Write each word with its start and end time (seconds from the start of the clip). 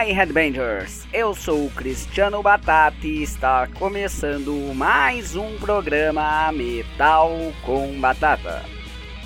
Aí, 0.00 0.12
Headbangers? 0.12 1.06
Eu 1.12 1.34
sou 1.34 1.66
o 1.66 1.70
Cristiano 1.72 2.42
Batata 2.42 3.06
e 3.06 3.22
está 3.22 3.66
começando 3.66 4.72
mais 4.74 5.36
um 5.36 5.58
programa 5.58 6.50
Metal 6.52 7.30
com 7.60 8.00
Batata, 8.00 8.62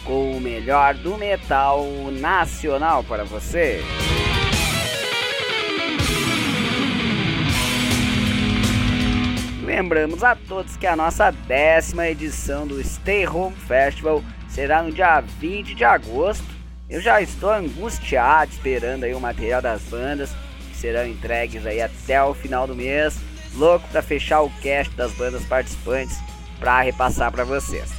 com 0.03 0.33
o 0.33 0.41
melhor 0.41 0.95
do 0.95 1.17
metal 1.17 1.87
nacional 2.11 3.05
para 3.05 3.23
você. 3.23 3.85
Lembramos 9.63 10.25
a 10.25 10.35
todos 10.35 10.77
que 10.77 10.89
a 10.89 10.97
nossa 10.97 11.31
décima 11.31 12.09
edição 12.09 12.67
do 12.67 12.83
Stay 12.83 13.29
Home 13.29 13.55
Festival 13.55 14.25
será 14.49 14.83
no 14.83 14.91
dia 14.91 15.21
20 15.21 15.73
de 15.73 15.85
agosto. 15.85 16.45
Eu 16.91 17.01
já 17.01 17.23
estou 17.23 17.53
angustiado 17.53 18.51
esperando 18.51 19.05
aí 19.05 19.15
o 19.15 19.21
material 19.21 19.63
das 19.63 19.81
bandas 19.83 20.35
serão 20.85 21.07
entregues 21.07 21.65
aí 21.65 21.81
até 21.81 22.23
o 22.23 22.35
final 22.35 22.67
do 22.67 22.75
mês. 22.75 23.17
Louco 23.55 23.89
para 23.89 24.03
fechar 24.03 24.43
o 24.43 24.51
cast 24.61 24.95
das 24.95 25.13
bandas 25.13 25.43
participantes 25.45 26.19
para 26.61 26.83
repassar 26.83 27.33
para 27.33 27.43
vocês. 27.43 27.91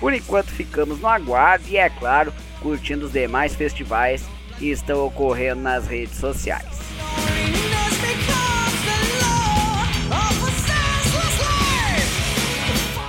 Por 0.00 0.14
enquanto 0.14 0.46
ficamos 0.46 0.98
no 0.98 1.08
aguardo 1.08 1.68
e 1.68 1.76
é 1.76 1.90
claro, 1.90 2.32
curtindo 2.60 3.04
os 3.04 3.12
demais 3.12 3.54
festivais 3.54 4.24
que 4.58 4.70
estão 4.70 5.04
ocorrendo 5.04 5.60
nas 5.60 5.86
redes 5.86 6.16
sociais. 6.16 6.66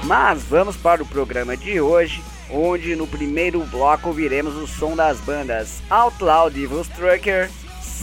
Mas 0.04 0.44
vamos 0.44 0.76
para 0.76 1.02
o 1.02 1.06
programa 1.06 1.56
de 1.56 1.80
hoje, 1.80 2.22
onde 2.52 2.94
no 2.94 3.08
primeiro 3.08 3.62
bloco 3.68 4.10
ouviremos 4.10 4.58
o 4.58 4.68
som 4.68 4.98
das 4.98 5.22
bandas 5.22 5.82
Outlaw 5.90 6.50
Devil 6.50 6.84
Trucker, 6.94 7.50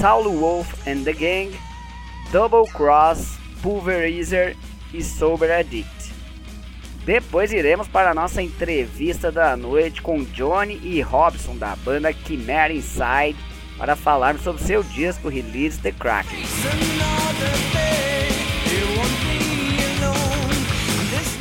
Saulo 0.00 0.30
Wolf 0.30 0.88
and 0.88 1.04
the 1.04 1.12
Gang, 1.12 1.54
Double 2.32 2.66
Cross, 2.72 3.36
Pulverizer 3.60 4.56
e 4.94 5.04
Sober 5.04 5.52
Addict. 5.52 6.14
Depois 7.04 7.52
iremos 7.52 7.86
para 7.86 8.12
a 8.12 8.14
nossa 8.14 8.40
entrevista 8.40 9.30
da 9.30 9.54
noite 9.58 10.00
com 10.00 10.24
Johnny 10.24 10.80
e 10.82 11.02
Robson 11.02 11.54
da 11.54 11.76
banda 11.76 12.10
Chimera 12.14 12.72
Inside 12.72 13.36
para 13.76 13.94
falarmos 13.94 14.42
sobre 14.42 14.62
seu 14.62 14.82
disco 14.82 15.28
Release 15.28 15.78
the 15.80 15.92
Kraken. 15.92 16.44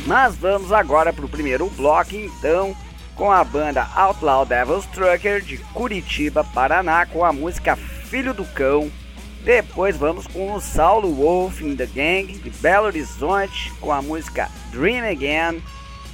Mas 0.04 0.36
vamos 0.36 0.70
agora 0.70 1.14
para 1.14 1.24
o 1.24 1.30
primeiro 1.30 1.66
bloco, 1.70 2.14
então, 2.14 2.76
com 3.16 3.32
a 3.32 3.42
banda 3.42 3.88
Outlaw 3.96 4.44
Devils 4.44 4.84
Trucker 4.86 5.40
de 5.40 5.56
Curitiba, 5.72 6.44
Paraná, 6.44 7.06
com 7.06 7.24
a 7.24 7.32
música 7.32 7.78
Filho 8.10 8.34
do 8.34 8.44
Cão. 8.44 8.90
Depois 9.44 9.96
vamos 9.96 10.26
com 10.26 10.52
o 10.52 10.60
Saulo 10.60 11.14
Wolf 11.14 11.62
in 11.62 11.76
the 11.76 11.86
Gang 11.86 12.26
de 12.26 12.50
Belo 12.50 12.86
Horizonte, 12.86 13.72
com 13.80 13.92
a 13.92 14.02
música 14.02 14.50
Dream 14.72 15.08
Again. 15.08 15.62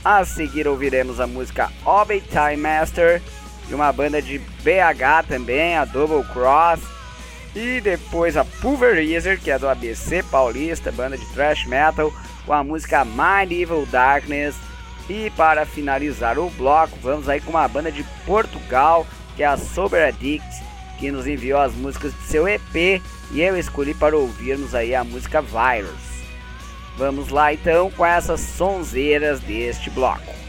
A 0.05 0.22
seguir 0.24 0.69
ouviremos 0.69 1.19
a 1.19 1.27
música 1.27 1.72
Obey 1.84 2.20
Time 2.20 2.58
Master 2.58 3.22
de 3.67 3.74
uma 3.74 3.91
banda 3.92 4.20
de 4.20 4.39
BH 4.39 5.27
também, 5.27 5.74
a 5.74 5.86
Double 5.86 6.22
Cross. 6.33 6.83
E 7.55 7.80
depois 7.80 8.36
a 8.36 8.44
Pulverizer, 8.44 9.41
que 9.41 9.50
é 9.50 9.58
do 9.58 9.67
ABC 9.67 10.22
Paulista, 10.24 10.92
banda 10.92 11.17
de 11.17 11.24
thrash 11.33 11.64
metal, 11.67 12.12
com 12.44 12.52
a 12.52 12.62
música 12.62 13.06
My 13.06 13.42
Evil 13.50 13.86
Darkness. 13.86 14.55
E 15.08 15.30
para 15.30 15.64
finalizar 15.64 16.39
o 16.39 16.51
bloco, 16.51 16.98
vamos 17.01 17.27
aí 17.27 17.40
com 17.40 17.51
uma 17.51 17.67
banda 17.67 17.90
de 17.90 18.05
Portugal, 18.27 19.06
que 19.35 19.42
é 19.42 19.46
a 19.46 19.56
Sober 19.56 20.06
Addict, 20.06 20.66
que 20.98 21.11
nos 21.11 21.27
enviou 21.27 21.61
as 21.61 21.74
músicas 21.74 22.12
de 22.12 22.23
seu 22.23 22.48
EP 22.48 23.02
e 23.30 23.40
eu 23.40 23.57
escolhi 23.58 23.95
para 23.95 24.17
ouvirmos 24.17 24.74
aí 24.74 24.95
a 24.95 25.05
música 25.05 25.42
Virus. 25.42 26.17
Vamos 26.96 27.29
lá 27.29 27.52
então 27.52 27.90
com 27.90 28.05
essas 28.05 28.40
sonzeiras 28.40 29.40
deste 29.40 29.90
bloco. 29.90 30.45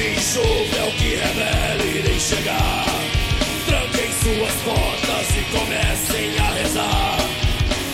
De 0.00 0.12
enxofre 0.12 0.78
é 0.78 0.84
o 0.84 0.92
que 0.92 1.14
revela 1.14 1.84
irei 1.84 2.18
chegar. 2.18 2.86
Tranquem 3.66 4.10
suas 4.22 4.54
portas 4.62 5.36
e 5.36 5.42
comecem 5.52 6.38
a 6.38 6.50
rezar. 6.54 7.18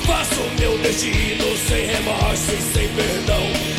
Faço 0.06 0.42
meu 0.60 0.78
destino 0.78 1.56
sem 1.68 1.86
remorso 1.86 2.52
e 2.52 2.62
sem 2.62 2.88
perdão. 2.90 3.75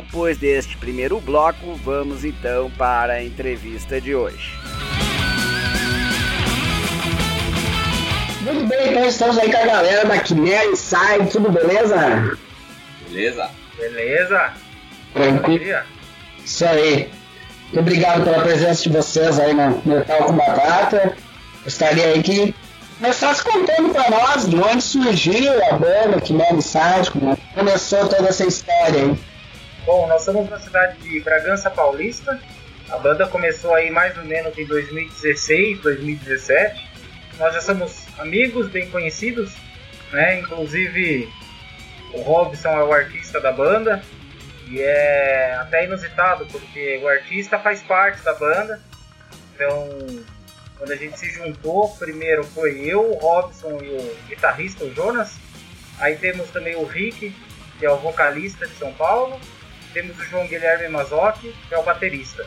Depois 0.00 0.38
deste 0.38 0.76
primeiro 0.76 1.18
bloco, 1.18 1.74
vamos 1.84 2.24
então 2.24 2.70
para 2.78 3.14
a 3.14 3.24
entrevista 3.24 4.00
de 4.00 4.14
hoje. 4.14 4.52
Muito 8.42 8.68
bem, 8.68 8.90
então 8.90 9.04
estamos 9.06 9.36
aí 9.38 9.50
com 9.50 9.58
a 9.58 9.66
galera 9.66 10.06
da 10.06 10.20
Quimera 10.20 10.76
Sai, 10.76 11.26
tudo 11.26 11.50
beleza? 11.50 12.38
Beleza? 13.08 13.50
Beleza? 13.76 14.52
Tranquilo. 15.14 15.82
Isso 16.44 16.64
aí. 16.64 17.10
Muito 17.64 17.80
obrigado 17.80 18.22
pela 18.22 18.40
presença 18.44 18.84
de 18.84 18.90
vocês 18.90 19.40
aí 19.40 19.52
no 19.52 19.82
Metal 19.84 20.26
com 20.26 20.32
Batata. 20.34 21.16
Gostaria 21.64 22.06
aí 22.06 22.22
que 22.22 22.54
começasse 23.00 23.42
contando 23.42 23.92
para 23.92 24.10
nós 24.10 24.48
de 24.48 24.54
onde 24.60 24.80
surgiu 24.80 25.52
a 25.64 25.72
banda 25.72 26.20
Quimera 26.20 26.60
Sai, 26.60 27.02
como 27.10 27.36
começou 27.52 28.06
toda 28.06 28.28
essa 28.28 28.46
história 28.46 29.02
aí. 29.02 29.27
Bom, 29.88 30.06
nós 30.06 30.20
somos 30.20 30.50
na 30.50 30.60
cidade 30.60 30.98
de 30.98 31.18
Bragança 31.20 31.70
Paulista. 31.70 32.38
A 32.90 32.98
banda 32.98 33.26
começou 33.26 33.72
aí 33.72 33.90
mais 33.90 34.14
ou 34.18 34.24
menos 34.24 34.58
em 34.58 34.66
2016, 34.66 35.80
2017. 35.80 36.86
Nós 37.38 37.54
já 37.54 37.62
somos 37.62 38.06
amigos, 38.18 38.68
bem 38.68 38.90
conhecidos, 38.90 39.50
né? 40.12 40.40
Inclusive 40.40 41.26
o 42.12 42.20
Robson 42.20 42.68
é 42.68 42.84
o 42.84 42.92
artista 42.92 43.40
da 43.40 43.50
banda 43.50 44.02
e 44.66 44.78
é 44.82 45.54
até 45.58 45.86
inusitado 45.86 46.44
porque 46.52 47.00
o 47.02 47.08
artista 47.08 47.58
faz 47.58 47.80
parte 47.80 48.20
da 48.20 48.34
banda. 48.34 48.78
Então, 49.54 49.88
quando 50.76 50.90
a 50.90 50.96
gente 50.96 51.18
se 51.18 51.30
juntou, 51.30 51.96
primeiro 51.96 52.44
foi 52.44 52.78
eu, 52.84 53.10
o 53.10 53.14
Robson 53.14 53.80
e 53.82 53.88
o 53.88 54.16
guitarrista 54.28 54.84
o 54.84 54.94
Jonas. 54.94 55.34
Aí 55.98 56.14
temos 56.16 56.50
também 56.50 56.76
o 56.76 56.84
Rick, 56.84 57.34
que 57.78 57.86
é 57.86 57.90
o 57.90 57.96
vocalista 57.96 58.66
de 58.66 58.74
São 58.74 58.92
Paulo. 58.92 59.40
Temos 59.92 60.18
o 60.18 60.24
João 60.24 60.46
Guilherme 60.46 60.88
Mazocchi, 60.88 61.54
que 61.68 61.74
é 61.74 61.78
o 61.78 61.82
baterista. 61.82 62.46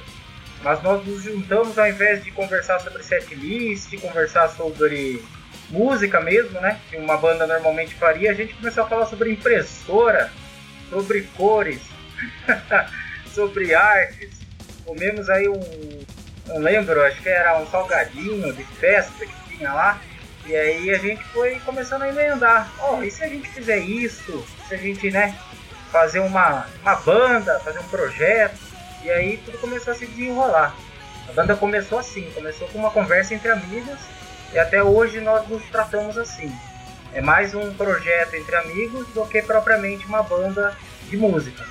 Mas 0.63 0.81
nós 0.83 1.05
nos 1.05 1.23
juntamos 1.23 1.77
ao 1.77 1.87
invés 1.87 2.23
de 2.23 2.31
conversar 2.31 2.79
sobre 2.79 3.03
setlist, 3.03 3.99
conversar 3.99 4.47
sobre 4.49 5.23
música 5.69 6.21
mesmo, 6.21 6.59
né? 6.61 6.79
Que 6.89 6.97
uma 6.97 7.17
banda 7.17 7.47
normalmente 7.47 7.95
faria, 7.95 8.31
a 8.31 8.33
gente 8.33 8.53
começou 8.53 8.83
a 8.83 8.87
falar 8.87 9.05
sobre 9.07 9.31
impressora, 9.31 10.31
sobre 10.89 11.21
cores, 11.35 11.81
sobre 13.33 13.73
artes. 13.73 14.39
Comemos 14.85 15.29
aí 15.29 15.47
um, 15.47 16.05
não 16.47 16.59
lembro, 16.59 17.01
acho 17.03 17.21
que 17.21 17.29
era 17.29 17.57
um 17.59 17.67
salgadinho 17.67 18.53
de 18.53 18.63
festa 18.63 19.25
que 19.25 19.57
tinha 19.57 19.73
lá. 19.73 20.01
E 20.45 20.55
aí 20.55 20.89
a 20.91 20.97
gente 20.97 21.23
foi 21.25 21.59
começando 21.59 22.01
a 22.01 22.09
emendar. 22.09 22.71
Oh, 22.89 23.01
e 23.03 23.11
se 23.11 23.23
a 23.23 23.27
gente 23.27 23.47
fizer 23.49 23.77
isso? 23.77 24.45
Se 24.67 24.75
a 24.75 24.77
gente, 24.77 25.09
né, 25.11 25.35
fazer 25.91 26.19
uma, 26.19 26.65
uma 26.81 26.95
banda, 26.95 27.59
fazer 27.59 27.79
um 27.79 27.87
projeto? 27.87 28.57
E 29.03 29.11
aí 29.11 29.37
tudo 29.37 29.57
começou 29.57 29.93
a 29.93 29.95
se 29.95 30.05
desenrolar. 30.05 30.75
A 31.27 31.33
banda 31.33 31.55
começou 31.55 31.99
assim, 31.99 32.29
começou 32.31 32.67
com 32.69 32.79
uma 32.79 32.91
conversa 32.91 33.33
entre 33.33 33.51
amigos 33.51 33.99
e 34.53 34.59
até 34.59 34.83
hoje 34.83 35.19
nós 35.19 35.47
nos 35.47 35.63
tratamos 35.65 36.17
assim. 36.17 36.53
É 37.13 37.21
mais 37.21 37.53
um 37.53 37.73
projeto 37.73 38.35
entre 38.35 38.55
amigos 38.55 39.07
do 39.09 39.25
que 39.25 39.41
propriamente 39.41 40.05
uma 40.05 40.23
banda 40.23 40.75
de 41.09 41.17
música. 41.17 41.65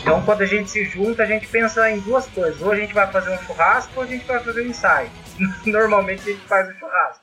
Então 0.00 0.22
quando 0.22 0.42
a 0.42 0.46
gente 0.46 0.70
se 0.70 0.84
junta, 0.84 1.22
a 1.22 1.26
gente 1.26 1.46
pensa 1.46 1.90
em 1.90 2.00
duas 2.00 2.26
coisas. 2.26 2.60
Ou 2.62 2.72
a 2.72 2.76
gente 2.76 2.92
vai 2.94 3.10
fazer 3.10 3.30
um 3.30 3.38
churrasco 3.44 3.92
ou 3.96 4.02
a 4.02 4.06
gente 4.06 4.24
vai 4.24 4.42
fazer 4.42 4.62
um 4.62 4.66
ensaio. 4.66 5.10
Normalmente 5.66 6.22
a 6.22 6.32
gente 6.32 6.46
faz 6.46 6.68
o 6.68 6.70
um 6.70 6.74
churrasco. 6.74 7.20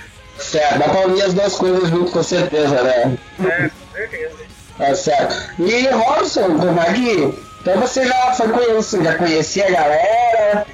certo, 0.38 0.78
dá 0.78 0.88
pra 0.88 1.06
unir 1.06 1.22
as 1.22 1.34
duas 1.34 1.54
coisas 1.54 1.88
junto 1.88 2.10
com 2.10 2.22
certeza, 2.22 2.82
né? 2.82 3.18
É, 3.44 3.68
com 3.68 3.92
certeza. 3.92 4.36
Tá 4.78 4.94
certo. 4.94 5.62
E 5.62 5.88
Robson, 5.88 6.58
como 6.58 6.80
é 6.80 6.92
que. 6.92 7.34
Então 7.60 7.80
você 7.80 8.06
já 8.06 8.32
foi 8.34 8.48
conhecer, 8.48 9.02
já 9.02 9.14
conhecia 9.16 9.66
a 9.66 9.70
galera, 9.70 10.66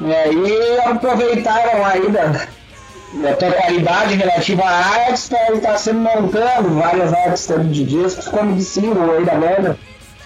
e 0.00 0.14
aí 0.14 0.78
aproveitaram 0.84 1.84
aí 1.84 2.08
da, 2.10 2.46
da 3.14 3.36
tua 3.36 3.52
qualidade 3.52 4.14
relativa 4.14 4.62
à 4.62 4.86
arte, 4.86 5.28
tá, 5.28 5.38
tá 5.60 5.76
sendo 5.76 6.00
montando 6.00 6.68
várias 6.74 7.12
artes 7.12 7.46
tanto 7.46 7.66
de 7.68 7.84
discos 7.84 8.28
como 8.28 8.54
de 8.54 8.62
single 8.62 9.10
aí 9.16 9.24
da 9.24 9.34
banda. 9.34 9.78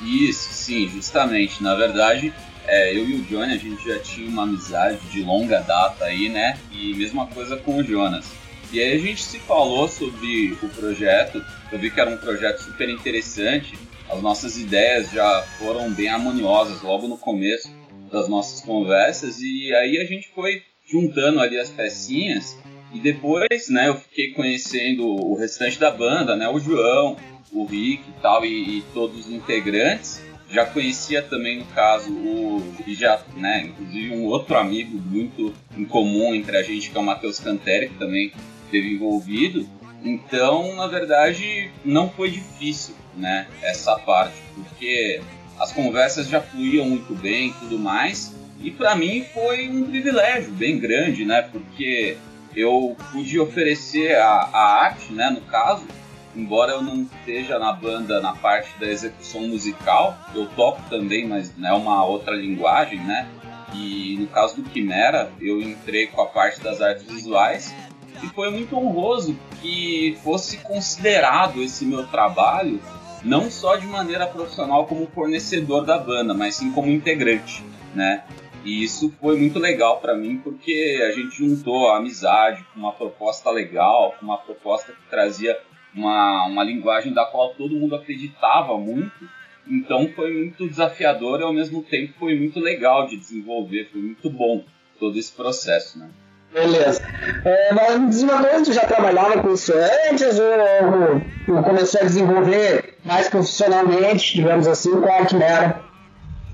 Isso, 0.02 0.52
sim, 0.52 0.88
justamente. 0.88 1.62
Na 1.62 1.74
verdade, 1.74 2.34
é, 2.66 2.94
eu 2.94 3.08
e 3.08 3.14
o 3.16 3.22
Johnny, 3.22 3.54
a 3.54 3.58
gente 3.58 3.88
já 3.88 3.98
tinha 3.98 4.28
uma 4.28 4.42
amizade 4.42 4.98
de 5.10 5.22
longa 5.22 5.60
data 5.60 6.04
aí, 6.04 6.28
né? 6.28 6.58
E 6.70 6.94
mesma 6.94 7.26
coisa 7.26 7.56
com 7.56 7.78
o 7.78 7.82
Jonas. 7.82 8.26
E 8.74 8.80
aí 8.80 8.94
a 8.94 8.98
gente 8.98 9.22
se 9.22 9.38
falou 9.38 9.87
sobre 9.87 10.58
o 10.60 10.68
projeto, 10.68 11.40
eu 11.70 11.78
vi 11.78 11.92
que 11.92 12.00
era 12.00 12.10
um 12.10 12.16
projeto 12.16 12.58
super 12.58 12.88
interessante, 12.88 13.78
as 14.10 14.20
nossas 14.20 14.58
ideias 14.58 15.12
já 15.12 15.42
foram 15.60 15.92
bem 15.92 16.08
harmoniosas 16.08 16.82
logo 16.82 17.06
no 17.06 17.16
começo 17.16 17.70
das 18.10 18.28
nossas 18.28 18.62
conversas 18.62 19.40
e 19.40 19.72
aí 19.76 19.98
a 19.98 20.04
gente 20.04 20.28
foi 20.34 20.60
juntando 20.90 21.38
ali 21.38 21.56
as 21.56 21.70
pecinhas 21.70 22.58
e 22.92 22.98
depois, 22.98 23.68
né, 23.68 23.87
eu 23.87 23.94
fiquei 23.94 24.32
conhecendo 24.32 25.06
o 25.06 25.37
restante 25.37 25.78
da 25.78 25.92
banda, 25.92 26.34
né, 26.34 26.48
o 26.48 26.58
João, 26.58 27.16
o 27.52 27.64
Rick 27.66 28.02
e 28.08 28.20
tal 28.20 28.44
e, 28.44 28.78
e 28.78 28.84
todos 28.92 29.26
os 29.26 29.32
integrantes. 29.32 30.20
Já 30.50 30.66
conhecia 30.66 31.22
também 31.22 31.60
no 31.60 31.64
caso 31.66 32.10
o 32.12 32.74
e 32.88 32.94
já, 32.94 33.22
né, 33.37 33.66
inclusive 33.66 34.16
um 34.16 34.24
outro 34.24 34.56
amigo 34.56 34.98
muito 34.98 35.54
em 35.78 35.84
comum 35.84 36.34
entre 36.34 36.56
a 36.56 36.62
gente 36.64 36.90
que 36.90 36.96
é 36.96 37.00
o 37.00 37.04
Matheus 37.04 37.38
Canteri, 37.38 37.88
que 37.88 37.98
também 37.98 38.32
esteve 38.64 38.94
envolvido. 38.94 39.68
Então, 40.03 40.74
na 40.77 40.87
verdade, 40.87 41.70
não 41.85 42.11
foi 42.11 42.31
difícil, 42.31 42.94
né, 43.16 43.46
essa 43.62 43.98
parte, 43.98 44.37
porque 44.55 45.22
as 45.59 45.72
conversas 45.72 46.29
já 46.29 46.40
fluíam 46.40 46.87
muito 46.87 47.14
bem 47.14 47.48
e 47.48 47.53
tudo 47.55 47.79
mais. 47.79 48.35
E 48.61 48.70
para 48.70 48.94
mim 48.94 49.24
foi 49.33 49.68
um 49.68 49.85
privilégio 49.85 50.50
bem 50.53 50.79
grande, 50.79 51.24
né? 51.24 51.42
Porque 51.42 52.16
eu 52.57 52.96
pude 53.12 53.38
oferecer 53.38 54.16
a, 54.16 54.48
a 54.53 54.85
arte, 54.85 55.12
né? 55.12 55.31
No 55.31 55.42
caso, 55.42 55.87
embora 56.35 56.72
eu 56.72 56.83
não 56.83 57.03
esteja 57.03 57.59
na 57.59 57.72
banda 57.72 58.20
na 58.20 58.33
parte 58.33 58.70
da 58.79 58.87
execução 58.87 59.42
musical, 59.42 60.16
eu 60.35 60.46
toco 60.46 60.81
também, 60.88 61.27
mas 61.27 61.50
é 61.50 61.61
né, 61.61 61.72
uma 61.72 62.05
outra 62.05 62.35
linguagem, 62.35 63.00
né? 63.00 63.29
E 63.74 64.16
no 64.20 64.29
caso 64.29 64.57
do 64.57 64.62
Quimera, 64.62 65.31
eu 65.40 65.61
entrei 65.61 66.07
com 66.07 66.22
a 66.22 66.27
parte 66.27 66.61
das 66.61 66.81
artes 66.81 67.05
visuais 67.05 67.74
e 68.22 68.27
foi 68.29 68.50
muito 68.50 68.77
honroso 68.77 69.37
que 69.61 70.16
fosse 70.22 70.59
considerado 70.59 71.62
esse 71.62 71.85
meu 71.85 72.07
trabalho 72.07 72.81
não 73.24 73.50
só 73.50 73.77
de 73.77 73.87
maneira 73.87 74.27
profissional 74.27 74.87
como 74.87 75.07
fornecedor 75.07 75.85
da 75.85 75.98
banda, 75.98 76.35
mas 76.35 76.57
sim 76.57 76.70
como 76.70 76.90
integrante, 76.90 77.64
né? 77.94 78.24
E 78.64 78.83
isso 78.83 79.12
foi 79.20 79.38
muito 79.38 79.59
legal 79.59 80.00
para 80.00 80.14
mim 80.14 80.38
porque 80.38 81.03
a 81.07 81.12
gente 81.12 81.37
juntou 81.37 81.90
a 81.90 81.98
amizade 81.98 82.64
com 82.72 82.81
uma 82.81 82.92
proposta 82.92 83.50
legal, 83.50 84.14
com 84.18 84.27
uma 84.27 84.38
proposta 84.38 84.92
que 84.92 85.11
trazia 85.11 85.59
uma, 85.94 86.46
uma 86.46 86.64
linguagem 86.64 87.12
da 87.12 87.24
qual 87.24 87.55
todo 87.55 87.77
mundo 87.77 87.94
acreditava 87.94 88.77
muito. 88.79 89.29
Então 89.66 90.09
foi 90.14 90.33
muito 90.33 90.68
desafiador 90.68 91.40
e 91.40 91.44
ao 91.44 91.53
mesmo 91.53 91.83
tempo 91.83 92.14
foi 92.18 92.35
muito 92.38 92.61
legal 92.61 93.07
de 93.07 93.16
desenvolver, 93.16 93.88
foi 93.90 94.00
muito 94.00 94.29
bom 94.31 94.64
todo 94.98 95.18
esse 95.18 95.33
processo, 95.33 95.98
né? 95.98 96.11
Beleza. 96.54 97.02
É, 97.44 97.74
mas 97.74 98.00
no 98.00 98.08
desenvolvimento 98.08 98.72
já 98.72 98.86
trabalhava 98.86 99.42
com 99.42 99.52
isso 99.52 99.72
antes 100.08 100.38
ou, 100.38 101.56
ou 101.56 101.62
começou 101.64 102.00
a 102.00 102.04
desenvolver 102.04 102.94
mais 103.04 103.28
profissionalmente, 103.28 104.36
digamos 104.36 104.68
assim, 104.68 104.92
com 105.00 105.12
a 105.12 105.26
Quimera? 105.26 105.82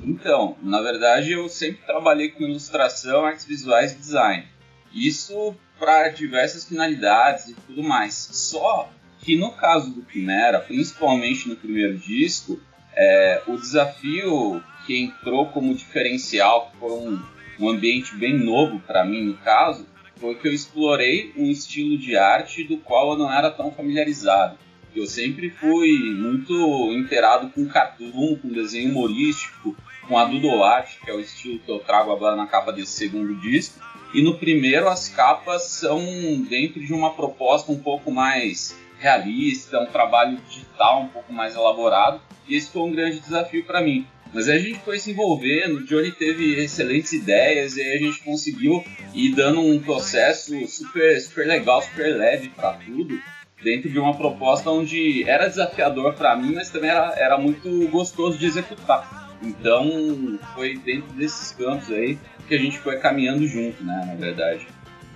Então, 0.03 0.57
na 0.63 0.81
verdade 0.81 1.33
eu 1.33 1.47
sempre 1.51 1.83
trabalhei 1.85 2.31
com 2.31 2.45
ilustração, 2.45 3.27
artes 3.27 3.45
visuais 3.45 3.93
e 3.93 3.97
design. 3.97 4.47
Isso 4.93 5.55
para 5.79 6.09
diversas 6.09 6.65
finalidades 6.65 7.49
e 7.49 7.55
tudo 7.55 7.83
mais. 7.83 8.15
Só 8.15 8.89
que 9.21 9.37
no 9.37 9.53
caso 9.53 9.91
do 9.91 10.03
Quimera, 10.03 10.61
principalmente 10.61 11.47
no 11.47 11.57
primeiro 11.57 11.99
disco, 11.99 12.59
é, 12.97 13.43
o 13.47 13.57
desafio 13.59 14.63
que 14.87 14.99
entrou 14.99 15.47
como 15.49 15.75
diferencial, 15.75 16.71
que 16.71 16.79
foi 16.79 16.91
um, 16.91 17.23
um 17.61 17.69
ambiente 17.69 18.17
bem 18.17 18.39
novo 18.39 18.81
para 18.81 19.05
mim 19.05 19.27
no 19.27 19.35
caso, 19.39 19.87
foi 20.21 20.35
que 20.35 20.47
eu 20.47 20.53
explorei 20.53 21.33
um 21.37 21.47
estilo 21.51 21.97
de 21.97 22.17
arte 22.17 22.63
do 22.63 22.77
qual 22.77 23.13
eu 23.13 23.19
não 23.19 23.33
era 23.33 23.51
tão 23.51 23.73
familiarizado. 23.73 24.59
Eu 24.95 25.07
sempre 25.07 25.51
fui 25.51 25.93
muito 26.15 26.53
inteirado 26.93 27.49
com 27.51 27.67
cartoon, 27.67 28.37
com 28.37 28.49
desenho 28.49 28.91
humorístico, 28.91 29.77
com 30.07 30.19
a 30.19 30.25
doodle 30.25 30.61
que 31.05 31.11
é 31.11 31.15
o 31.15 31.21
estilo 31.21 31.61
que 31.61 31.71
eu 31.71 31.79
trago 31.79 32.13
agora 32.13 32.37
na 32.37 32.47
capa 32.47 32.73
desse 32.73 32.93
segundo 32.93 33.35
disco. 33.41 33.81
E 34.13 34.23
no 34.23 34.37
primeiro 34.37 34.89
as 34.89 35.09
capas 35.09 35.63
são 35.63 36.01
dentro 36.49 36.85
de 36.85 36.93
uma 36.93 37.15
proposta 37.15 37.71
um 37.71 37.79
pouco 37.79 38.11
mais 38.11 38.77
realista, 38.99 39.81
um 39.81 39.87
trabalho 39.87 40.37
digital 40.49 41.03
um 41.03 41.09
pouco 41.09 41.33
mais 41.33 41.55
elaborado. 41.55 42.21
E 42.49 42.57
esse 42.57 42.71
foi 42.71 42.83
um 42.83 42.93
grande 42.93 43.21
desafio 43.21 43.65
para 43.65 43.81
mim. 43.81 44.07
Mas 44.33 44.49
aí 44.49 44.57
a 44.57 44.63
gente 44.63 44.79
foi 44.81 44.99
se 44.99 45.11
envolvendo, 45.11 45.79
o 45.79 45.85
Johnny 45.85 46.13
teve 46.13 46.55
excelentes 46.63 47.13
ideias 47.13 47.77
e 47.77 47.83
aí 47.83 47.97
a 47.97 47.99
gente 47.99 48.23
conseguiu 48.23 48.85
ir 49.13 49.35
dando 49.35 49.61
um 49.61 49.79
processo 49.81 50.55
super, 50.69 51.21
super 51.21 51.47
legal, 51.47 51.83
super 51.83 52.17
leve 52.17 52.49
para 52.49 52.75
tudo. 52.75 53.21
dentro 53.63 53.91
de 53.91 53.99
uma 53.99 54.17
proposta 54.17 54.71
onde 54.71 55.29
era 55.29 55.49
desafiador 55.49 56.15
para 56.15 56.35
mim, 56.37 56.55
mas 56.55 56.71
também 56.71 56.91
era, 56.91 57.13
era 57.17 57.39
muito 57.39 57.89
gostoso 57.89 58.39
de 58.39 58.47
executar. 58.47 59.31
Então 59.43 60.39
foi 60.55 60.77
dentro 60.79 61.13
desses 61.13 61.53
campos 61.53 61.91
aí 61.91 62.19
que 62.49 62.55
a 62.55 62.59
gente 62.59 62.79
foi 62.79 62.99
caminhando 62.99 63.47
junto, 63.47 63.83
né, 63.85 64.05
na 64.07 64.15
verdade. 64.15 64.67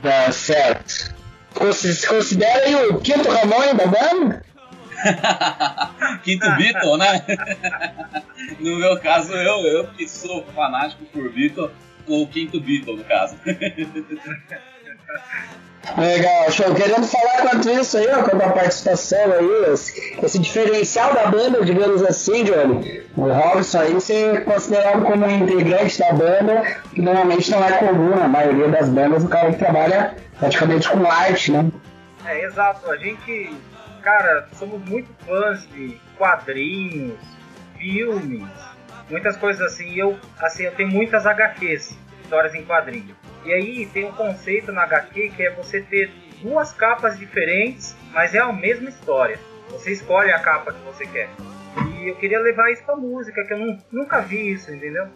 Tá 0.02 0.30
certo. 0.30 1.14
Considera 1.54 2.64
aí 2.64 2.74
o 2.86 3.00
quinto 3.00 3.28
Ramon 3.28 3.74
da? 3.74 4.53
Quinto 6.22 6.50
Beatle, 6.56 6.96
né? 6.98 7.24
no 8.60 8.78
meu 8.78 8.98
caso, 8.98 9.32
eu, 9.32 9.60
eu 9.66 9.86
que 9.88 10.08
sou 10.08 10.44
fanático 10.54 11.04
por 11.06 11.30
Beatle, 11.30 11.70
o 12.06 12.26
quinto 12.26 12.60
Beatle, 12.60 12.96
no 12.96 13.04
caso. 13.04 13.36
Legal, 15.98 16.50
show. 16.50 16.74
Querendo 16.74 17.06
falar 17.06 17.42
quanto 17.42 17.68
isso 17.70 17.98
aí, 17.98 18.08
ó, 18.08 18.22
quanto 18.22 18.42
a 18.42 18.50
participação 18.50 19.32
aí, 19.32 19.72
esse, 19.72 20.18
esse, 20.22 20.38
diferencial 20.38 21.12
da 21.14 21.26
banda, 21.26 21.62
digamos 21.64 22.02
assim, 22.02 22.42
Johnny. 22.42 23.02
O 23.16 23.30
Robson 23.30 23.80
aí 23.80 24.00
ser 24.00 24.44
considerado 24.44 25.02
como 25.02 25.26
um 25.26 25.30
integrante 25.30 25.98
da 25.98 26.12
banda, 26.12 26.62
que 26.92 27.02
normalmente 27.02 27.50
não 27.50 27.62
é 27.62 27.72
comum 27.72 28.16
na 28.16 28.26
maioria 28.26 28.68
das 28.68 28.88
bandas, 28.88 29.24
o 29.24 29.28
cara 29.28 29.52
que 29.52 29.58
trabalha 29.58 30.16
praticamente 30.38 30.88
com 30.88 31.06
arte, 31.06 31.52
né? 31.52 31.70
É, 32.24 32.44
exato. 32.44 32.90
A 32.90 32.96
gente, 32.96 33.52
cara, 34.04 34.46
somos 34.52 34.80
muito 34.88 35.12
fãs 35.24 35.66
de 35.70 35.98
quadrinhos, 36.18 37.18
filmes, 37.78 38.48
muitas 39.10 39.36
coisas 39.36 39.62
assim. 39.72 39.88
E 39.88 39.98
eu, 39.98 40.18
assim, 40.38 40.64
eu 40.64 40.72
tenho 40.72 40.90
muitas 40.90 41.26
HQs, 41.26 41.96
histórias 42.22 42.54
em 42.54 42.64
quadrinhos. 42.64 43.16
E 43.44 43.52
aí 43.52 43.86
tem 43.86 44.04
um 44.04 44.12
conceito 44.12 44.70
na 44.70 44.82
HQ 44.82 45.30
que 45.30 45.42
é 45.42 45.50
você 45.50 45.80
ter 45.80 46.12
duas 46.42 46.72
capas 46.72 47.18
diferentes, 47.18 47.96
mas 48.12 48.34
é 48.34 48.38
a 48.38 48.52
mesma 48.52 48.90
história. 48.90 49.38
Você 49.70 49.92
escolhe 49.92 50.30
a 50.30 50.38
capa 50.38 50.72
que 50.72 50.80
você 50.84 51.06
quer. 51.06 51.30
E 51.98 52.08
eu 52.08 52.16
queria 52.16 52.38
levar 52.38 52.70
isso 52.70 52.84
pra 52.84 52.94
música, 52.94 53.44
que 53.44 53.54
eu 53.54 53.58
não, 53.58 53.78
nunca 53.90 54.20
vi 54.20 54.52
isso, 54.52 54.70
entendeu? 54.70 55.08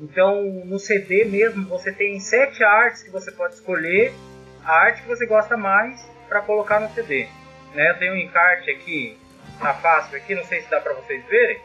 Então 0.00 0.42
no 0.64 0.78
CD 0.78 1.24
mesmo 1.24 1.68
você 1.68 1.92
tem 1.92 2.18
sete 2.18 2.64
artes 2.64 3.02
que 3.02 3.10
você 3.10 3.30
pode 3.30 3.54
escolher 3.54 4.12
a 4.64 4.72
arte 4.72 5.02
que 5.02 5.08
você 5.08 5.26
gosta 5.26 5.56
mais 5.56 6.04
para 6.28 6.40
colocar 6.40 6.80
no 6.80 6.90
CD. 6.90 7.28
Né? 7.74 7.90
Eu 7.90 7.98
tenho 7.98 8.12
um 8.14 8.16
encarte 8.16 8.70
aqui, 8.70 9.18
tá 9.58 9.74
fácil 9.74 10.16
aqui, 10.16 10.34
não 10.34 10.44
sei 10.44 10.60
se 10.60 10.70
dá 10.70 10.80
para 10.80 10.94
vocês 10.94 11.24
verem, 11.26 11.58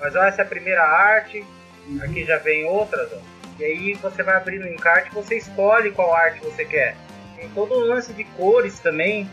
mas 0.00 0.14
olha 0.14 0.28
essa 0.28 0.42
é 0.42 0.44
a 0.44 0.48
primeira 0.48 0.82
arte, 0.82 1.44
aqui 2.02 2.24
já 2.24 2.38
vem 2.38 2.64
outras, 2.64 3.12
ó. 3.12 3.18
E 3.58 3.64
aí 3.64 3.94
você 3.94 4.22
vai 4.22 4.36
abrir 4.36 4.58
no 4.58 4.68
encarte 4.68 5.10
e 5.10 5.14
você 5.14 5.36
escolhe 5.36 5.92
qual 5.92 6.14
arte 6.14 6.40
você 6.40 6.64
quer. 6.64 6.96
Tem 7.36 7.48
todo 7.50 7.78
um 7.78 7.84
lance 7.84 8.12
de 8.12 8.24
cores 8.24 8.80
também, 8.80 9.28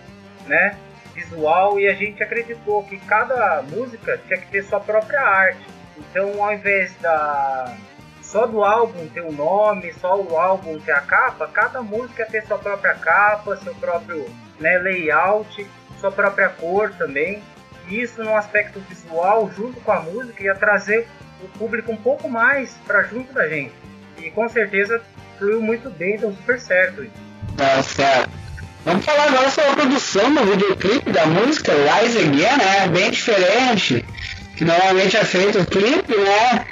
né? 0.46 0.78
Visual, 1.16 1.80
e 1.80 1.88
a 1.88 1.94
gente 1.94 2.22
acreditou 2.22 2.84
que 2.84 2.98
cada 3.00 3.62
música 3.64 4.20
tinha 4.28 4.40
que 4.40 4.48
ter 4.48 4.64
sua 4.64 4.80
própria 4.80 5.22
arte. 5.22 5.66
Então, 5.98 6.44
ao 6.44 6.54
invés 6.54 6.96
da 6.98 7.76
só 8.22 8.46
do 8.46 8.64
álbum 8.64 9.08
ter 9.08 9.22
o 9.22 9.30
um 9.30 9.32
nome, 9.32 9.92
só 9.94 10.16
o 10.22 10.38
álbum 10.38 10.80
ter 10.80 10.92
a 10.92 11.02
capa, 11.02 11.48
cada 11.48 11.82
música 11.82 12.28
ter 12.28 12.46
sua 12.46 12.60
própria 12.60 12.94
capa, 12.94 13.58
seu 13.58 13.74
próprio 13.76 14.30
né, 14.60 14.78
layout, 14.78 15.68
sua 16.00 16.12
própria 16.12 16.50
cor 16.50 16.92
também. 16.98 17.42
Isso 17.90 18.24
no 18.24 18.36
aspecto 18.36 18.80
visual, 18.82 19.52
junto 19.56 19.80
com 19.82 19.92
a 19.92 20.02
música, 20.02 20.44
ia 20.44 20.56
trazer 20.56 21.08
o 21.44 21.48
público 21.58 21.92
um 21.92 21.98
pouco 21.98 22.30
mais 22.30 22.72
para 22.86 23.04
junto 23.04 23.34
da 23.34 23.48
gente. 23.48 23.74
E 24.18 24.30
com 24.30 24.48
certeza 24.50 25.02
fluiu 25.38 25.62
muito 25.62 25.90
bem, 25.90 26.18
deu 26.18 26.32
super 26.32 26.60
certo. 26.60 27.06
Tá 27.58 27.82
certo. 27.82 28.30
Vamos 28.86 29.04
falar 29.04 29.26
agora 29.26 29.50
sobre 29.50 29.72
a 29.72 29.74
produção 29.74 30.34
do 30.34 30.46
videoclipe 30.46 31.12
da 31.12 31.26
música 31.26 31.72
Rise 31.74 32.20
Again, 32.20 32.58
né? 32.58 32.88
Bem 32.88 33.12
diferente. 33.12 34.06
Que 34.56 34.66
normalmente 34.66 35.18
é 35.18 35.24
feito 35.24 35.60
o 35.60 35.66
clipe, 35.66 36.16
né? 36.16 36.66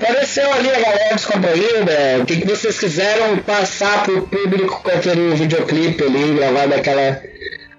Apareceu 0.00 0.50
ali 0.52 0.70
a 0.70 0.80
galera 0.80 1.14
descontraída. 1.14 2.22
O 2.22 2.26
que, 2.26 2.40
que 2.40 2.46
vocês 2.46 2.78
quiseram 2.78 3.36
passar 3.38 4.02
pro 4.04 4.26
público 4.26 4.82
com 4.82 4.90
aquele 4.90 5.34
videoclipe 5.34 6.02
ali, 6.02 6.34
gravado 6.34 6.70
daquela, 6.70 7.22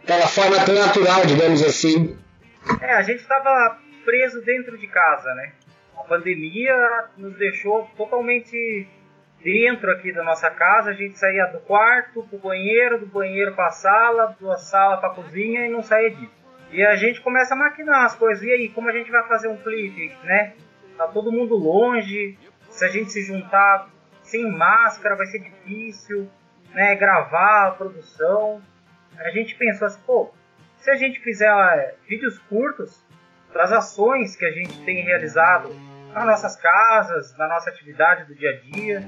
daquela 0.04 0.28
forma 0.28 0.66
tão 0.66 0.76
natural, 0.76 1.26
digamos 1.26 1.64
assim? 1.64 2.18
É, 2.82 2.94
a 2.94 3.02
gente 3.02 3.22
estava 3.22 3.78
preso 4.06 4.42
dentro 4.42 4.78
de 4.78 4.88
casa, 4.88 5.34
né? 5.36 5.54
A 5.98 6.04
pandemia 6.04 7.06
nos 7.18 7.38
deixou 7.38 7.90
totalmente 7.96 8.88
dentro 9.44 9.92
aqui 9.92 10.12
da 10.12 10.24
nossa 10.24 10.50
casa, 10.50 10.92
a 10.92 10.94
gente 10.94 11.18
saía 11.18 11.46
do 11.48 11.60
quarto 11.60 12.24
pro 12.24 12.40
banheiro, 12.40 13.00
do 13.00 13.06
banheiro 13.06 13.54
pra 13.54 13.72
sala, 13.72 14.36
da 14.40 14.58
sala 14.58 14.98
pra 14.98 15.10
cozinha 15.12 15.66
e 15.66 15.70
não 15.70 15.82
saía 15.82 16.12
disso. 16.12 16.42
E 16.72 16.84
a 16.86 16.96
gente 16.96 17.20
começa 17.22 17.54
a 17.54 17.58
maquinar 17.58 18.06
as 18.06 18.16
coisas. 18.16 18.44
E 18.44 18.52
aí, 18.52 18.70
como 18.70 18.90
a 18.90 18.94
gente 18.94 19.12
vai 19.12 19.28
fazer 19.28 19.50
um 19.50 19.58
clipe, 19.58 20.16
né? 20.24 20.54
Tá 20.98 21.08
todo 21.08 21.32
mundo 21.32 21.56
longe. 21.56 22.38
Se 22.70 22.86
a 22.86 22.88
gente 22.88 23.12
se 23.12 23.24
juntar 23.24 23.90
sem 24.24 24.50
máscara 24.50 25.16
vai 25.16 25.26
ser 25.28 25.40
difícil, 25.40 26.30
né? 26.74 26.96
Gravar 26.96 27.68
a 27.68 27.72
produção. 27.72 28.62
A 29.24 29.30
gente 29.30 29.56
pensou 29.56 29.88
assim, 29.88 30.02
pô, 30.06 30.32
se 30.78 30.90
a 30.90 30.96
gente 30.96 31.20
fizer 31.20 31.48
é, 31.48 31.96
vídeos 32.08 32.40
curtos 32.40 33.04
das 33.54 33.72
ações 33.72 34.36
que 34.36 34.46
a 34.46 34.52
gente 34.52 34.80
tem 34.84 35.04
realizado 35.04 35.70
nas 36.14 36.26
nossas 36.26 36.56
casas, 36.56 37.36
na 37.38 37.48
nossa 37.48 37.70
atividade 37.70 38.26
do 38.26 38.36
dia 38.36 38.52
a 38.52 38.72
dia. 38.72 39.04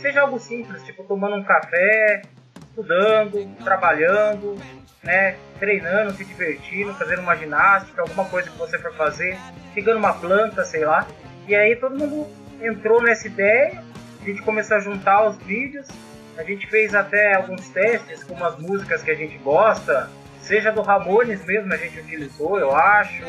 Seja 0.00 0.22
algo 0.22 0.38
simples, 0.38 0.82
tipo 0.84 1.04
tomando 1.04 1.36
um 1.36 1.44
café, 1.44 2.22
estudando, 2.68 3.56
trabalhando, 3.62 4.58
né, 5.02 5.36
treinando, 5.58 6.12
se 6.12 6.24
divertindo, 6.24 6.94
fazendo 6.94 7.20
uma 7.20 7.36
ginástica, 7.36 8.02
alguma 8.02 8.24
coisa 8.26 8.50
que 8.50 8.58
você 8.58 8.78
for 8.78 8.92
fazer, 8.94 9.36
pegando 9.74 9.98
uma 9.98 10.14
planta, 10.14 10.64
sei 10.64 10.84
lá. 10.84 11.06
E 11.46 11.54
aí 11.54 11.76
todo 11.76 11.96
mundo 11.96 12.28
entrou 12.60 13.02
nessa 13.02 13.26
ideia, 13.26 13.82
a 14.20 14.24
gente 14.24 14.42
começou 14.42 14.76
a 14.76 14.80
juntar 14.80 15.26
os 15.26 15.36
vídeos, 15.38 15.88
a 16.42 16.44
gente 16.44 16.66
fez 16.66 16.92
até 16.92 17.34
alguns 17.34 17.68
testes 17.68 18.24
com 18.24 18.34
umas 18.34 18.58
músicas 18.58 19.02
que 19.02 19.10
a 19.10 19.14
gente 19.14 19.38
gosta, 19.38 20.10
seja 20.40 20.72
do 20.72 20.82
Ramones 20.82 21.44
mesmo, 21.44 21.72
a 21.72 21.76
gente 21.76 22.00
utilizou, 22.00 22.58
eu 22.58 22.74
acho, 22.74 23.22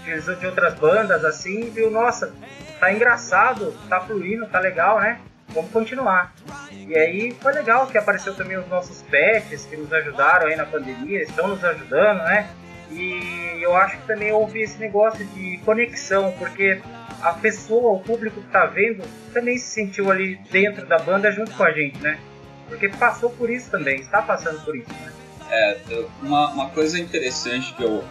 utilizou 0.00 0.36
de 0.36 0.46
outras 0.46 0.74
bandas 0.74 1.24
assim, 1.24 1.70
viu, 1.70 1.90
nossa, 1.90 2.32
tá 2.78 2.92
engraçado, 2.92 3.76
tá 3.88 4.00
fluindo, 4.00 4.46
tá 4.46 4.60
legal, 4.60 5.00
né? 5.00 5.18
Vamos 5.48 5.72
continuar. 5.72 6.32
E 6.70 6.96
aí 6.96 7.36
foi 7.40 7.52
legal 7.52 7.88
que 7.88 7.98
apareceu 7.98 8.34
também 8.34 8.56
os 8.56 8.68
nossos 8.68 9.02
pets 9.02 9.64
que 9.64 9.76
nos 9.76 9.92
ajudaram 9.92 10.46
aí 10.46 10.54
na 10.54 10.66
pandemia, 10.66 11.22
estão 11.22 11.48
nos 11.48 11.64
ajudando, 11.64 12.18
né? 12.18 12.48
E 12.90 13.58
eu 13.60 13.74
acho 13.76 13.96
que 13.98 14.06
também 14.06 14.30
houve 14.30 14.62
esse 14.62 14.78
negócio 14.78 15.24
de 15.24 15.58
conexão, 15.64 16.32
porque 16.38 16.80
a 17.20 17.32
pessoa, 17.32 17.92
o 17.92 18.00
público 18.00 18.40
que 18.40 18.48
tá 18.48 18.66
vendo, 18.66 19.02
também 19.32 19.58
se 19.58 19.66
sentiu 19.66 20.12
ali 20.12 20.36
dentro 20.52 20.86
da 20.86 20.98
banda 20.98 21.32
junto 21.32 21.50
com 21.52 21.64
a 21.64 21.72
gente, 21.72 21.98
né? 21.98 22.18
Porque 22.68 22.88
passou 22.88 23.30
por 23.30 23.50
isso 23.50 23.70
também, 23.70 24.00
está 24.00 24.22
passando 24.22 24.64
por 24.64 24.76
isso, 24.76 24.90
né? 24.90 25.12
É, 25.50 25.78
uma, 26.22 26.50
uma 26.50 26.70
coisa 26.70 26.98
interessante 26.98 27.72
que 27.74 27.82
eu, 27.82 28.04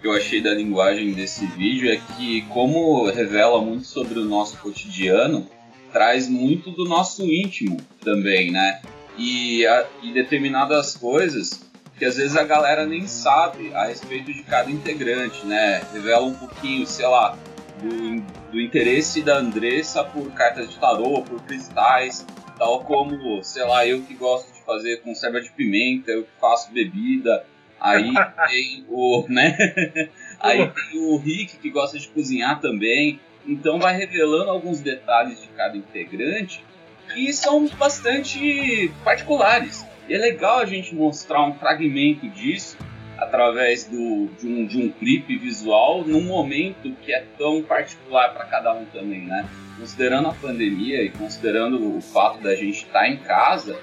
que 0.00 0.06
eu 0.06 0.12
achei 0.12 0.40
da 0.40 0.54
linguagem 0.54 1.12
desse 1.12 1.44
vídeo 1.46 1.90
é 1.90 2.00
que, 2.16 2.42
como 2.48 3.10
revela 3.10 3.60
muito 3.60 3.86
sobre 3.86 4.18
o 4.18 4.24
nosso 4.24 4.56
cotidiano, 4.58 5.46
traz 5.92 6.28
muito 6.28 6.70
do 6.70 6.84
nosso 6.84 7.24
íntimo 7.24 7.78
também, 8.02 8.50
né? 8.50 8.80
E, 9.18 9.66
a, 9.66 9.86
e 10.02 10.12
determinadas 10.12 10.96
coisas 10.96 11.68
que 11.98 12.04
às 12.04 12.16
vezes 12.16 12.36
a 12.36 12.44
galera 12.44 12.86
nem 12.86 13.06
sabe 13.06 13.74
a 13.74 13.86
respeito 13.86 14.32
de 14.32 14.42
cada 14.44 14.70
integrante, 14.70 15.44
né? 15.44 15.82
Revela 15.92 16.24
um 16.24 16.34
pouquinho, 16.34 16.86
sei 16.86 17.06
lá, 17.06 17.36
do, 17.82 18.20
do 18.52 18.60
interesse 18.60 19.20
da 19.20 19.38
Andressa 19.38 20.04
por 20.04 20.30
cartas 20.32 20.70
de 20.70 20.78
tarô, 20.78 21.22
por 21.22 21.42
cristais, 21.42 22.24
tal 22.58 22.84
como, 22.84 23.42
sei 23.42 23.64
lá, 23.64 23.86
eu 23.86 24.02
que 24.02 24.14
gosto 24.14 24.52
de 24.52 24.60
fazer 24.62 25.02
conserva 25.02 25.40
de 25.40 25.50
pimenta, 25.52 26.10
eu 26.10 26.24
que 26.24 26.30
faço 26.40 26.72
bebida, 26.72 27.44
Aí 27.80 28.12
tem 28.48 28.84
o, 28.88 29.24
né? 29.28 29.56
Aí 30.40 30.68
tem 30.68 31.00
o 31.00 31.16
Rick 31.16 31.56
que 31.58 31.70
gosta 31.70 31.98
de 31.98 32.08
cozinhar 32.08 32.60
também. 32.60 33.20
Então 33.46 33.78
vai 33.78 33.96
revelando 33.96 34.50
alguns 34.50 34.80
detalhes 34.80 35.40
de 35.40 35.48
cada 35.48 35.76
integrante 35.76 36.64
que 37.12 37.32
são 37.32 37.66
bastante 37.68 38.92
particulares. 39.02 39.86
E 40.08 40.14
é 40.14 40.18
legal 40.18 40.58
a 40.58 40.66
gente 40.66 40.94
mostrar 40.94 41.46
um 41.46 41.54
fragmento 41.54 42.28
disso 42.28 42.76
através 43.18 43.84
do, 43.84 44.28
de, 44.38 44.46
um, 44.46 44.66
de 44.66 44.78
um 44.78 44.90
clipe 44.90 45.36
visual 45.36 46.04
num 46.06 46.22
momento 46.22 46.94
que 47.02 47.12
é 47.12 47.24
tão 47.36 47.62
particular 47.62 48.32
para 48.32 48.44
cada 48.44 48.72
um 48.72 48.84
também, 48.86 49.22
né? 49.22 49.46
Considerando 49.78 50.28
a 50.28 50.34
pandemia 50.34 51.02
e 51.02 51.10
considerando 51.10 51.96
o 51.96 52.00
fato 52.00 52.42
da 52.42 52.54
gente 52.54 52.78
estar 52.78 53.00
tá 53.00 53.08
em 53.08 53.16
casa, 53.16 53.76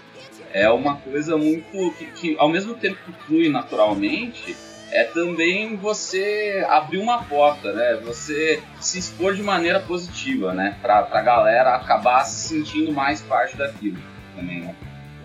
é 0.53 0.69
uma 0.69 0.95
coisa 0.95 1.37
muito 1.37 1.93
que, 1.97 2.05
que, 2.05 2.35
ao 2.39 2.49
mesmo 2.49 2.75
tempo 2.75 2.97
que 3.05 3.11
flui 3.25 3.49
naturalmente, 3.49 4.55
é 4.91 5.03
também 5.03 5.75
você 5.75 6.65
abrir 6.69 6.99
uma 6.99 7.23
porta, 7.23 7.73
né? 7.73 7.99
Você 8.05 8.61
se 8.79 8.97
expor 8.97 9.35
de 9.35 9.43
maneira 9.43 9.81
positiva, 9.81 10.53
né? 10.53 10.77
Pra, 10.81 11.03
pra 11.03 11.21
galera 11.21 11.75
acabar 11.75 12.23
se 12.23 12.47
sentindo 12.47 12.93
mais 12.93 13.21
parte 13.21 13.57
daquilo 13.57 13.97
também, 14.33 14.61
né? 14.61 14.75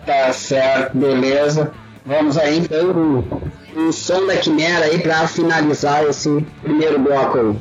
Tá 0.05 0.33
certo, 0.33 0.97
beleza. 0.97 1.71
Vamos 2.05 2.37
aí 2.37 2.57
então 2.57 3.41
um 3.75 3.91
som 3.91 4.25
da 4.25 4.37
Quimera 4.37 4.85
aí 4.85 4.99
pra 4.99 5.27
finalizar 5.27 6.03
esse 6.05 6.45
primeiro 6.61 6.99
bloco 6.99 7.37
aí. 7.37 7.55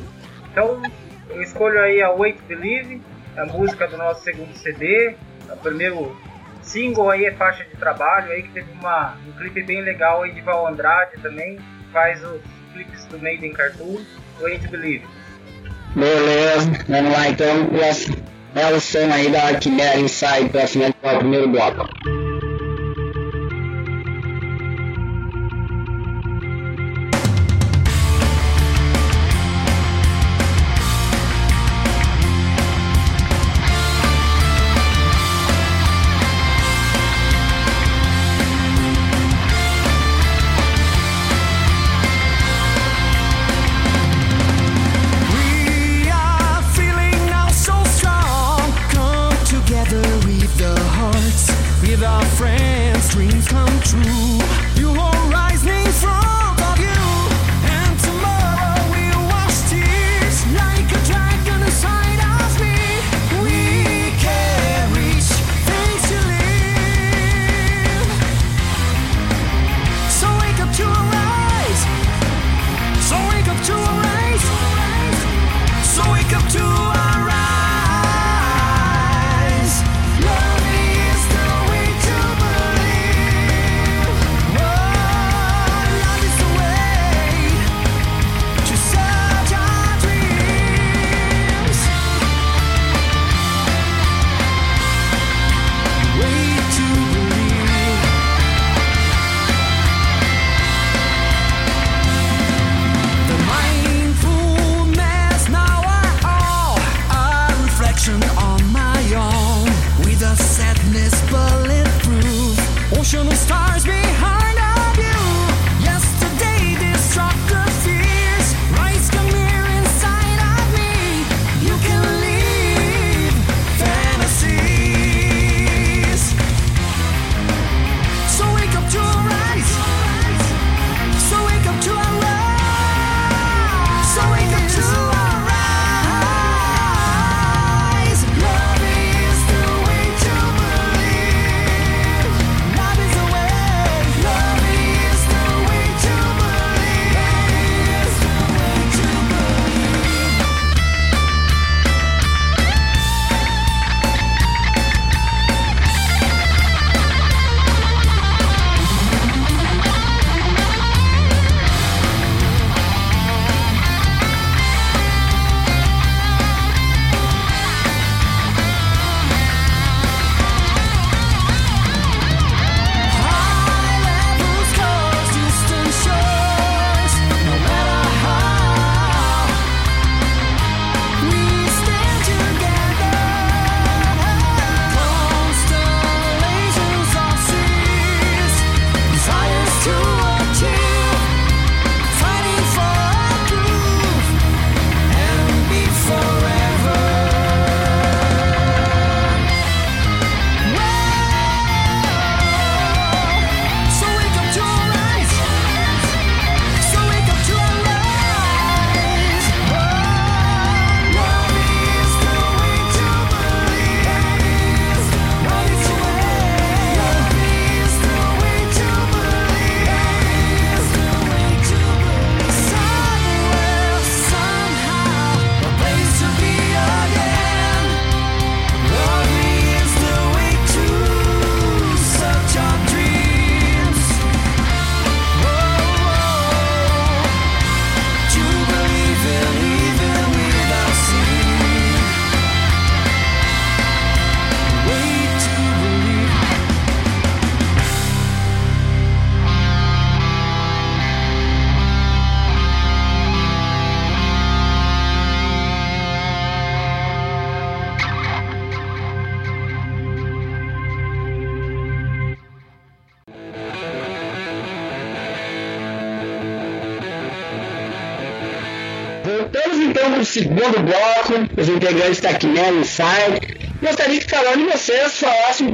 Então, 0.51 0.83
eu 1.31 1.43
escolho 1.43 1.81
aí 1.81 2.03
a 2.03 2.11
Wait 2.11 2.37
Believe, 2.49 3.01
a 3.37 3.47
música 3.47 3.87
do 3.87 3.97
nosso 3.97 4.25
segundo 4.25 4.55
CD, 4.57 5.15
o 5.51 5.57
primeiro 5.57 6.17
single 6.63 7.11
aí 7.11 7.25
é 7.25 7.33
faixa 7.33 7.65
de 7.65 7.77
trabalho 7.77 8.31
aí 8.33 8.43
que 8.43 8.51
teve 8.51 8.71
uma, 8.73 9.17
um 9.27 9.33
clipe 9.33 9.63
bem 9.63 9.83
legal 9.83 10.23
aí 10.23 10.33
de 10.33 10.41
Val 10.41 10.67
Andrade 10.67 11.21
também, 11.23 11.59
faz 11.93 12.23
os 12.25 12.41
clipes 12.73 13.05
do 13.07 13.19
Made 13.19 13.47
in 13.47 13.53
Cartoon, 13.53 13.99
Wait 14.41 14.67
Believe. 14.69 15.05
Beleza, 15.95 16.71
vamos 16.89 17.13
lá 17.13 17.29
então. 17.29 17.69
É 18.55 18.75
o 18.75 18.81
som 18.81 19.13
aí 19.13 19.31
da 19.31 19.55
Quimera 19.55 19.99
Inside 19.99 20.49
pra 20.51 20.67
finalizar 20.67 21.17
o 21.17 21.19
primeiro 21.19 21.49
bloco. 21.49 21.89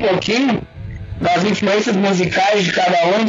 Pouquinho 0.09 0.63
das 1.21 1.45
influências 1.45 1.97
musicais 1.97 2.65
de 2.65 2.73
cada 2.73 2.97
um. 3.07 3.27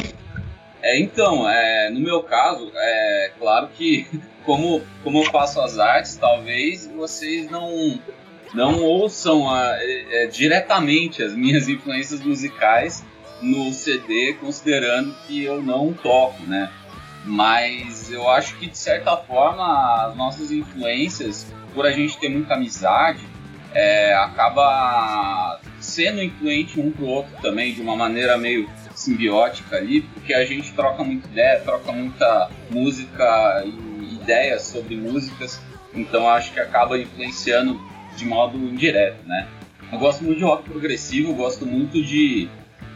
É, 0.81 0.99
então, 0.99 1.49
é, 1.49 1.89
no 1.89 1.99
meu 1.99 2.21
caso, 2.23 2.71
é 2.75 3.31
claro 3.39 3.69
que 3.75 4.07
como, 4.45 4.81
como 5.03 5.19
eu 5.23 5.31
faço 5.31 5.59
as 5.59 5.77
artes, 5.77 6.15
talvez 6.15 6.87
vocês 6.87 7.49
não, 7.49 7.99
não 8.53 8.81
ouçam 8.83 9.49
a- 9.49 9.75
é, 9.79 10.23
é, 10.23 10.27
diretamente 10.27 11.23
as 11.23 11.33
minhas 11.33 11.67
influências 11.69 12.21
musicais 12.21 13.03
no 13.41 13.71
CD, 13.71 14.35
considerando 14.39 15.15
que 15.27 15.43
eu 15.43 15.61
não 15.61 15.93
toco, 15.93 16.41
né? 16.43 16.69
Mas 17.25 18.09
eu 18.11 18.29
acho 18.29 18.55
que 18.55 18.67
de 18.67 18.77
certa 18.77 19.17
forma 19.17 20.07
as 20.07 20.15
nossas 20.15 20.49
influências, 20.49 21.45
por 21.73 21.85
a 21.85 21.91
gente 21.91 22.17
ter 22.19 22.29
muita 22.29 22.53
amizade, 22.53 23.19
é, 23.73 24.13
acaba 24.15 25.59
sendo 25.97 26.21
influente 26.21 26.79
um 26.79 26.91
pro 26.91 27.07
outro 27.07 27.35
também, 27.41 27.73
de 27.73 27.81
uma 27.81 27.95
maneira 27.95 28.37
meio 28.37 28.69
simbiótica 28.93 29.77
ali, 29.77 30.01
porque 30.01 30.31
a 30.31 30.45
gente 30.45 30.71
troca 30.73 31.03
muita 31.03 31.27
ideia, 31.27 31.59
troca 31.61 31.91
muita 31.91 32.51
música 32.69 33.63
e 33.65 34.13
ideias 34.13 34.61
sobre 34.61 34.95
músicas, 34.95 35.59
então 35.95 36.29
acho 36.29 36.53
que 36.53 36.59
acaba 36.59 36.99
influenciando 36.99 37.81
de 38.15 38.25
modo 38.25 38.59
indireto, 38.59 39.25
né? 39.25 39.47
Eu 39.91 39.97
gosto 39.97 40.23
muito 40.23 40.37
de 40.37 40.43
rock 40.43 40.69
progressivo, 40.69 41.33
gosto 41.33 41.65
muito 41.65 42.03
de 42.03 42.47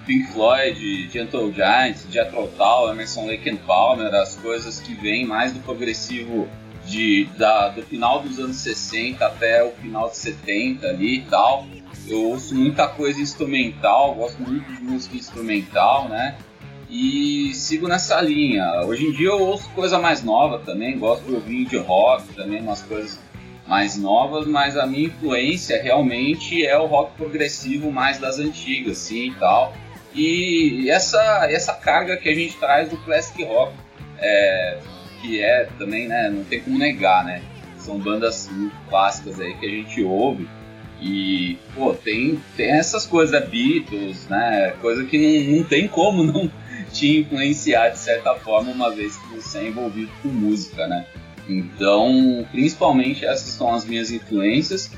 Pink 0.06 0.32
Floyd, 0.32 1.10
Gentle 1.12 1.52
Giant, 1.54 1.98
Jethro 2.12 2.52
Tull, 2.56 2.92
Emerson 2.92 3.26
Lake 3.26 3.50
and 3.50 3.58
Palmer, 3.66 4.14
as 4.14 4.36
coisas 4.36 4.80
que 4.80 4.94
vêm 4.94 5.26
mais 5.26 5.54
do 5.54 5.60
progressivo 5.62 6.48
de, 6.86 7.28
da, 7.36 7.70
do 7.70 7.82
final 7.82 8.22
dos 8.22 8.38
anos 8.38 8.58
60 8.58 9.26
até 9.26 9.64
o 9.64 9.72
final 9.72 10.10
de 10.10 10.18
70 10.18 10.88
ali 10.88 11.18
e 11.18 11.22
tal. 11.22 11.66
Eu 12.08 12.30
ouço 12.30 12.56
muita 12.56 12.88
coisa 12.88 13.20
instrumental, 13.22 14.16
gosto 14.16 14.42
muito 14.42 14.72
de 14.74 14.82
música 14.84 15.16
instrumental, 15.16 16.10
né? 16.10 16.36
E 16.90 17.54
sigo 17.54 17.88
nessa 17.88 18.20
linha. 18.20 18.82
Hoje 18.86 19.08
em 19.08 19.12
dia 19.12 19.30
eu 19.30 19.40
ouço 19.40 19.70
coisa 19.70 19.98
mais 19.98 20.24
nova 20.24 20.60
também, 20.60 21.00
gosto 21.00 21.24
de 21.26 21.34
ouvir 21.34 21.66
de 21.66 21.78
rock 21.78 22.34
também, 22.34 22.62
umas 22.62 22.82
coisas 22.82 23.20
mais 23.68 23.96
novas, 23.96 24.46
mas 24.46 24.76
a 24.76 24.86
minha 24.86 25.06
influência 25.06 25.82
realmente 25.82 26.66
é 26.66 26.78
o 26.78 26.88
rock 26.88 27.16
progressivo 27.16 27.92
mais 27.92 28.18
das 28.18 28.40
antigas, 28.40 28.98
sim 28.98 29.30
e 29.30 29.36
tal. 29.36 29.74
E 30.14 30.90
essa, 30.90 31.48
essa 31.50 31.74
carga 31.74 32.18
que 32.18 32.28
a 32.28 32.36
gente 32.36 32.58
traz 32.58 32.90
do 32.90 32.98
classic 32.98 33.42
rock, 33.46 33.74
é, 34.20 34.80
que 35.22 35.42
é 35.42 35.70
também, 35.78 36.08
né, 36.08 36.30
não 36.30 36.44
tem 36.44 36.60
como 36.60 36.78
negar, 36.78 37.24
né? 37.24 37.42
São 37.78 37.98
bandas 37.98 38.50
muito 38.52 38.76
clássicas 38.90 39.40
aí 39.40 39.54
que 39.56 39.66
a 39.66 39.70
gente 39.70 40.04
ouve. 40.04 40.48
E, 41.02 41.58
pô, 41.74 41.94
tem, 41.94 42.40
tem 42.56 42.72
essas 42.72 43.06
coisas 43.08 43.32
da 43.32 43.40
Beatles, 43.46 44.28
né? 44.30 44.74
Coisa 44.82 45.04
que 45.04 45.18
não, 45.48 45.58
não 45.58 45.64
tem 45.64 45.88
como 45.88 46.24
não 46.24 46.50
te 46.94 47.20
influenciar 47.22 47.90
de 47.90 47.98
certa 47.98 48.36
forma, 48.36 48.72
uma 48.72 48.92
vez 48.92 49.18
que 49.18 49.36
você 49.36 49.58
é 49.60 49.68
envolvido 49.70 50.12
com 50.22 50.28
música, 50.30 50.88
né? 50.88 51.06
Então, 51.50 52.46
principalmente 52.52 53.26
essas 53.26 53.50
são 53.54 53.74
as 53.74 53.84
minhas 53.84 54.12
influências, 54.12 54.92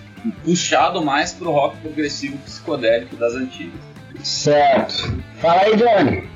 puxado 0.43 1.01
mais 1.04 1.32
pro 1.34 1.51
rock 1.51 1.78
progressivo 1.78 2.38
psicodélico 2.39 3.16
das 3.16 3.34
antigas. 3.34 3.80
Certo. 4.24 5.18
Fala 5.39 5.62
aí, 5.62 5.76
Johnny. 5.76 6.30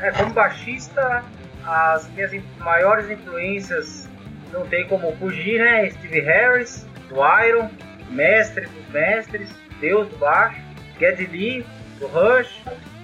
É, 0.00 0.10
como 0.12 0.32
baixista, 0.32 1.22
as 1.66 2.08
minhas 2.10 2.32
in- 2.32 2.42
maiores 2.58 3.10
influências 3.10 4.08
não 4.52 4.66
tem 4.66 4.86
como 4.88 5.12
fugir, 5.16 5.58
né? 5.58 5.90
Steve 5.90 6.20
Harris, 6.20 6.86
do 7.08 7.16
Iron, 7.46 7.68
mestre 8.10 8.66
dos 8.66 8.88
mestres, 8.88 9.48
deus 9.80 10.08
do 10.08 10.16
baixo, 10.16 10.60
Geddy 10.98 11.26
Lee, 11.26 11.66
do 11.98 12.06
Rush, 12.06 12.62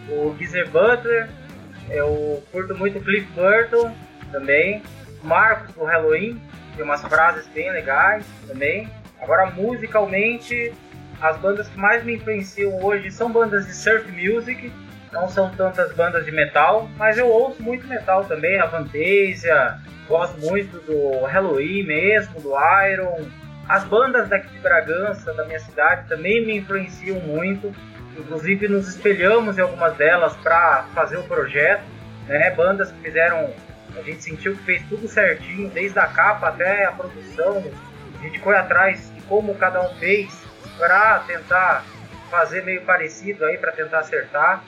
o 0.08 0.34
Geezer 0.38 0.68
Butler, 0.70 1.28
eu 1.90 2.42
curto 2.52 2.76
muito 2.76 3.00
Cliff 3.00 3.26
Burton 3.32 3.94
também, 4.30 4.82
Marcos 5.22 5.74
do 5.74 5.84
Halloween, 5.84 6.40
tem 6.76 6.84
umas 6.84 7.02
frases 7.02 7.46
bem 7.48 7.70
legais 7.70 8.24
também. 8.46 8.88
Agora, 9.20 9.50
musicalmente, 9.50 10.72
as 11.20 11.36
bandas 11.38 11.68
que 11.68 11.78
mais 11.78 12.04
me 12.04 12.14
influenciam 12.14 12.80
hoje 12.84 13.10
são 13.10 13.30
bandas 13.32 13.66
de 13.66 13.74
surf 13.74 14.10
music, 14.12 14.72
não 15.12 15.28
são 15.28 15.50
tantas 15.50 15.92
bandas 15.94 16.24
de 16.24 16.30
metal, 16.30 16.88
mas 16.96 17.18
eu 17.18 17.26
ouço 17.26 17.62
muito 17.62 17.86
metal 17.86 18.24
também, 18.24 18.60
a 18.60 18.68
Fantasia, 18.68 19.78
gosto 20.06 20.38
muito 20.38 20.78
do 20.86 21.24
Halloween 21.24 21.82
mesmo, 21.84 22.40
do 22.40 22.52
Iron. 22.86 23.26
As 23.68 23.84
bandas 23.84 24.28
daqui 24.28 24.48
de 24.48 24.58
Bragança, 24.60 25.34
da 25.34 25.44
minha 25.44 25.60
cidade, 25.60 26.08
também 26.08 26.44
me 26.44 26.56
influenciam 26.56 27.20
muito. 27.20 27.74
Inclusive 28.16 28.66
nos 28.66 28.88
espelhamos 28.88 29.58
em 29.58 29.60
algumas 29.60 29.94
delas 29.96 30.34
para 30.36 30.84
fazer 30.94 31.18
o 31.18 31.22
projeto, 31.24 31.82
né? 32.26 32.50
Bandas 32.52 32.90
que 32.90 33.00
fizeram, 33.00 33.52
a 33.94 34.02
gente 34.02 34.24
sentiu 34.24 34.56
que 34.56 34.62
fez 34.62 34.82
tudo 34.88 35.06
certinho, 35.06 35.68
desde 35.68 35.98
a 35.98 36.06
capa 36.06 36.48
até 36.48 36.86
a 36.86 36.92
produção. 36.92 37.62
A 38.18 38.22
gente 38.22 38.38
foi 38.40 38.56
atrás 38.56 39.12
de 39.14 39.20
como 39.22 39.54
cada 39.54 39.82
um 39.82 39.94
fez 39.96 40.42
para 40.78 41.20
tentar 41.20 41.84
fazer 42.30 42.64
meio 42.64 42.82
parecido 42.82 43.44
aí, 43.44 43.58
para 43.58 43.72
tentar 43.72 43.98
acertar. 43.98 44.64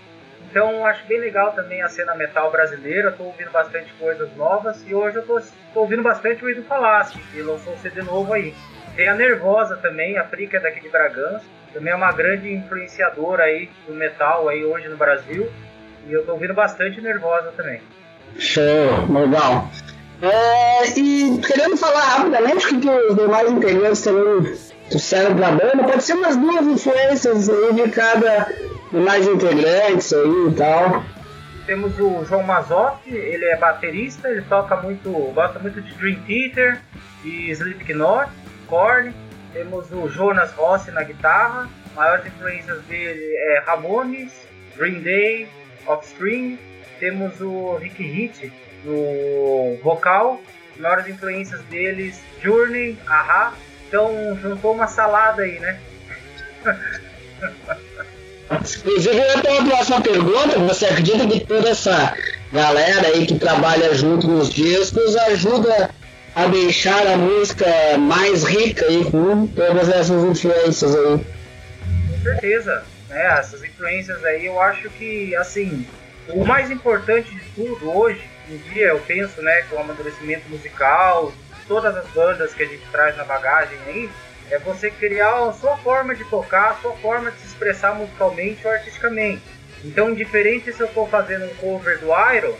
Então 0.51 0.84
acho 0.84 1.07
bem 1.07 1.20
legal 1.20 1.53
também 1.53 1.80
a 1.80 1.88
cena 1.88 2.14
metal 2.14 2.51
brasileira, 2.51 3.12
tô 3.12 3.24
ouvindo 3.24 3.51
bastante 3.51 3.92
coisas 3.94 4.34
novas 4.36 4.86
e 4.86 4.94
hoje 4.94 5.16
eu 5.16 5.26
tô 5.26 5.40
ouvindo 5.74 6.03
bastante 6.03 6.44
o 6.44 6.51
Ido 6.51 6.62
Falaschi, 6.64 7.18
que 7.32 7.40
lançou 7.40 7.72
um 7.72 7.78
CD 7.78 8.03
novo 8.03 8.32
aí. 8.32 8.55
Tem 8.97 9.09
a 9.09 9.14
Nervosa 9.14 9.76
também, 9.76 10.18
a 10.18 10.24
Prica 10.24 10.57
é 10.57 10.61
daqui 10.61 10.80
de 10.80 10.88
Bragança, 10.88 11.45
também 11.72 11.93
é 11.93 11.97
uma 11.97 12.12
grande 12.12 12.53
influenciadora 12.53 13.45
aí 13.45 13.70
do 13.86 13.95
metal 13.95 14.49
aí 14.49 14.64
hoje 14.64 14.88
no 14.88 14.97
Brasil. 14.97 15.51
E 16.07 16.12
eu 16.12 16.24
tô 16.24 16.32
ouvindo 16.32 16.55
bastante 16.55 17.01
Nervosa 17.01 17.53
também. 17.57 17.80
Show, 18.38 18.62
legal. 19.09 19.70
É, 20.22 20.99
e 20.99 21.41
querendo 21.47 21.76
falar 21.76 22.05
rapidamente 22.05 22.74
o 22.74 22.80
que 22.80 22.88
os 22.88 23.16
demais 23.16 23.51
integrantes 23.51 24.03
também 24.03 24.55
trouxeram 24.91 25.34
pra 25.34 25.53
banda, 25.53 25.84
pode 25.84 26.03
ser 26.03 26.14
umas 26.14 26.36
duas 26.36 26.66
influências 26.66 27.49
aí 27.49 27.74
de 27.74 27.91
cada 27.91 28.53
demais 28.93 29.26
integrantes 29.26 30.12
aí 30.12 30.49
e 30.49 30.53
tal. 30.53 31.03
Temos 31.64 31.99
o 31.99 32.24
João 32.24 32.43
Mazoff, 32.43 32.99
ele 33.09 33.45
é 33.45 33.57
baterista, 33.57 34.28
ele 34.28 34.43
toca 34.43 34.76
muito, 34.76 35.11
gosta 35.32 35.59
muito 35.59 35.80
de 35.80 35.95
Dream 35.95 36.16
Theater, 36.26 36.80
de 37.22 37.51
Slipknot, 37.53 38.30
Korn. 38.70 39.12
Temos 39.52 39.90
o 39.90 40.08
Jonas 40.08 40.52
Rossi 40.52 40.92
na 40.92 41.02
guitarra, 41.02 41.68
maiores 41.94 42.24
influências 42.24 42.80
dele 42.84 43.34
é 43.36 43.62
Ramones, 43.66 44.32
Green 44.76 45.00
Day, 45.00 45.48
Offspring. 45.86 46.56
Temos 47.00 47.40
o 47.40 47.74
Rick 47.76 48.00
Hit 48.02 48.52
no 48.84 49.76
vocal, 49.82 50.40
maiores 50.78 51.08
influências 51.08 51.60
deles 51.64 52.20
Journey, 52.40 52.96
Aha. 53.08 53.54
Então 53.88 54.38
juntou 54.40 54.72
uma 54.72 54.86
salada 54.86 55.42
aí, 55.42 55.58
né? 55.58 55.80
Inclusive, 58.52 59.16
eu 59.16 59.42
tenho 59.42 59.60
uma 59.62 59.70
próxima 59.70 60.00
pergunta. 60.00 60.58
Você 60.60 60.86
acredita 60.86 61.26
que 61.26 61.40
toda 61.40 61.70
essa 61.70 62.16
galera 62.52 63.08
aí 63.08 63.26
que 63.26 63.38
trabalha 63.38 63.92
junto 63.94 64.28
nos 64.28 64.50
discos 64.50 65.16
ajuda 65.16 65.90
a 66.34 66.46
deixar 66.46 67.06
a 67.06 67.16
música 67.16 67.66
mais 67.98 68.44
rica 68.44 68.84
aí 68.86 69.04
com 69.10 69.46
todas 69.48 69.88
essas 69.88 70.24
influências 70.24 70.94
aí? 70.94 71.24
Com 72.08 72.22
certeza. 72.22 72.84
Né? 73.08 73.38
Essas 73.38 73.62
influências 73.64 74.24
aí, 74.24 74.46
eu 74.46 74.60
acho 74.60 74.88
que, 74.90 75.34
assim, 75.36 75.86
o 76.28 76.44
mais 76.44 76.70
importante 76.70 77.34
de 77.34 77.44
tudo 77.54 77.90
hoje 77.96 78.22
em 78.48 78.56
dia, 78.72 78.88
eu 78.88 79.00
penso, 79.00 79.42
né, 79.42 79.62
com 79.62 79.76
o 79.76 79.80
amadurecimento 79.80 80.48
musical, 80.48 81.32
todas 81.66 81.96
as 81.96 82.06
bandas 82.08 82.52
que 82.52 82.62
a 82.62 82.66
gente 82.66 82.82
traz 82.90 83.16
na 83.16 83.24
bagagem 83.24 83.78
aí, 83.86 84.10
é 84.50 84.58
você 84.58 84.90
criar 84.90 85.48
a 85.48 85.52
sua 85.52 85.76
forma 85.76 86.14
de 86.14 86.24
tocar, 86.24 86.72
a 86.72 86.74
sua 86.76 86.92
forma 86.94 87.30
de 87.30 87.38
se 87.40 87.46
expressar 87.48 87.94
musicalmente 87.94 88.66
ou 88.66 88.72
artisticamente. 88.72 89.42
Então, 89.84 90.10
indiferente 90.10 90.72
se 90.72 90.80
eu 90.80 90.88
estou 90.88 91.06
fazendo 91.06 91.46
um 91.46 91.54
cover 91.54 91.98
do 91.98 92.08
Iron, 92.34 92.54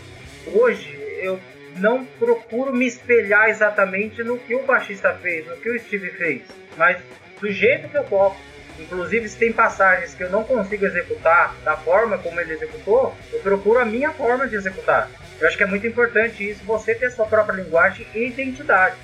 hoje 0.47 0.99
eu 1.21 1.41
não 1.77 2.05
procuro 2.05 2.73
me 2.73 2.87
espelhar 2.87 3.49
exatamente 3.49 4.23
no 4.23 4.39
que 4.39 4.55
o 4.55 4.63
baixista 4.63 5.13
fez, 5.15 5.47
no 5.47 5.57
que 5.57 5.71
o 5.71 5.79
Steve 5.79 6.11
fez, 6.11 6.43
mas 6.77 6.99
do 7.41 7.51
jeito 7.51 7.89
que 7.89 7.97
eu 7.97 8.05
toco. 8.05 8.37
Inclusive, 8.79 9.29
se 9.29 9.37
tem 9.37 9.53
passagens 9.53 10.15
que 10.15 10.25
eu 10.25 10.31
não 10.31 10.43
consigo 10.43 10.87
executar 10.87 11.55
da 11.63 11.77
forma 11.77 12.17
como 12.17 12.41
ele 12.41 12.55
executou, 12.55 13.15
eu 13.31 13.41
procuro 13.41 13.79
a 13.79 13.85
minha 13.85 14.11
forma 14.11 14.47
de 14.47 14.57
executar. 14.57 15.11
Eu 15.39 15.47
acho 15.47 15.57
que 15.57 15.63
é 15.63 15.67
muito 15.67 15.87
importante 15.87 16.49
isso, 16.49 16.65
você 16.65 16.95
ter 16.95 17.11
sua 17.11 17.27
própria 17.27 17.63
linguagem 17.63 18.07
e 18.15 18.29
identidade. 18.29 18.97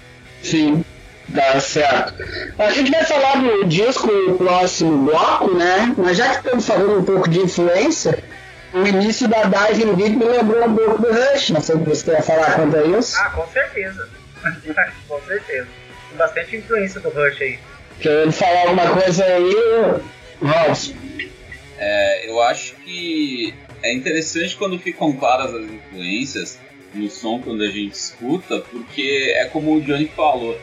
Sim, 0.42 0.82
dá 1.28 1.60
certo. 1.60 2.14
A 2.58 2.70
gente 2.70 2.90
vai 2.90 3.04
falar 3.04 3.36
do 3.42 3.64
disco 3.64 4.06
no 4.06 4.38
próximo 4.38 5.06
bloco, 5.06 5.54
né? 5.54 5.94
Mas 5.98 6.16
já 6.16 6.30
que 6.30 6.36
estamos 6.36 6.66
falando 6.66 6.98
um 6.98 7.04
pouco 7.04 7.28
de 7.28 7.40
influência, 7.40 8.18
o 8.82 8.86
início 8.86 9.26
da 9.28 9.42
Diving 9.44 9.94
Deep 9.94 10.16
me 10.16 10.24
lembrou 10.24 10.66
um 10.68 10.76
pouco 10.76 11.02
do 11.02 11.08
Rush. 11.12 11.50
Não 11.50 11.60
sei 11.60 11.76
o 11.76 11.80
que 11.80 11.88
você 11.88 12.10
quer 12.10 12.22
falar 12.22 12.54
quanto 12.56 12.76
a 12.76 12.82
isso. 12.98 13.16
Ah, 13.18 13.30
com 13.30 13.46
certeza. 13.48 14.08
com 15.08 15.20
certeza. 15.22 15.68
Tem 16.08 16.18
bastante 16.18 16.56
influência 16.56 17.00
do 17.00 17.10
Rush 17.10 17.40
aí. 17.40 17.58
Querendo 18.00 18.32
falar 18.32 18.60
alguma 18.62 18.90
coisa 19.00 19.24
aí, 19.24 19.54
Robson? 20.42 20.94
É, 21.78 22.28
eu 22.28 22.42
acho 22.42 22.74
que 22.76 23.54
é 23.82 23.92
interessante 23.92 24.56
quando 24.56 24.78
ficam 24.78 25.12
claras 25.12 25.54
as 25.54 25.64
influências 25.64 26.58
no 26.94 27.10
som 27.10 27.40
quando 27.40 27.62
a 27.62 27.68
gente 27.68 27.92
escuta, 27.94 28.60
porque 28.70 29.34
é 29.36 29.46
como 29.46 29.74
o 29.74 29.80
Johnny 29.80 30.10
falou. 30.14 30.58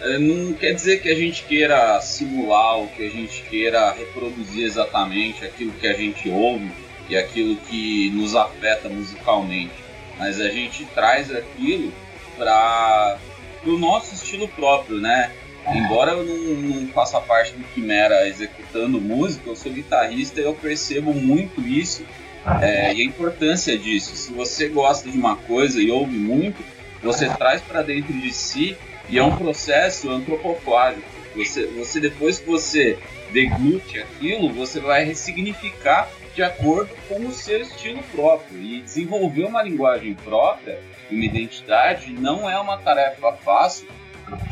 é, 0.00 0.18
Não 0.18 0.52
quer 0.54 0.72
dizer 0.72 1.00
que 1.00 1.08
a 1.10 1.14
gente 1.14 1.42
queira 1.44 2.00
simular 2.00 2.78
ou 2.78 2.88
que 2.88 3.06
a 3.06 3.10
gente 3.10 3.42
queira 3.42 3.90
reproduzir 3.92 4.64
exatamente 4.64 5.44
aquilo 5.44 5.72
que 5.72 5.86
a 5.86 5.92
gente 5.92 6.28
ouve 6.30 6.70
e 7.08 7.16
aquilo 7.16 7.56
que 7.56 8.10
nos 8.10 8.34
afeta 8.34 8.88
musicalmente. 8.88 9.72
mas 10.18 10.40
a 10.40 10.48
gente 10.48 10.84
traz 10.86 11.34
aquilo 11.34 11.92
para 12.36 13.18
o 13.66 13.76
nosso 13.76 14.14
estilo 14.14 14.48
próprio, 14.48 15.00
né? 15.00 15.30
Embora 15.72 16.12
eu 16.12 16.24
não, 16.24 16.54
não 16.54 16.88
faça 16.88 17.20
parte 17.20 17.52
do 17.52 17.64
Quimera 17.72 18.28
executando 18.28 19.00
música, 19.00 19.48
eu 19.48 19.56
sou 19.56 19.72
guitarrista 19.72 20.40
e 20.40 20.44
eu 20.44 20.54
percebo 20.54 21.14
muito 21.14 21.60
isso 21.62 22.04
é, 22.60 22.92
e 22.92 23.00
a 23.00 23.04
importância 23.04 23.76
disso. 23.78 24.14
Se 24.14 24.32
você 24.32 24.68
gosta 24.68 25.10
de 25.10 25.16
uma 25.16 25.36
coisa 25.36 25.80
e 25.80 25.90
ouve 25.90 26.16
muito, 26.16 26.62
você 27.02 27.28
traz 27.28 27.62
para 27.62 27.82
dentro 27.82 28.12
de 28.12 28.32
si 28.32 28.76
e 29.08 29.18
é 29.18 29.22
um 29.22 29.36
processo 29.36 30.10
antropofágico. 30.10 31.02
Você, 31.34 31.66
você 31.66 31.98
depois 31.98 32.38
que 32.38 32.46
você 32.46 32.98
deglute 33.32 33.98
aquilo, 33.98 34.52
você 34.52 34.78
vai 34.78 35.04
ressignificar 35.04 36.08
de 36.34 36.42
acordo 36.42 36.90
com 37.08 37.26
o 37.26 37.32
seu 37.32 37.62
estilo 37.62 38.02
próprio 38.12 38.60
e 38.60 38.80
desenvolver 38.80 39.44
uma 39.44 39.62
linguagem 39.62 40.14
própria, 40.14 40.80
uma 41.10 41.24
identidade, 41.24 42.12
não 42.12 42.48
é 42.50 42.58
uma 42.58 42.76
tarefa 42.78 43.32
fácil 43.32 43.86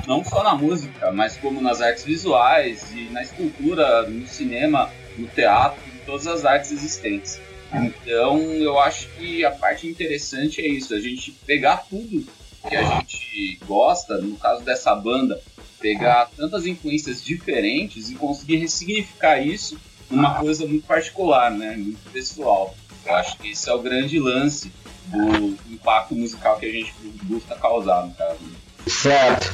não 0.06 0.24
só 0.24 0.42
na 0.42 0.54
música, 0.54 1.10
mas 1.12 1.36
como 1.36 1.60
nas 1.60 1.80
artes 1.80 2.04
visuais 2.04 2.92
e 2.92 3.08
na 3.10 3.22
escultura, 3.22 4.08
no 4.08 4.26
cinema, 4.26 4.90
no 5.16 5.26
teatro, 5.26 5.80
em 5.94 6.04
todas 6.04 6.26
as 6.26 6.44
artes 6.44 6.70
existentes. 6.70 7.40
Então, 7.72 8.38
eu 8.38 8.78
acho 8.78 9.08
que 9.16 9.44
a 9.44 9.50
parte 9.50 9.88
interessante 9.88 10.60
é 10.60 10.68
isso, 10.68 10.94
a 10.94 11.00
gente 11.00 11.32
pegar 11.46 11.78
tudo 11.88 12.26
que 12.68 12.76
a 12.76 12.84
gente 12.98 13.58
gosta, 13.66 14.18
no 14.18 14.36
caso 14.36 14.62
dessa 14.62 14.94
banda, 14.94 15.40
pegar 15.80 16.30
tantas 16.36 16.66
influências 16.66 17.24
diferentes 17.24 18.10
e 18.10 18.14
conseguir 18.14 18.56
ressignificar 18.56 19.40
isso 19.40 19.80
numa 20.12 20.34
coisa 20.34 20.66
muito 20.66 20.86
particular, 20.86 21.50
né, 21.50 21.74
muito 21.76 22.10
pessoal. 22.10 22.74
Eu 23.04 23.14
acho 23.16 23.36
que 23.38 23.50
esse 23.50 23.68
é 23.68 23.74
o 23.74 23.80
grande 23.80 24.18
lance 24.18 24.72
do 25.06 25.56
impacto 25.70 26.14
musical 26.14 26.56
que 26.58 26.66
a 26.66 26.72
gente 26.72 26.94
busca 27.24 27.56
causar, 27.56 28.06
no 28.06 28.14
caso. 28.14 28.38
Certo. 28.86 29.52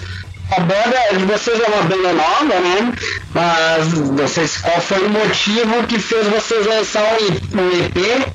A 0.50 0.60
banda 0.60 1.18
de 1.18 1.24
vocês 1.26 1.60
é 1.60 1.66
uma 1.66 1.82
banda 1.82 2.12
nova, 2.12 2.60
né? 2.60 2.92
Mas 3.34 3.92
vocês, 3.92 4.56
qual 4.58 4.80
foi 4.80 5.06
o 5.06 5.10
motivo 5.10 5.86
que 5.86 5.98
fez 5.98 6.26
vocês 6.26 6.66
lançar 6.66 7.04
um 7.52 7.70
EP 7.84 8.32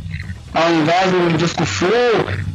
ao 0.53 0.71
invés 0.71 1.11
do 1.11 1.37
disco 1.37 1.65
full? 1.65 1.89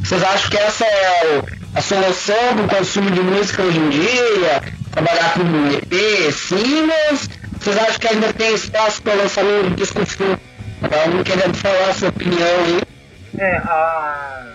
Vocês 0.01 0.23
acham 0.23 0.49
que 0.49 0.57
essa 0.57 0.85
é 0.85 1.41
a 1.75 1.81
solução 1.81 2.35
para 2.55 2.63
o 2.63 2.77
consumo 2.79 3.11
de 3.11 3.19
música 3.19 3.63
hoje 3.63 3.79
em 3.79 3.89
dia? 3.89 4.63
Trabalhar 4.91 5.33
com 5.33 5.41
um 5.41 5.71
EP, 5.71 6.31
singles? 6.31 7.29
Vocês 7.59 7.77
acham 7.77 7.99
que 7.99 8.07
ainda 8.07 8.33
tem 8.33 8.53
espaço 8.53 9.01
para 9.01 9.15
lançamento 9.15 9.69
de 9.69 9.75
disco 9.75 10.05
full? 10.05 10.37
Então, 10.81 11.23
querendo 11.23 11.55
falar 11.55 11.89
a 11.89 11.93
sua 11.93 12.09
opinião 12.09 12.65
aí. 12.65 12.81
É, 13.37 13.57
a, 13.57 14.53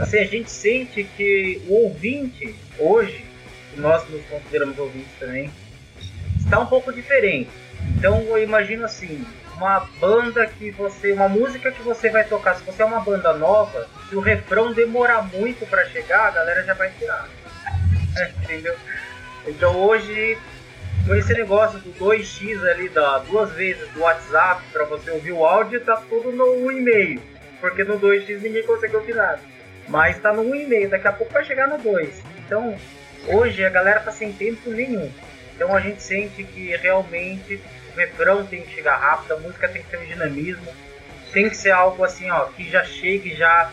assim, 0.00 0.18
a 0.18 0.24
gente 0.24 0.50
sente 0.50 1.04
que 1.16 1.62
o 1.68 1.84
ouvinte 1.84 2.54
hoje 2.78 3.24
nós 3.76 4.08
nos 4.08 4.24
consideramos 4.26 4.78
ouvintes 4.78 5.12
também, 5.18 5.50
está 6.38 6.58
um 6.58 6.66
pouco 6.66 6.92
diferente. 6.92 7.50
Então 7.96 8.20
eu 8.22 8.42
imagino 8.42 8.84
assim, 8.84 9.24
uma 9.56 9.80
banda 10.00 10.46
que 10.46 10.70
você, 10.70 11.12
uma 11.12 11.28
música 11.28 11.70
que 11.70 11.82
você 11.82 12.10
vai 12.10 12.24
tocar, 12.24 12.56
se 12.56 12.64
você 12.64 12.82
é 12.82 12.84
uma 12.84 13.00
banda 13.00 13.32
nova, 13.32 13.88
se 14.08 14.16
o 14.16 14.20
refrão 14.20 14.72
demorar 14.72 15.22
muito 15.22 15.66
para 15.66 15.86
chegar, 15.86 16.28
a 16.28 16.30
galera 16.30 16.64
já 16.64 16.74
vai 16.74 16.90
tirar. 16.98 17.28
Entendeu? 18.42 18.76
Então 19.46 19.76
hoje, 19.76 20.38
esse 21.10 21.32
negócio 21.34 21.78
do 21.80 21.92
2x 21.92 22.62
ali, 22.70 22.88
da 22.88 23.18
duas 23.18 23.52
vezes 23.52 23.88
do 23.90 24.00
WhatsApp 24.00 24.62
para 24.72 24.84
você 24.84 25.10
ouvir 25.10 25.32
o 25.32 25.44
áudio, 25.44 25.80
tá 25.80 25.96
tudo 26.08 26.32
no 26.32 26.70
e-mail. 26.70 27.20
Porque 27.60 27.84
no 27.84 27.98
2x 27.98 28.40
ninguém 28.40 28.62
consegue 28.64 28.96
ouvir 28.96 29.14
nada. 29.14 29.40
Mas 29.88 30.18
tá 30.20 30.32
no 30.32 30.44
1,5, 30.44 30.88
daqui 30.88 31.08
a 31.08 31.12
pouco 31.12 31.32
vai 31.32 31.44
chegar 31.44 31.66
no 31.68 31.78
2. 31.78 32.22
Então, 32.38 32.76
Hoje 33.26 33.64
a 33.64 33.70
galera 33.70 34.00
tá 34.00 34.10
sem 34.10 34.32
tempo 34.32 34.70
nenhum. 34.70 35.10
Então 35.54 35.74
a 35.74 35.80
gente 35.80 36.02
sente 36.02 36.42
que 36.42 36.76
realmente 36.76 37.60
o 37.92 37.96
refrão 37.96 38.44
tem 38.44 38.62
que 38.62 38.74
chegar 38.74 38.96
rápido, 38.96 39.34
a 39.34 39.38
música 39.38 39.68
tem 39.68 39.82
que 39.82 39.90
ter 39.90 39.98
um 39.98 40.04
dinamismo, 40.04 40.66
tem 41.32 41.48
que 41.48 41.56
ser 41.56 41.70
algo 41.70 42.02
assim, 42.04 42.30
ó, 42.30 42.46
que 42.46 42.68
já 42.68 42.84
chegue 42.84 43.34
já 43.36 43.70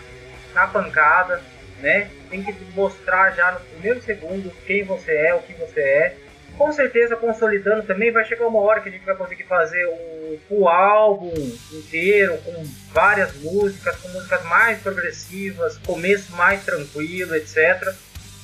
na 0.53 0.67
pancada, 0.67 1.41
né? 1.79 2.09
Tem 2.29 2.43
que 2.43 2.53
mostrar 2.75 3.31
já 3.31 3.53
no 3.53 3.59
primeiro 3.61 4.01
segundo 4.01 4.51
quem 4.65 4.83
você 4.83 5.13
é, 5.13 5.33
o 5.33 5.39
que 5.39 5.53
você 5.53 5.81
é. 5.81 6.15
Com 6.59 6.73
certeza, 6.73 7.15
consolidando 7.15 7.83
também, 7.83 8.11
vai 8.11 8.25
chegar 8.25 8.45
uma 8.45 8.59
hora 8.59 8.81
que 8.81 8.89
a 8.89 8.91
gente 8.91 9.05
vai 9.05 9.15
conseguir 9.15 9.45
fazer 9.45 9.81
o, 9.85 10.39
o 10.49 10.67
álbum 10.67 11.31
inteiro, 11.71 12.37
com 12.39 12.65
várias 12.91 13.33
músicas, 13.35 13.95
com 13.95 14.09
músicas 14.09 14.43
mais 14.43 14.77
progressivas, 14.81 15.77
começo 15.77 16.33
mais 16.33 16.61
tranquilo, 16.65 17.33
etc. 17.33 17.95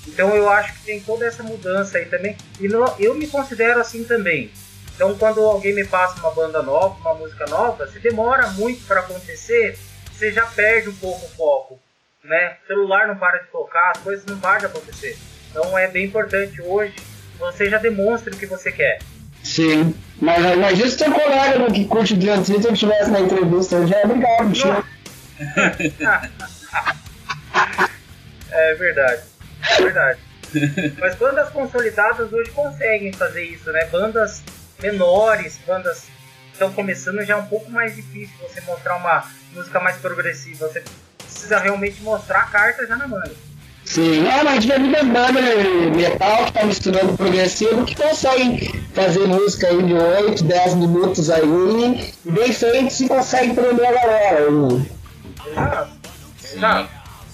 Então 0.07 0.33
eu 0.33 0.49
acho 0.49 0.75
que 0.75 0.85
tem 0.85 1.01
toda 1.01 1.25
essa 1.25 1.43
mudança 1.43 1.97
aí 1.97 2.05
também. 2.05 2.37
E 2.57 3.03
eu 3.03 3.15
me 3.15 3.27
considero 3.27 3.81
assim 3.81 4.05
também. 4.05 4.49
Então 4.95 5.17
quando 5.17 5.41
alguém 5.41 5.75
me 5.75 5.85
passa 5.85 6.17
uma 6.21 6.31
banda 6.31 6.63
nova, 6.63 6.97
uma 7.01 7.15
música 7.15 7.45
nova, 7.47 7.85
se 7.87 7.99
demora 7.99 8.47
muito 8.51 8.87
para 8.87 9.01
acontecer, 9.01 9.77
você 10.09 10.31
já 10.31 10.45
perde 10.45 10.87
um 10.87 10.95
pouco 10.95 11.25
o 11.25 11.29
foco. 11.31 11.79
Né? 12.23 12.55
O 12.63 12.67
celular 12.67 13.09
não 13.09 13.17
para 13.17 13.39
de 13.39 13.47
tocar, 13.47 13.91
as 13.93 14.01
coisas 14.01 14.25
não 14.25 14.39
param 14.39 14.59
de 14.59 14.65
acontecer. 14.67 15.17
Então 15.51 15.77
é 15.77 15.89
bem 15.89 16.05
importante 16.05 16.61
hoje 16.61 16.95
você 17.37 17.69
já 17.69 17.77
demonstre 17.77 18.33
o 18.33 18.37
que 18.37 18.45
você 18.45 18.71
quer. 18.71 18.99
Sim, 19.43 19.93
mas 20.19 20.43
imagina 20.53 20.89
se 20.89 20.97
teu 20.97 21.11
colega 21.11 21.71
que 21.71 21.85
curte 21.85 22.13
o 22.13 22.17
Dream 22.17 22.43
Theater 22.43 22.73
estivesse 22.73 23.11
na 23.11 23.19
entrevista, 23.21 23.75
eu 23.75 23.87
já 23.87 23.97
é 23.97 24.05
obrigado, 24.05 24.49
bicho. 24.49 24.67
é 28.51 28.73
verdade. 28.75 29.21
É 29.69 29.81
verdade. 29.81 30.19
Mas 30.99 31.15
bandas 31.15 31.49
consolidadas 31.49 32.31
hoje 32.31 32.49
conseguem 32.51 33.11
fazer 33.13 33.43
isso, 33.43 33.71
né? 33.71 33.85
Bandas 33.85 34.41
menores, 34.81 35.59
bandas 35.65 36.07
estão 36.53 36.71
começando 36.71 37.21
já 37.23 37.33
é 37.33 37.37
um 37.37 37.45
pouco 37.47 37.69
mais 37.69 37.95
difícil 37.95 38.33
você 38.41 38.61
mostrar 38.61 38.95
uma 38.95 39.29
música 39.53 39.79
mais 39.79 39.97
progressiva. 39.97 40.67
Você 40.67 40.83
precisa 41.17 41.59
realmente 41.59 42.01
mostrar 42.01 42.39
a 42.39 42.45
carta 42.45 42.87
já 42.87 42.95
na 42.95 43.07
banda. 43.07 43.31
Sim, 43.85 44.27
é, 44.27 44.43
mas 44.43 44.47
a 44.47 44.53
gente 44.55 44.67
vê 44.67 44.77
muitas 44.79 45.07
bandas 45.07 45.95
metal 45.95 46.45
que 46.45 46.53
tá 46.53 46.65
misturando 46.65 47.15
progressivo 47.15 47.85
que 47.85 47.95
conseguem 47.95 48.57
fazer 48.93 49.27
música 49.27 49.67
aí 49.67 49.83
de 49.83 49.93
8, 49.93 50.43
10 50.43 50.73
minutos 50.75 51.29
aí, 51.29 52.13
bem 52.25 52.51
feito 52.51 52.91
se 52.91 53.07
consegue 53.07 53.53
prender 53.53 53.85
a 53.85 53.93
galera. 53.93 54.47
Ah, 55.55 55.87
sim, 56.37 56.59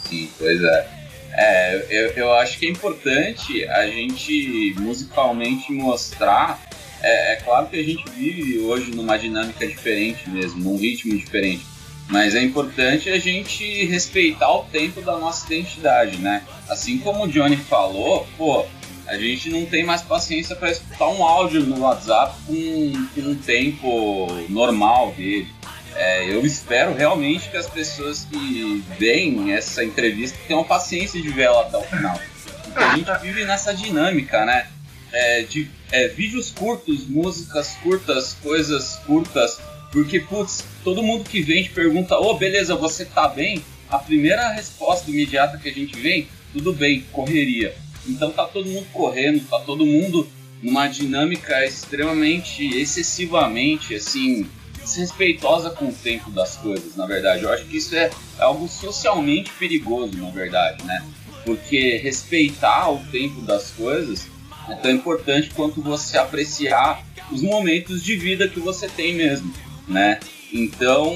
sim, 0.09 0.29
pois 0.37 0.61
é. 0.61 1.01
É, 1.33 1.85
eu, 1.89 2.07
eu 2.11 2.33
acho 2.33 2.59
que 2.59 2.65
é 2.65 2.69
importante 2.69 3.65
a 3.65 3.87
gente 3.87 4.75
musicalmente 4.77 5.71
mostrar. 5.71 6.59
É, 7.01 7.33
é, 7.33 7.35
claro 7.37 7.67
que 7.67 7.79
a 7.79 7.83
gente 7.83 8.03
vive 8.11 8.59
hoje 8.59 8.91
numa 8.91 9.17
dinâmica 9.17 9.65
diferente 9.65 10.29
mesmo, 10.29 10.61
num 10.61 10.77
ritmo 10.77 11.17
diferente. 11.17 11.65
Mas 12.11 12.35
é 12.35 12.43
importante 12.43 13.09
a 13.09 13.17
gente 13.17 13.85
respeitar 13.85 14.51
o 14.51 14.65
tempo 14.65 15.01
da 15.01 15.17
nossa 15.17 15.45
identidade, 15.45 16.17
né? 16.17 16.43
Assim 16.69 16.97
como 16.97 17.23
o 17.23 17.27
Johnny 17.27 17.55
falou, 17.55 18.27
pô, 18.37 18.65
a 19.07 19.17
gente 19.17 19.49
não 19.49 19.65
tem 19.65 19.83
mais 19.83 20.01
paciência 20.01 20.53
para 20.55 20.71
escutar 20.71 21.07
um 21.07 21.23
áudio 21.23 21.61
no 21.61 21.79
WhatsApp 21.79 22.35
com, 22.45 23.07
com 23.15 23.21
um 23.21 23.35
tempo 23.35 24.27
normal 24.49 25.13
dele. 25.17 25.47
É, 25.95 26.33
eu 26.33 26.45
espero 26.45 26.93
realmente 26.93 27.49
que 27.49 27.57
as 27.57 27.69
pessoas 27.69 28.25
que 28.25 28.83
veem 28.99 29.53
essa 29.53 29.83
entrevista 29.83 30.37
tenham 30.47 30.63
paciência 30.63 31.21
de 31.21 31.29
ver 31.29 31.43
ela 31.43 31.61
até 31.61 31.77
o 31.77 31.83
final. 31.83 32.19
Porque 32.63 32.83
a 32.83 32.95
gente 32.95 33.11
vive 33.21 33.45
nessa 33.45 33.73
dinâmica, 33.73 34.45
né? 34.45 34.67
É, 35.13 35.41
de 35.43 35.69
é, 35.91 36.07
vídeos 36.07 36.51
curtos, 36.51 37.05
músicas 37.05 37.75
curtas, 37.83 38.33
coisas 38.41 38.95
curtas. 39.05 39.59
Porque, 39.91 40.19
putz, 40.21 40.63
todo 40.83 41.03
mundo 41.03 41.23
que 41.23 41.41
vem 41.41 41.63
te 41.63 41.69
pergunta: 41.69 42.17
Ô, 42.17 42.31
oh, 42.31 42.33
beleza, 42.37 42.75
você 42.75 43.05
tá 43.05 43.27
bem? 43.27 43.61
A 43.89 43.99
primeira 43.99 44.49
resposta 44.49 45.11
imediata 45.11 45.57
que 45.57 45.69
a 45.69 45.73
gente 45.73 45.97
vem: 45.99 46.27
tudo 46.53 46.73
bem, 46.73 47.01
correria. 47.11 47.75
Então 48.07 48.31
tá 48.31 48.45
todo 48.45 48.69
mundo 48.69 48.87
correndo, 48.91 49.47
tá 49.47 49.59
todo 49.59 49.85
mundo 49.85 50.27
numa 50.61 50.87
dinâmica 50.87 51.65
extremamente, 51.65 52.65
excessivamente, 52.77 53.95
assim, 53.95 54.47
desrespeitosa 54.79 55.69
com 55.71 55.85
o 55.85 55.93
tempo 55.93 56.31
das 56.31 56.55
coisas, 56.57 56.95
na 56.95 57.05
verdade. 57.05 57.43
Eu 57.43 57.51
acho 57.51 57.65
que 57.65 57.77
isso 57.77 57.95
é 57.95 58.09
algo 58.39 58.67
socialmente 58.67 59.51
perigoso, 59.59 60.17
na 60.17 60.29
verdade, 60.29 60.83
né? 60.85 61.03
Porque 61.45 61.97
respeitar 61.97 62.89
o 62.89 62.99
tempo 63.11 63.41
das 63.41 63.71
coisas 63.71 64.27
é 64.69 64.75
tão 64.75 64.91
importante 64.91 65.49
quanto 65.49 65.81
você 65.81 66.17
apreciar 66.17 67.03
os 67.31 67.41
momentos 67.41 68.03
de 68.03 68.15
vida 68.15 68.47
que 68.47 68.59
você 68.59 68.87
tem 68.87 69.15
mesmo, 69.15 69.51
né? 69.87 70.19
Então 70.53 71.15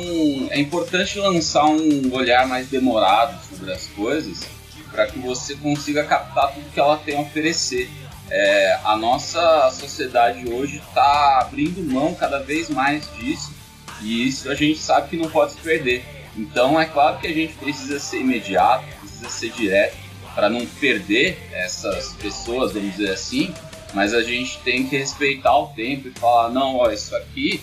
é 0.49 0.59
importante 0.59 1.20
lançar 1.20 1.66
um 1.66 2.13
olhar 2.13 2.47
mais 2.47 2.70
demorado 2.70 3.38
sobre 3.49 3.74
as 3.74 3.88
coisas 3.88 4.45
para 4.91 5.07
que 5.07 5.20
você 5.20 5.55
consiga 5.55 6.05
captar 6.05 6.53
tudo 6.53 6.72
que 6.72 6.80
ela 6.80 6.97
tem 6.97 7.18
a 7.18 7.22
oferecer. 7.22 7.89
É, 8.30 8.80
a 8.84 8.95
nossa 8.95 9.70
sociedade 9.72 10.49
hoje 10.49 10.78
está 10.78 11.39
abrindo 11.41 11.84
mão 11.84 12.16
cada 12.16 12.39
vez 12.39 12.70
mais 12.70 13.07
disso 13.18 13.53
e 14.01 14.28
isso 14.28 14.49
a 14.49 14.55
gente 14.55 14.80
sabe 14.80 15.09
que 15.09 15.18
não 15.18 15.30
pode 15.30 15.53
se 15.53 15.59
perder. 15.59 16.05
Então 16.38 16.80
é 16.80 16.86
claro 16.86 17.20
que 17.20 17.28
a 17.28 17.34
gente 17.34 17.53
precisa 17.53 17.99
ser 17.99 18.22
imediato, 18.22 18.86
precisa 18.99 19.30
ser 19.30 19.51
direto 19.51 19.97
para 20.34 20.49
não 20.49 20.66
perder 20.66 21.38
essas 21.51 22.13
pessoas, 22.13 22.74
vamos 22.74 22.95
dizer 22.95 23.11
assim, 23.11 23.53
mas 23.93 24.13
a 24.13 24.22
gente 24.22 24.59
tem 24.59 24.88
que 24.88 24.97
respeitar 24.97 25.57
o 25.57 25.68
tempo 25.68 26.09
e 26.09 26.11
falar, 26.11 26.49
não, 26.49 26.78
ó, 26.78 26.91
isso 26.91 27.16
aqui 27.16 27.61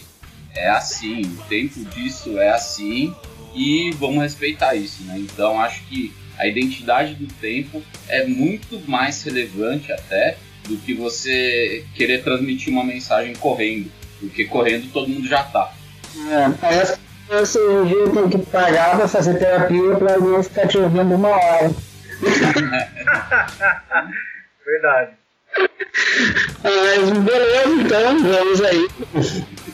é 0.54 0.68
assim, 0.68 1.22
o 1.22 1.42
tempo 1.48 1.84
disso 1.86 2.38
é 2.38 2.50
assim 2.50 3.14
e 3.54 3.90
vamos 3.92 4.22
respeitar 4.22 4.74
isso, 4.74 5.02
né? 5.04 5.18
Então 5.18 5.60
acho 5.60 5.82
que 5.84 6.12
a 6.38 6.46
identidade 6.46 7.14
do 7.14 7.26
tempo 7.34 7.82
é 8.08 8.24
muito 8.26 8.80
mais 8.88 9.22
relevante 9.22 9.92
até 9.92 10.36
do 10.68 10.76
que 10.76 10.94
você 10.94 11.84
querer 11.94 12.22
transmitir 12.22 12.72
uma 12.72 12.84
mensagem 12.84 13.34
correndo, 13.34 13.90
porque 14.20 14.44
correndo 14.44 14.90
todo 14.92 15.08
mundo 15.08 15.26
já 15.26 15.42
tá. 15.42 15.72
É, 16.30 16.50
parece 16.60 16.96
que 16.96 17.34
esse 17.34 17.58
dia 17.58 18.08
tem 18.10 18.28
que 18.28 18.38
pagar 18.50 18.96
pra 18.96 19.08
fazer 19.08 19.38
terapia 19.38 19.96
pra 19.96 20.18
não 20.18 20.42
ficar 20.42 20.68
te 20.68 20.78
ouvindo 20.78 21.14
uma 21.14 21.28
hora. 21.28 21.70
Verdade. 24.64 25.12
Mas 26.62 27.10
beleza, 27.10 27.82
então, 27.82 28.22
vamos 28.22 28.60
aí. 28.62 28.88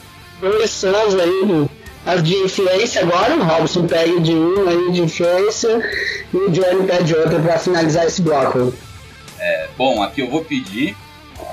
Sons 0.69 1.15
aí, 1.15 1.69
as 2.07 2.23
de 2.23 2.35
influência 2.35 3.03
agora, 3.03 3.37
o 3.37 3.43
Robson 3.43 3.87
pega 3.87 4.21
de 4.21 4.33
um 4.33 4.69
aí 4.69 4.93
de 4.93 5.03
influência 5.03 5.81
e 6.33 6.37
o 6.37 6.51
Johnny 6.51 6.87
pede 6.87 7.15
outra 7.15 7.41
pra 7.41 7.59
finalizar 7.59 8.07
esse 8.07 8.23
bloco. 8.23 8.73
É, 9.39 9.69
bom, 9.77 10.03
aqui 10.03 10.21
eu 10.21 10.31
vou 10.31 10.45
pedir 10.45 10.97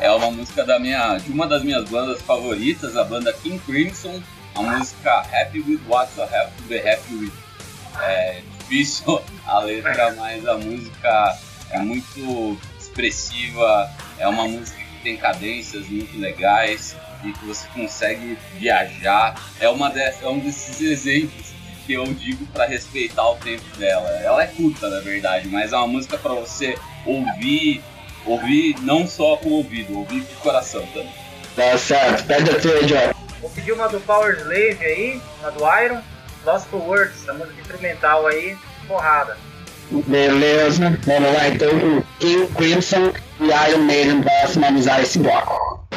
é 0.02 0.12
uma 0.12 0.32
música 0.32 0.64
da 0.64 0.80
minha, 0.80 1.18
de 1.18 1.32
uma 1.32 1.48
das 1.48 1.64
minhas 1.64 1.88
bandas 1.90 2.22
favoritas, 2.22 2.96
a 2.96 3.04
banda 3.04 3.32
King 3.34 3.60
Crimson, 3.60 4.22
a 4.56 4.62
música 4.62 5.20
Happy 5.32 5.60
with 5.62 5.80
What 5.88 6.12
I 6.18 6.22
Have 6.22 6.52
to 6.58 6.64
Be 6.68 6.78
Happy 6.78 7.16
With. 7.16 7.32
É 8.02 8.42
difícil 8.60 9.22
a 9.46 9.60
letra, 9.60 10.14
mas 10.16 10.46
a 10.48 10.58
música 10.58 11.38
é 11.72 11.80
muito 11.80 12.58
expressiva, 12.80 13.90
é 14.18 14.28
uma 14.28 14.48
música 14.48 14.78
que 14.78 15.04
tem 15.04 15.18
cadências 15.18 15.88
muito 15.88 16.20
legais 16.20 16.96
e 17.26 17.34
que 17.34 17.46
você 17.46 17.68
consegue 17.74 18.38
viajar. 18.58 19.36
É, 19.60 19.68
uma 19.70 19.90
de, 19.90 20.00
é 20.00 20.28
um 20.28 20.40
desses 20.40 20.82
exemplos 20.82 21.54
que 21.86 21.94
eu 21.94 22.06
digo 22.06 22.46
para 22.48 22.66
respeitar 22.66 23.30
o 23.30 23.36
tempo 23.36 23.64
dela. 23.78 24.10
Ela 24.10 24.44
é 24.44 24.48
curta, 24.48 24.90
na 24.90 25.00
verdade, 25.00 25.48
mas 25.48 25.72
é 25.72 25.78
uma 25.78 25.88
música 25.88 26.18
para 26.18 26.34
você 26.34 26.78
ouvir, 27.06 27.84
ouvir 28.26 28.76
não 28.82 29.08
só 29.08 29.38
com 29.38 29.50
o 29.50 29.54
ouvido, 29.54 29.98
ouvir 29.98 30.22
com 30.24 30.34
o 30.34 30.38
coração 30.38 30.86
também. 30.88 31.14
Tá 31.56 31.78
certo, 31.78 32.26
pede 32.26 32.50
a 32.50 32.60
tua. 32.60 33.16
Vou 33.40 33.50
pedir 33.50 33.72
uma 33.72 33.88
do 33.88 34.00
Power 34.02 34.36
Slave 34.36 34.84
aí, 34.84 35.22
uma 35.40 35.52
do 35.52 35.60
Iron, 35.84 36.02
Lost 36.44 36.68
for 36.68 36.82
Words, 36.82 37.30
a 37.30 37.34
música 37.34 37.62
instrumental 37.62 38.28
aí, 38.28 38.58
porrada. 38.88 39.38
Beleza, 39.92 41.00
vamos 41.06 41.34
lá 41.34 41.48
então 41.48 41.70
com 41.80 42.02
King 42.20 42.48
Crimson 42.56 43.14
e 43.40 43.70
Iron 43.70 43.84
Maiden 43.84 44.22
para 44.24 44.48
finalizar 44.48 45.02
esse 45.02 45.20
bloco. 45.20 45.88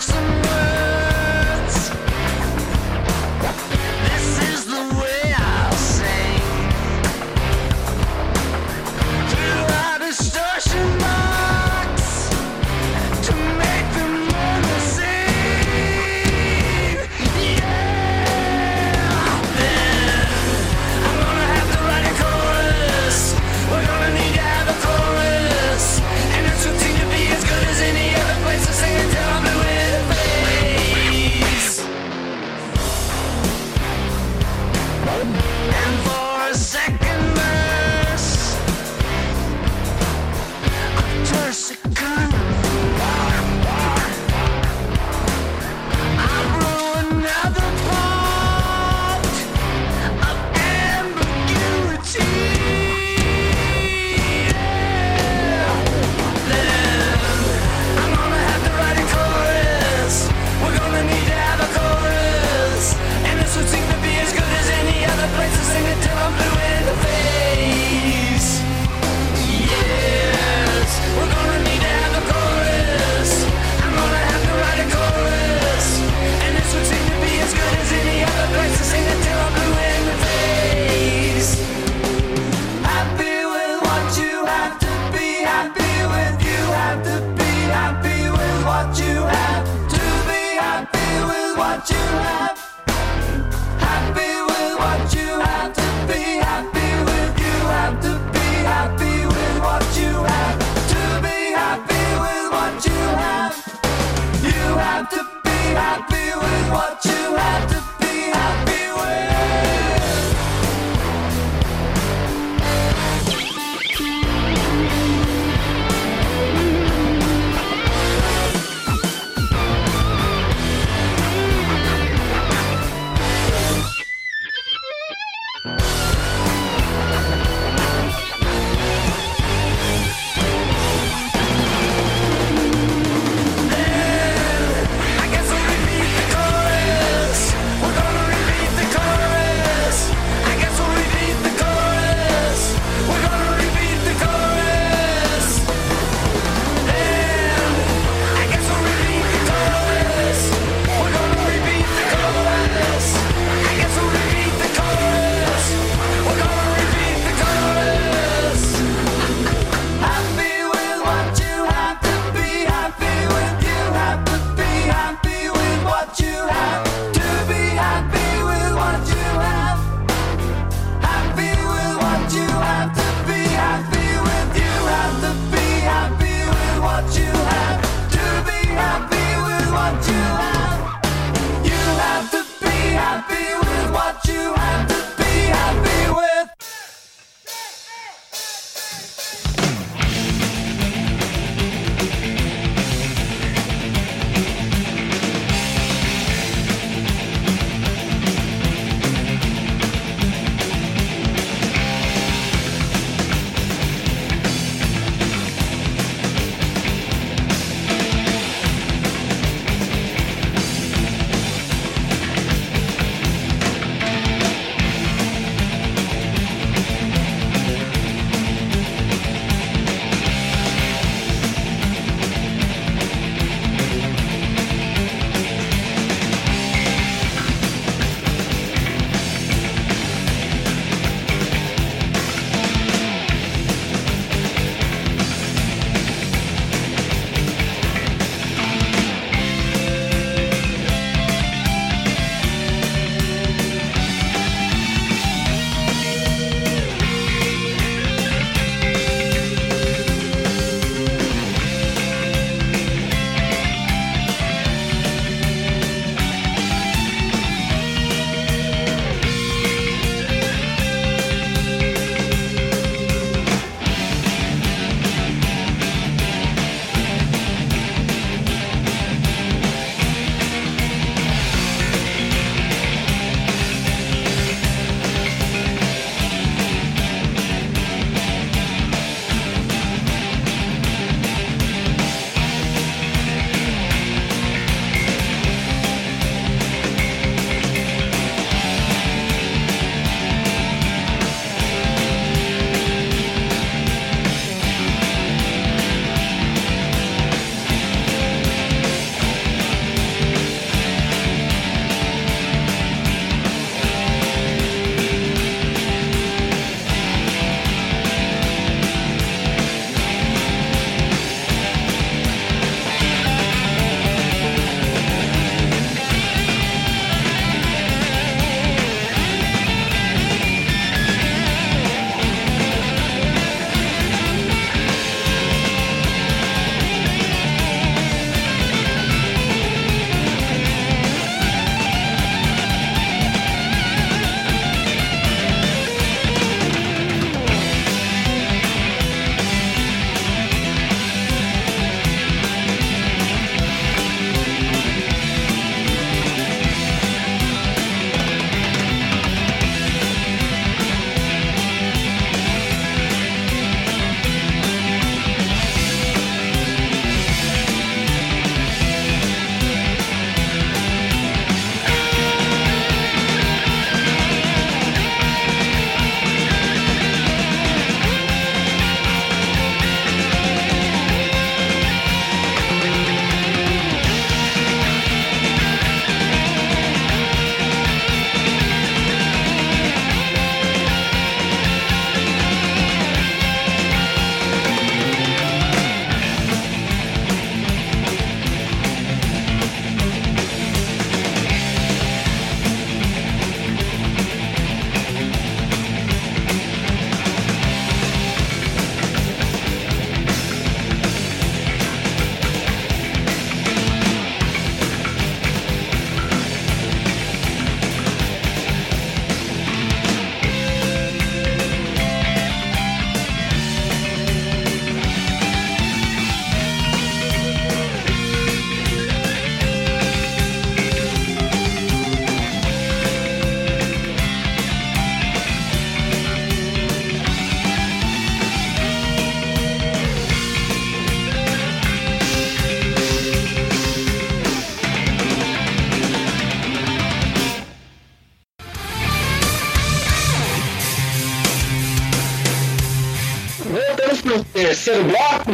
Some 0.00 0.49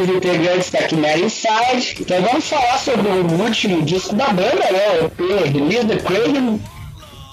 os 0.01 0.09
integrantes 0.09 0.69
da 0.71 0.87
Chimera 0.87 1.19
Inside. 1.19 1.97
Então 1.99 2.21
vamos 2.21 2.47
falar 2.47 2.77
sobre 2.77 3.07
o 3.07 3.41
último 3.41 3.83
disco 3.83 4.15
da 4.15 4.27
banda, 4.27 4.71
né? 4.71 4.99
O 5.01 5.51
Release 5.51 5.87
the 5.87 5.97
Craven. 5.97 6.61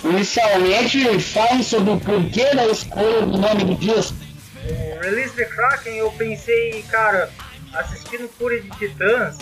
Inicialmente, 0.05 1.19
fale 1.21 1.65
sobre 1.65 1.93
o 1.93 2.01
porquê 2.01 2.55
da 2.55 2.67
escolha 2.67 3.23
do 3.23 3.39
nome 3.39 3.65
do 3.65 3.75
disco. 3.77 4.15
Release 5.01 5.35
the 5.35 5.45
Kraken, 5.45 5.97
eu 5.97 6.11
pensei, 6.13 6.83
cara, 6.91 7.31
assistindo 7.75 8.29
Fúria 8.39 8.61
de 8.61 8.71
Titãs, 8.71 9.37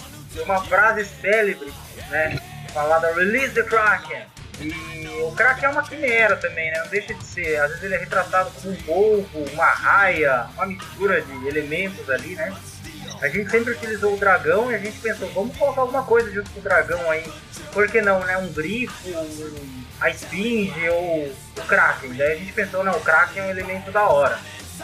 uma 0.45 0.63
frase 0.65 1.05
célebre, 1.21 1.73
né? 2.11 2.41
Falada 2.73 3.13
Release 3.15 3.55
the 3.55 3.63
Kraken. 3.63 4.23
E 4.61 5.09
o 5.25 5.33
Kraken 5.33 5.65
é 5.65 5.69
uma 5.69 5.83
quimera 5.83 6.37
também, 6.37 6.71
né? 6.71 6.79
Não 6.79 6.89
deixa 6.89 7.15
de 7.15 7.25
ser. 7.25 7.57
Às 7.61 7.69
vezes 7.71 7.85
ele 7.85 7.95
é 7.95 7.99
retratado 7.99 8.51
como 8.51 8.73
um 8.73 8.77
polvo, 8.83 9.45
uma 9.53 9.67
raia, 9.67 10.47
uma 10.55 10.67
mistura 10.67 11.21
de 11.23 11.49
elementos 11.49 12.09
ali, 12.11 12.35
né? 12.35 12.53
A 13.23 13.29
gente 13.29 13.51
sempre 13.53 13.73
utilizou 13.73 14.15
o 14.15 14.19
dragão 14.19 14.73
e 14.73 14.75
a 14.75 14.79
gente 14.79 14.99
pensou, 14.99 15.29
vamos 15.31 15.57
colocar 15.57 15.83
alguma 15.83 16.03
coisa 16.03 16.29
junto 16.33 16.51
com 16.51 16.59
o 16.59 16.63
dragão 16.63 17.09
aí. 17.09 17.25
Por 17.73 17.89
que 17.89 18.03
não, 18.03 18.19
né? 18.19 18.37
Um 18.37 18.53
grifo, 18.53 19.09
a 20.01 20.11
esfinge 20.11 20.89
ou 20.91 21.27
o 21.57 21.63
Kraken. 21.69 22.15
Daí 22.15 22.33
a 22.33 22.37
gente 22.37 22.53
pensou, 22.53 22.83
não, 22.83 22.93
o 22.93 23.01
Kraken 23.01 23.45
é 23.45 23.47
um 23.47 23.51
elemento 23.51 23.93
da 23.93 24.09
hora. 24.09 24.41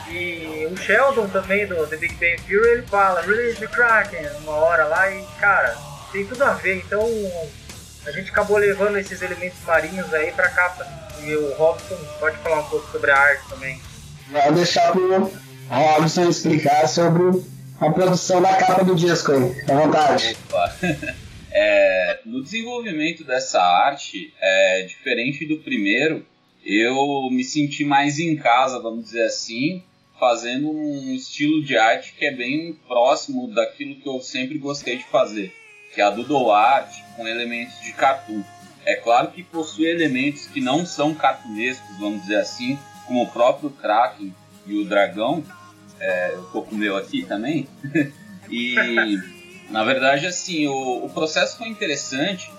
E 0.09 0.68
o 0.70 0.76
Sheldon 0.76 1.26
também 1.28 1.66
do 1.66 1.84
The 1.89 1.97
Big 1.97 2.14
Bang 2.14 2.41
Theory, 2.43 2.68
ele 2.68 2.82
fala, 2.82 3.22
release 3.22 3.59
the 3.59 3.66
Kraken, 3.66 4.24
uma 4.43 4.53
hora 4.53 4.84
lá 4.84 5.11
e, 5.11 5.26
cara, 5.41 5.76
tem 6.12 6.24
tudo 6.24 6.45
a 6.45 6.53
ver. 6.53 6.76
Então 6.76 7.05
a 8.07 8.12
gente 8.12 8.30
acabou 8.30 8.57
levando 8.57 8.99
esses 8.99 9.20
elementos 9.20 9.59
marinhos 9.66 10.14
aí 10.14 10.30
pra 10.30 10.49
capa. 10.49 10.86
E 11.24 11.34
o 11.34 11.55
Robson 11.55 11.99
pode 12.20 12.36
falar 12.39 12.61
um 12.61 12.68
pouco 12.68 12.89
sobre 12.93 13.11
a 13.11 13.18
arte 13.18 13.49
também. 13.49 13.82
Vou 14.30 14.53
deixar 14.53 14.93
pro 14.93 15.32
Robson 15.68 16.28
explicar 16.28 16.86
sobre 16.86 17.43
a 17.81 17.91
produção 17.91 18.43
da 18.43 18.55
capa 18.57 18.85
do 18.85 18.95
disco 18.95 19.33
aí. 19.33 19.55
À 19.68 19.74
vontade. 19.74 20.37
Opa. 20.49 20.76
É, 21.51 22.20
no 22.26 22.43
desenvolvimento 22.43 23.24
dessa 23.24 23.61
arte, 23.61 24.33
é, 24.39 24.83
diferente 24.83 25.47
do 25.47 25.57
primeiro, 25.57 26.24
eu 26.64 27.29
me 27.33 27.43
senti 27.43 27.85
mais 27.85 28.18
em 28.18 28.37
casa, 28.37 28.79
vamos 28.79 29.07
dizer 29.07 29.24
assim, 29.24 29.83
fazendo 30.20 30.70
um 30.70 31.14
estilo 31.14 31.64
de 31.64 31.76
arte 31.76 32.12
que 32.12 32.26
é 32.26 32.31
bem 32.31 32.79
próximo 32.87 33.49
daquilo 33.49 33.97
que 33.97 34.09
eu 34.09 34.20
sempre 34.20 34.59
gostei 34.59 34.99
de 34.99 35.05
fazer, 35.05 35.53
que 35.95 36.01
é 36.01 36.05
a 36.05 36.11
doodle 36.11 36.53
art 36.53 36.95
com 37.16 37.26
elementos 37.26 37.81
de 37.81 37.93
cartoon. 37.93 38.43
É 38.85 38.95
claro 38.95 39.33
que 39.33 39.43
possui 39.43 39.87
elementos 39.87 40.47
que 40.47 40.61
não 40.61 40.85
são 40.85 41.14
cartunescos, 41.14 41.99
vamos 41.99 42.22
dizer 42.22 42.37
assim, 42.37 42.79
como 43.07 43.22
o 43.22 43.26
próprio 43.26 43.70
Kraken 43.70 44.35
e 44.66 44.74
o 44.79 44.85
dragão. 44.85 45.43
É, 46.01 46.32
eu 46.34 46.42
tô 46.53 46.62
com 46.62 46.74
o 46.74 46.78
meu 46.78 46.96
aqui 46.96 47.24
também. 47.24 47.68
e 48.51 48.74
na 49.70 49.84
verdade, 49.84 50.26
assim, 50.26 50.66
o, 50.66 51.05
o 51.05 51.11
processo 51.11 51.59
foi 51.59 51.68
interessante 51.68 52.51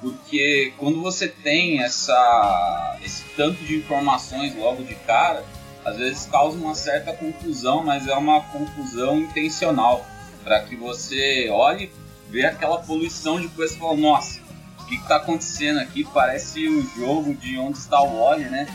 porque 0.00 0.72
quando 0.76 1.00
você 1.00 1.28
tem 1.28 1.82
essa, 1.82 2.98
esse 3.02 3.24
tanto 3.36 3.62
de 3.64 3.76
informações 3.76 4.54
logo 4.54 4.82
de 4.82 4.94
cara, 4.94 5.42
às 5.84 5.96
vezes 5.96 6.26
causa 6.26 6.58
uma 6.58 6.74
certa 6.74 7.12
confusão, 7.12 7.82
mas 7.82 8.06
é 8.06 8.14
uma 8.14 8.42
confusão 8.42 9.18
intencional 9.20 10.04
para 10.42 10.60
que 10.60 10.76
você 10.76 11.48
olhe, 11.50 11.90
vê 12.28 12.44
aquela 12.44 12.78
poluição 12.78 13.40
de 13.40 13.48
coisa 13.48 13.74
e 13.74 13.78
fala, 13.78 13.96
nossa, 13.96 14.40
o 14.80 14.86
que 14.86 14.96
está 14.96 15.16
acontecendo 15.16 15.80
aqui? 15.80 16.04
Parece 16.04 16.68
um 16.68 16.86
jogo 16.98 17.34
de 17.34 17.58
onde 17.58 17.78
está 17.78 18.02
o 18.02 18.20
Wally, 18.20 18.44
né? 18.44 18.66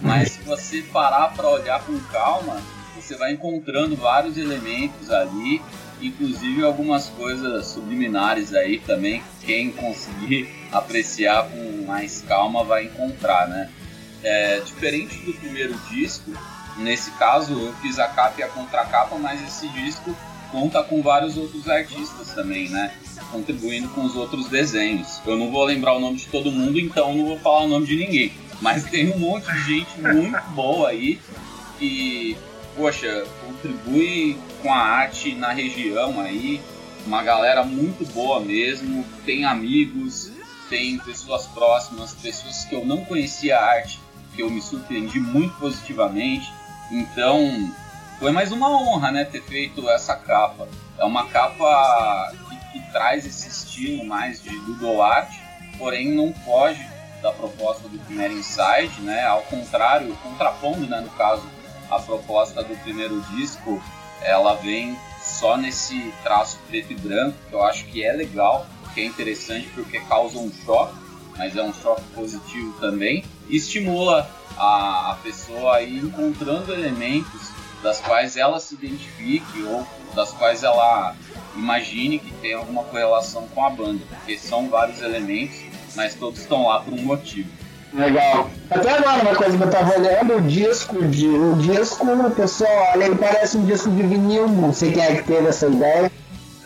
Mas 0.00 0.32
se 0.32 0.42
você 0.42 0.82
parar 0.82 1.32
para 1.34 1.48
olhar 1.48 1.82
com 1.82 1.98
calma, 2.10 2.60
você 3.04 3.16
vai 3.16 3.32
encontrando 3.32 3.96
vários 3.96 4.36
elementos 4.36 5.10
ali 5.10 5.60
inclusive 6.06 6.62
algumas 6.62 7.08
coisas 7.08 7.66
subliminares 7.66 8.54
aí 8.54 8.78
também, 8.78 9.22
quem 9.44 9.70
conseguir 9.70 10.48
apreciar 10.72 11.48
com 11.48 11.84
mais 11.86 12.22
calma 12.26 12.64
vai 12.64 12.84
encontrar, 12.84 13.48
né? 13.48 13.70
É, 14.22 14.60
diferente 14.60 15.18
do 15.18 15.34
primeiro 15.34 15.74
disco, 15.90 16.32
nesse 16.78 17.10
caso 17.12 17.52
eu 17.52 17.74
fiz 17.74 17.98
a 17.98 18.08
capa 18.08 18.40
e 18.40 18.42
a 18.42 18.48
contracapa, 18.48 19.16
mas 19.16 19.42
esse 19.42 19.68
disco 19.68 20.16
conta 20.50 20.82
com 20.82 21.02
vários 21.02 21.36
outros 21.36 21.68
artistas 21.68 22.32
também, 22.32 22.68
né? 22.70 22.94
Contribuindo 23.30 23.88
com 23.88 24.02
os 24.02 24.16
outros 24.16 24.48
desenhos. 24.48 25.20
Eu 25.26 25.36
não 25.36 25.50
vou 25.50 25.64
lembrar 25.64 25.94
o 25.94 26.00
nome 26.00 26.16
de 26.16 26.26
todo 26.26 26.50
mundo, 26.50 26.78
então 26.78 27.14
não 27.14 27.26
vou 27.26 27.38
falar 27.38 27.64
o 27.64 27.68
nome 27.68 27.86
de 27.86 27.96
ninguém. 27.96 28.32
Mas 28.62 28.84
tem 28.84 29.12
um 29.12 29.18
monte 29.18 29.52
de 29.52 29.62
gente 29.64 30.00
muito 30.00 30.40
boa 30.50 30.88
aí 30.88 31.20
que, 31.78 32.36
poxa, 32.76 33.26
contribui 33.44 34.38
com 34.62 34.72
a 34.72 34.78
arte 34.78 35.34
na 35.34 35.52
região 35.52 36.20
aí, 36.20 36.60
uma 37.06 37.22
galera 37.22 37.64
muito 37.64 38.04
boa 38.12 38.40
mesmo, 38.40 39.04
tem 39.24 39.44
amigos, 39.44 40.30
tem 40.68 40.98
pessoas 40.98 41.46
próximas, 41.46 42.14
pessoas 42.14 42.64
que 42.64 42.74
eu 42.74 42.84
não 42.84 43.04
conhecia 43.04 43.58
a 43.58 43.64
arte, 43.64 44.00
que 44.34 44.42
eu 44.42 44.50
me 44.50 44.60
surpreendi 44.60 45.20
muito 45.20 45.54
positivamente. 45.58 46.50
Então, 46.90 47.70
foi 48.18 48.32
mais 48.32 48.52
uma 48.52 48.70
honra, 48.70 49.12
né, 49.12 49.24
ter 49.24 49.42
feito 49.42 49.88
essa 49.90 50.16
capa. 50.16 50.68
É 50.98 51.04
uma 51.04 51.26
capa 51.26 52.32
que, 52.48 52.78
que 52.78 52.92
traz 52.92 53.26
esse 53.26 53.48
estilo 53.48 54.04
mais 54.04 54.42
de 54.42 54.50
doodle 54.60 55.02
art, 55.02 55.30
porém 55.78 56.12
não 56.12 56.32
foge 56.32 56.84
da 57.22 57.32
proposta 57.32 57.88
do 57.88 57.98
primeiro 58.00 58.34
Inside, 58.34 59.00
né? 59.00 59.24
Ao 59.24 59.42
contrário, 59.42 60.16
contrapondo, 60.22 60.86
né, 60.86 61.00
no 61.00 61.10
caso, 61.10 61.42
a 61.90 61.98
proposta 61.98 62.62
do 62.62 62.74
primeiro 62.82 63.20
disco, 63.36 63.82
ela 64.22 64.54
vem 64.54 64.96
só 65.22 65.56
nesse 65.56 66.12
traço 66.22 66.58
preto 66.68 66.92
e 66.92 66.96
branco, 66.96 67.36
que 67.48 67.54
eu 67.54 67.62
acho 67.62 67.84
que 67.86 68.04
é 68.04 68.12
legal, 68.12 68.66
que 68.92 69.00
é 69.00 69.04
interessante 69.04 69.68
porque 69.74 70.00
causa 70.00 70.38
um 70.38 70.52
choque, 70.64 70.94
mas 71.36 71.56
é 71.56 71.62
um 71.62 71.72
choque 71.72 72.02
positivo 72.14 72.72
também, 72.78 73.24
e 73.48 73.56
estimula 73.56 74.30
a, 74.56 75.12
a 75.12 75.14
pessoa 75.22 75.76
a 75.76 75.82
ir 75.82 76.04
encontrando 76.04 76.72
elementos 76.72 77.50
das 77.82 78.00
quais 78.00 78.36
ela 78.36 78.58
se 78.60 78.74
identifique 78.74 79.62
ou 79.64 79.86
das 80.14 80.30
quais 80.32 80.62
ela 80.62 81.14
imagine 81.54 82.18
que 82.18 82.32
tem 82.34 82.54
alguma 82.54 82.84
correlação 82.84 83.46
com 83.48 83.64
a 83.64 83.70
banda, 83.70 84.04
porque 84.08 84.38
são 84.38 84.68
vários 84.68 85.02
elementos, 85.02 85.56
mas 85.94 86.14
todos 86.14 86.40
estão 86.40 86.66
lá 86.66 86.80
por 86.80 86.94
um 86.94 87.02
motivo. 87.02 87.50
Legal. 87.94 88.50
Até 88.70 88.90
agora, 88.90 89.22
uma 89.22 89.36
coisa 89.36 89.56
que 89.56 89.62
eu 89.62 89.70
tava 89.70 89.96
olhando, 89.96 90.36
o 90.36 90.40
disco, 90.40 91.06
de, 91.06 91.28
o 91.28 91.54
disco, 91.54 92.04
pessoal, 92.32 93.00
ele 93.00 93.14
parece 93.14 93.56
um 93.56 93.64
disco 93.64 93.88
de 93.90 94.02
vinil, 94.02 94.48
não 94.48 94.72
sei 94.72 94.92
quem 94.92 95.02
é 95.02 95.16
que 95.16 95.22
teve 95.22 95.46
essa 95.46 95.68
ideia. 95.68 96.10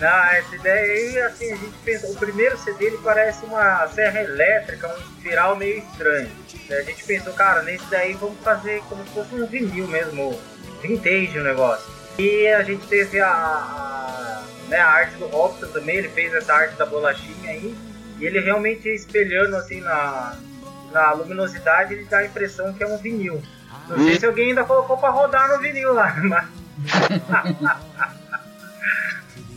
Não, 0.01 0.25
essa 0.27 0.55
ideia 0.55 0.81
aí, 0.81 1.19
assim, 1.19 1.53
a 1.53 1.57
gente 1.57 1.75
pensa, 1.85 2.07
o 2.07 2.17
primeiro 2.17 2.57
CD 2.59 2.87
ele 2.87 2.99
parece 3.05 3.45
uma 3.45 3.87
serra 3.89 4.23
elétrica, 4.23 4.89
um 4.89 5.17
espiral 5.17 5.57
meio 5.57 5.79
estranho. 5.79 6.31
A 6.71 6.83
gente 6.83 7.05
pensou, 7.05 7.33
cara, 7.35 7.63
nesse 7.63 7.85
daí 7.91 8.15
vamos 8.15 8.39
fazer 8.43 8.81
como 8.89 9.05
se 9.05 9.11
fosse 9.11 9.35
um 9.35 9.47
vinil 9.47 9.87
mesmo, 9.89 10.39
vintage 10.81 11.39
o 11.39 11.45
negócio. 11.45 11.85
E 12.19 12.47
a 12.49 12.63
gente 12.63 12.87
teve 12.87 13.21
a, 13.21 13.29
a, 13.29 14.43
né, 14.69 14.79
a 14.79 14.89
arte 14.89 15.17
do 15.17 15.27
Robson 15.27 15.67
também, 15.67 15.97
ele 15.97 16.09
fez 16.09 16.33
essa 16.33 16.55
arte 16.55 16.77
da 16.77 16.87
bolachinha 16.87 17.51
aí, 17.51 17.75
e 18.19 18.25
ele 18.25 18.41
realmente 18.41 18.89
espelhando 18.89 19.57
assim 19.57 19.81
na, 19.81 20.37
na 20.93 21.13
luminosidade, 21.13 21.95
ele 21.95 22.05
dá 22.05 22.19
a 22.19 22.27
impressão 22.27 22.73
que 22.73 22.83
é 22.83 22.87
um 22.87 22.99
vinil. 22.99 23.43
Não 23.89 23.99
sei 23.99 24.19
se 24.19 24.27
alguém 24.27 24.51
ainda 24.51 24.65
colocou 24.65 24.99
pra 24.99 25.11
rodar 25.11 25.49
no 25.49 25.59
vinil 25.59 25.93
lá, 25.93 26.15
mas. 26.25 26.49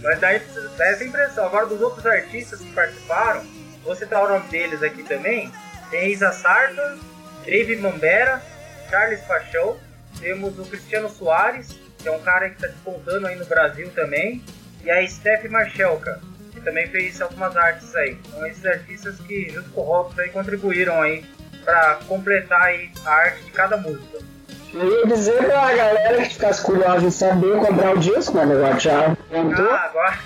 mas 0.02 0.20
dá, 0.20 0.30
dá 0.78 0.86
essa 0.88 1.04
impressão. 1.04 1.46
Agora, 1.46 1.66
dos 1.66 1.82
outros 1.82 2.06
artistas 2.06 2.60
que 2.60 2.72
participaram, 2.72 3.46
vou 3.84 3.96
citar 3.96 4.24
o 4.24 4.30
nome 4.30 4.48
deles 4.48 4.82
aqui 4.82 5.04
também: 5.04 5.52
tem 5.90 6.12
Isa 6.12 6.32
Sartor, 6.32 6.98
Dave 7.46 7.76
Mambera, 7.78 8.42
Charles 8.90 9.22
Pachão, 9.22 9.78
temos 10.20 10.58
o 10.58 10.66
Cristiano 10.66 11.10
Soares, 11.10 11.76
que 11.98 12.08
é 12.08 12.12
um 12.12 12.22
cara 12.22 12.50
que 12.50 12.56
está 12.56 12.68
despontando 12.68 13.28
aí 13.28 13.36
no 13.36 13.46
Brasil 13.46 13.90
também, 13.94 14.44
e 14.84 14.90
a 14.90 15.06
Steph 15.08 15.46
Marchelka, 15.50 16.22
que 16.62 16.66
também 16.66 16.88
fez 16.88 17.22
algumas 17.22 17.56
artes 17.58 17.94
aí. 17.96 18.18
São 18.32 18.46
esses 18.46 18.66
artistas 18.66 19.20
que, 19.22 19.50
junto 19.50 19.70
com 19.72 19.82
o 19.82 19.84
Robson, 19.84 20.22
aí, 20.22 20.30
contribuíram 20.30 21.02
aí 21.02 21.26
para 21.66 21.96
completar 22.08 22.62
aí 22.62 22.92
a 23.06 23.12
arte 23.12 23.44
de 23.44 23.52
cada 23.52 23.76
música. 23.78 24.20
Eu 24.74 25.00
ia 25.00 25.08
dizer 25.08 25.44
pra 25.44 25.74
galera 25.74 26.24
que 26.24 26.34
ficasse 26.34 26.64
curiosa 26.64 27.06
em 27.06 27.12
saber 27.12 27.58
comprar 27.58 27.94
o 27.94 28.00
disco, 28.00 28.34
mas 28.36 28.50
agora 28.50 28.80
já 28.80 29.16
contou. 29.30 29.70
Ah, 29.70 29.86
agora. 29.86 30.18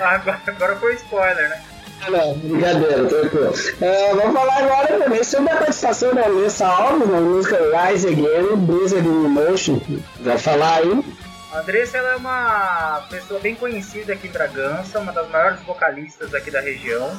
agora, 0.00 0.40
agora 0.46 0.76
foi 0.76 0.94
spoiler, 0.94 1.48
né? 1.48 1.62
Não, 2.10 2.36
brincadeira, 2.36 3.04
tranquilo. 3.04 3.54
É, 3.80 4.14
vamos 4.14 4.32
falar 4.32 4.58
agora 4.58 4.98
também 4.98 5.22
sobre 5.22 5.52
a 5.52 5.56
participação 5.56 6.12
da 6.12 6.24
Alessa 6.24 6.66
Alves 6.66 7.08
na 7.08 7.20
música 7.20 7.56
Rise 7.56 8.08
Again, 8.08 8.56
Blizzard 8.56 9.06
in 9.06 9.24
Emotion. 9.24 9.80
Vai 10.20 10.36
falar 10.36 10.78
aí? 10.78 11.04
A 11.52 11.58
Andressa 11.58 11.98
ela 11.98 12.12
é 12.12 12.16
uma 12.16 13.06
pessoa 13.10 13.38
bem 13.38 13.54
conhecida 13.54 14.14
aqui 14.14 14.26
em 14.26 14.30
Bragança, 14.30 14.98
uma 14.98 15.12
das 15.12 15.28
maiores 15.28 15.60
vocalistas 15.62 16.34
aqui 16.34 16.50
da 16.50 16.60
região, 16.60 17.10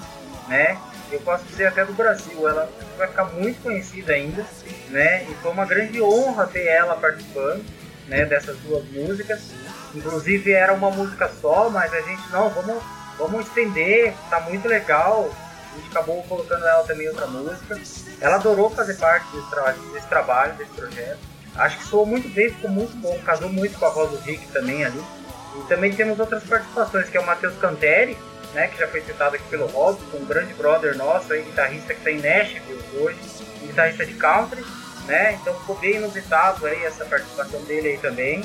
né? 0.48 0.78
eu 1.12 1.22
posso 1.22 1.44
dizer 1.46 1.68
até 1.68 1.86
do 1.86 1.94
Brasil. 1.94 2.48
Ela 2.48 2.70
vai 2.98 3.08
ficar 3.08 3.26
muito 3.26 3.62
conhecida 3.62 4.14
ainda, 4.14 4.46
né? 4.90 5.24
E 5.26 5.36
foi 5.36 5.52
uma 5.52 5.66
grande 5.66 6.02
honra 6.02 6.48
ter 6.48 6.66
ela 6.66 6.96
participando, 6.96 7.64
né? 8.08 8.26
Dessas 8.26 8.58
duas 8.60 8.84
músicas. 8.86 9.52
Inclusive 9.94 10.52
era 10.52 10.74
uma 10.74 10.90
música 10.90 11.30
só, 11.42 11.70
mas 11.70 11.94
a 11.94 12.02
gente 12.02 12.32
não, 12.32 12.50
vamos, 12.50 12.84
vamos 13.18 13.48
estender, 13.48 14.14
tá 14.30 14.40
muito 14.42 14.68
legal. 14.68 15.30
A 15.72 15.76
gente 15.78 15.90
acabou 15.90 16.24
colocando 16.24 16.66
ela 16.66 16.84
também 16.84 17.08
outra 17.08 17.28
música. 17.28 17.80
Ela 18.20 18.36
adorou 18.36 18.70
fazer 18.70 18.96
parte 18.96 19.26
desse, 19.36 19.50
tra 19.50 19.72
desse 19.94 20.08
trabalho, 20.08 20.54
desse 20.56 20.72
projeto. 20.72 21.33
Acho 21.56 21.78
que 21.78 21.86
soou 21.86 22.06
muito 22.06 22.28
bem, 22.30 22.50
ficou 22.50 22.70
muito 22.70 22.96
bom, 22.98 23.18
casou 23.26 23.50
muito 23.50 23.78
com 23.78 23.86
a 23.86 23.90
voz 23.90 24.12
do 24.12 24.18
Rick 24.18 24.48
também 24.48 24.84
ali. 24.84 25.04
E 25.56 25.68
também 25.68 25.94
temos 25.94 26.20
outras 26.20 26.44
participações, 26.44 27.10
que 27.10 27.18
é 27.18 27.20
o 27.20 27.26
Matheus 27.26 27.56
Canteri, 27.58 28.18
né, 28.54 28.68
que 28.68 28.78
já 28.78 28.88
foi 28.88 29.02
citado 29.02 29.36
aqui 29.36 29.48
pelo 29.50 29.68
Robson, 29.68 30.18
um 30.18 30.26
grande 30.26 30.54
brother 30.54 30.98
nosso, 30.98 31.32
aí, 31.34 31.44
guitarrista 31.44 31.94
que 31.94 32.00
está 32.00 32.12
em 32.12 32.22
Nashville 32.22 32.84
hoje, 33.00 33.18
guitarrista 33.62 34.06
de 34.06 34.14
country, 34.16 34.64
né, 35.08 35.34
então 35.34 35.54
ficou 35.60 35.76
bem 35.78 35.96
inusitado 35.96 36.66
aí 36.66 36.84
essa 36.86 37.06
participação 37.06 37.62
dele 37.64 37.90
aí 37.90 37.98
também, 37.98 38.44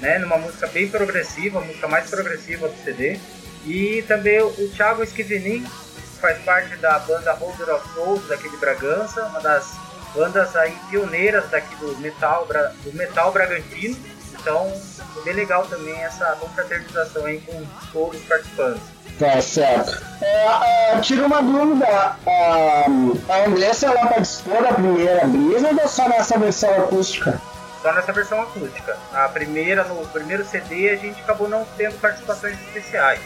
né, 0.00 0.18
numa 0.18 0.38
música 0.38 0.66
bem 0.68 0.88
progressiva, 0.88 1.60
a 1.60 1.62
música 1.62 1.86
mais 1.86 2.08
progressiva 2.08 2.68
do 2.68 2.84
CD. 2.84 3.18
E 3.66 4.02
também 4.08 4.40
o 4.40 4.70
Thiago 4.74 5.02
Esquivenin, 5.02 5.62
que 5.62 6.20
faz 6.20 6.38
parte 6.44 6.76
da 6.76 6.98
banda 7.00 7.32
Holder 7.34 7.74
of 7.74 7.94
Souls 7.94 8.26
daqui 8.26 8.48
de 8.48 8.56
Bragança, 8.56 9.22
uma 9.26 9.40
das 9.40 9.76
bandas 10.14 10.54
aí 10.56 10.76
pioneiras 10.88 11.48
daqui 11.50 11.74
do 11.76 11.96
metal, 11.98 12.46
do 12.84 12.92
metal 12.94 13.32
bragantino. 13.32 13.96
Então, 14.38 14.72
é 15.18 15.24
bem 15.24 15.34
legal 15.34 15.66
também 15.66 15.94
essa 16.02 16.24
confraternização 16.40 17.26
aí 17.26 17.40
com 17.40 17.62
todos 17.92 18.20
os 18.20 18.26
participantes. 18.26 18.82
Tá 19.18 19.40
certo. 19.42 20.02
É, 20.22 20.92
é, 20.94 21.00
tira 21.00 21.26
uma 21.26 21.42
dúvida, 21.42 21.86
a, 21.86 22.86
a 23.28 23.46
Andressa 23.46 23.86
ela 23.86 24.06
participou 24.06 24.62
da 24.62 24.72
primeira 24.72 25.26
brisa 25.26 25.68
ou 25.68 25.88
só 25.88 26.08
nessa 26.08 26.38
versão 26.38 26.70
acústica? 26.84 27.38
Só 27.82 27.92
nessa 27.92 28.12
versão 28.12 28.40
acústica. 28.40 28.96
A 29.12 29.28
primeira, 29.28 29.84
no 29.84 30.06
primeiro 30.08 30.42
CD, 30.46 30.88
a 30.88 30.96
gente 30.96 31.20
acabou 31.20 31.48
não 31.48 31.66
tendo 31.76 32.00
participações 32.00 32.58
especiais, 32.60 33.20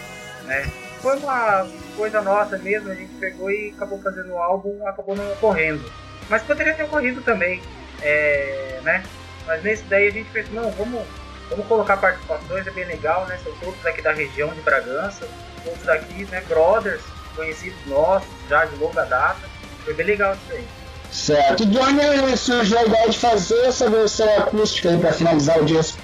né? 0.46 0.68
Foi 1.00 1.16
uma 1.18 1.66
coisa 1.96 2.20
nossa 2.22 2.58
mesmo, 2.58 2.90
a 2.90 2.94
gente 2.94 3.12
pegou 3.14 3.50
e 3.50 3.72
acabou 3.76 4.00
fazendo 4.00 4.32
o 4.32 4.38
álbum, 4.38 4.86
acabou 4.88 5.14
não 5.14 5.32
ocorrendo. 5.32 5.84
Mas 6.28 6.42
poderia 6.42 6.74
ter 6.74 6.84
ocorrido 6.84 7.20
também, 7.22 7.62
é, 8.02 8.80
né? 8.82 9.02
Mas 9.46 9.62
nesse 9.62 9.82
daí 9.84 10.08
a 10.08 10.10
gente 10.10 10.30
fez, 10.30 10.50
não, 10.52 10.70
vamos, 10.72 11.02
vamos 11.50 11.66
colocar 11.66 11.96
participações, 11.96 12.66
é 12.66 12.70
bem 12.70 12.84
legal, 12.84 13.26
né? 13.26 13.38
São 13.42 13.52
todos 13.56 13.84
aqui 13.86 14.00
da 14.02 14.12
região 14.12 14.48
de 14.48 14.60
Bragança, 14.62 15.28
todos 15.64 15.82
daqui, 15.82 16.24
né? 16.30 16.42
Brothers, 16.48 17.02
conhecidos 17.36 17.78
nossos, 17.86 18.28
já 18.48 18.64
de 18.64 18.76
longa 18.76 19.04
data. 19.04 19.48
Foi 19.84 19.94
bem 19.94 20.06
legal 20.06 20.34
isso 20.34 20.52
aí. 20.52 20.66
Certo. 21.14 21.64
Johnny 21.66 22.36
surgiu 22.36 22.78
a 22.78 22.84
ideia 22.86 23.08
de 23.08 23.18
fazer 23.18 23.66
essa 23.66 23.88
versão 23.88 24.28
acústica 24.38 24.88
aí 24.90 24.98
pra 24.98 25.12
finalizar 25.12 25.60
o 25.60 25.64
disco. 25.64 25.98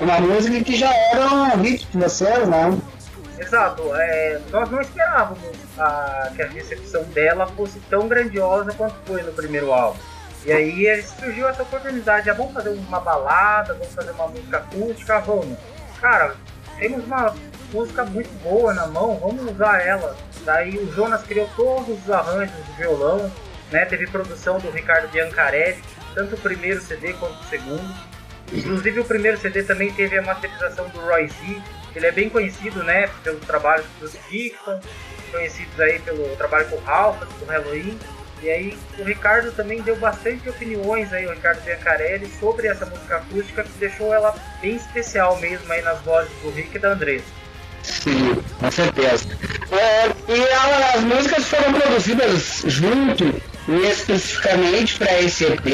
uma 0.00 0.20
música 0.20 0.64
que 0.64 0.74
já 0.74 0.92
era 0.92 1.32
um 1.32 1.62
hit 1.62 1.86
de 1.86 1.98
vocês, 1.98 2.48
né? 2.48 2.76
Exato. 3.44 3.94
É, 3.94 4.40
nós 4.50 4.70
não 4.70 4.80
esperávamos 4.80 5.38
a, 5.78 6.30
que 6.34 6.42
a 6.42 6.48
recepção 6.48 7.02
dela 7.04 7.46
fosse 7.46 7.78
tão 7.90 8.08
grandiosa 8.08 8.72
quanto 8.72 8.94
foi 9.06 9.22
no 9.22 9.32
primeiro 9.32 9.72
álbum. 9.72 9.98
E 10.44 10.52
aí 10.52 11.02
surgiu 11.02 11.48
essa 11.48 11.62
oportunidade, 11.62 12.28
ah, 12.28 12.34
vamos 12.34 12.52
fazer 12.52 12.68
uma 12.68 13.00
balada, 13.00 13.72
vamos 13.74 13.94
fazer 13.94 14.10
uma 14.10 14.28
música 14.28 14.58
acústica, 14.58 15.18
vamos. 15.20 15.58
Cara, 16.00 16.34
temos 16.78 17.04
uma 17.06 17.34
música 17.72 18.04
muito 18.04 18.30
boa 18.42 18.74
na 18.74 18.86
mão, 18.86 19.16
vamos 19.16 19.50
usar 19.50 19.80
ela. 19.80 20.14
Daí 20.44 20.76
o 20.76 20.92
Jonas 20.92 21.22
criou 21.22 21.48
todos 21.56 21.98
os 22.02 22.10
arranjos 22.10 22.54
de 22.66 22.72
violão, 22.72 23.32
né? 23.72 23.86
Teve 23.86 24.06
produção 24.06 24.58
do 24.58 24.70
Ricardo 24.70 25.10
Biancarelli, 25.10 25.82
tanto 26.14 26.34
o 26.34 26.38
primeiro 26.38 26.80
CD 26.82 27.14
quanto 27.14 27.40
o 27.40 27.44
segundo. 27.44 27.94
Inclusive 28.52 29.00
o 29.00 29.04
primeiro 29.04 29.38
CD 29.38 29.62
também 29.62 29.90
teve 29.92 30.18
a 30.18 30.22
masterização 30.22 30.86
do 30.90 31.00
Roy 31.00 31.26
Z, 31.28 31.62
ele 31.94 32.06
é 32.06 32.12
bem 32.12 32.28
conhecido, 32.28 32.82
né, 32.82 33.08
pelos 33.22 33.44
trabalhos 33.44 33.86
do 34.00 34.08
Dixon, 34.28 34.80
conhecidos 35.30 35.78
aí 35.80 35.98
pelo 36.00 36.24
trabalho 36.36 36.68
com 36.68 36.76
o 36.76 36.80
Ralph, 36.80 37.20
do 37.38 37.44
Halloween. 37.44 37.98
E 38.42 38.50
aí 38.50 38.78
o 38.98 39.04
Ricardo 39.04 39.52
também 39.52 39.80
deu 39.80 39.96
bastante 39.96 40.48
opiniões 40.48 41.12
aí, 41.12 41.26
o 41.26 41.30
Ricardo 41.30 41.62
Biancarelli, 41.62 42.30
sobre 42.38 42.66
essa 42.66 42.84
música 42.84 43.16
acústica 43.16 43.62
que 43.62 43.70
deixou 43.78 44.12
ela 44.12 44.34
bem 44.60 44.76
especial 44.76 45.38
mesmo 45.38 45.72
aí 45.72 45.80
nas 45.82 46.00
vozes 46.02 46.30
do 46.42 46.50
Rick 46.50 46.76
e 46.76 46.78
da 46.78 46.90
Andressa. 46.90 47.24
Sim, 47.82 48.42
com 48.58 48.70
certeza. 48.70 49.26
É, 49.72 50.06
e 50.30 50.94
as 50.94 51.02
músicas 51.02 51.44
foram 51.44 51.72
produzidas 51.72 52.62
junto, 52.66 53.42
especificamente 53.88 54.96
para 54.98 55.20
esse 55.20 55.44
EP, 55.44 55.66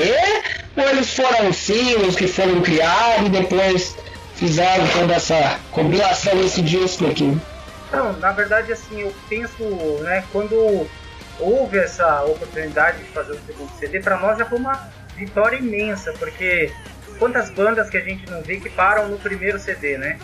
ou 0.77 0.89
eles 0.91 1.15
foram 1.15 1.53
singles 1.53 2.17
que 2.17 2.27
foram 2.27 2.61
criados 2.63 3.27
e 3.27 3.31
depois 3.31 3.97
fizeram 4.41 4.89
toda 4.89 5.15
essa 5.15 5.61
compilação 5.71 6.35
desse 6.41 6.63
disco 6.63 7.07
aqui? 7.07 7.39
Na 8.19 8.33
verdade, 8.33 8.73
assim, 8.73 9.03
eu 9.03 9.15
penso, 9.29 9.63
né, 10.01 10.25
quando 10.33 10.89
houve 11.39 11.79
essa 11.79 12.25
oportunidade 12.25 12.99
de 12.99 13.11
fazer 13.11 13.33
o 13.33 13.41
segundo 13.47 13.71
CD, 13.79 14.01
para 14.01 14.17
nós 14.17 14.39
já 14.39 14.47
foi 14.47 14.59
uma 14.59 14.89
vitória 15.15 15.59
imensa, 15.59 16.13
porque 16.19 16.73
quantas 17.19 17.51
bandas 17.51 17.91
que 17.91 17.99
a 17.99 18.01
gente 18.01 18.29
não 18.31 18.41
vê 18.41 18.59
que 18.59 18.71
param 18.71 19.09
no 19.09 19.19
primeiro 19.19 19.59
CD, 19.59 19.99
né? 19.99 20.19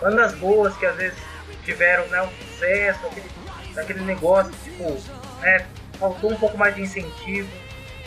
Bandas 0.00 0.34
boas 0.34 0.74
que 0.76 0.86
às 0.86 0.96
vezes 0.96 1.18
tiveram 1.64 2.06
né, 2.08 2.22
um 2.22 2.28
sucesso, 2.28 3.00
aquele, 3.06 3.28
aquele 3.76 4.00
negócio, 4.04 4.52
tipo, 4.64 4.84
né, 5.42 5.66
faltou 5.98 6.32
um 6.32 6.36
pouco 6.36 6.56
mais 6.56 6.74
de 6.74 6.82
incentivo, 6.82 7.48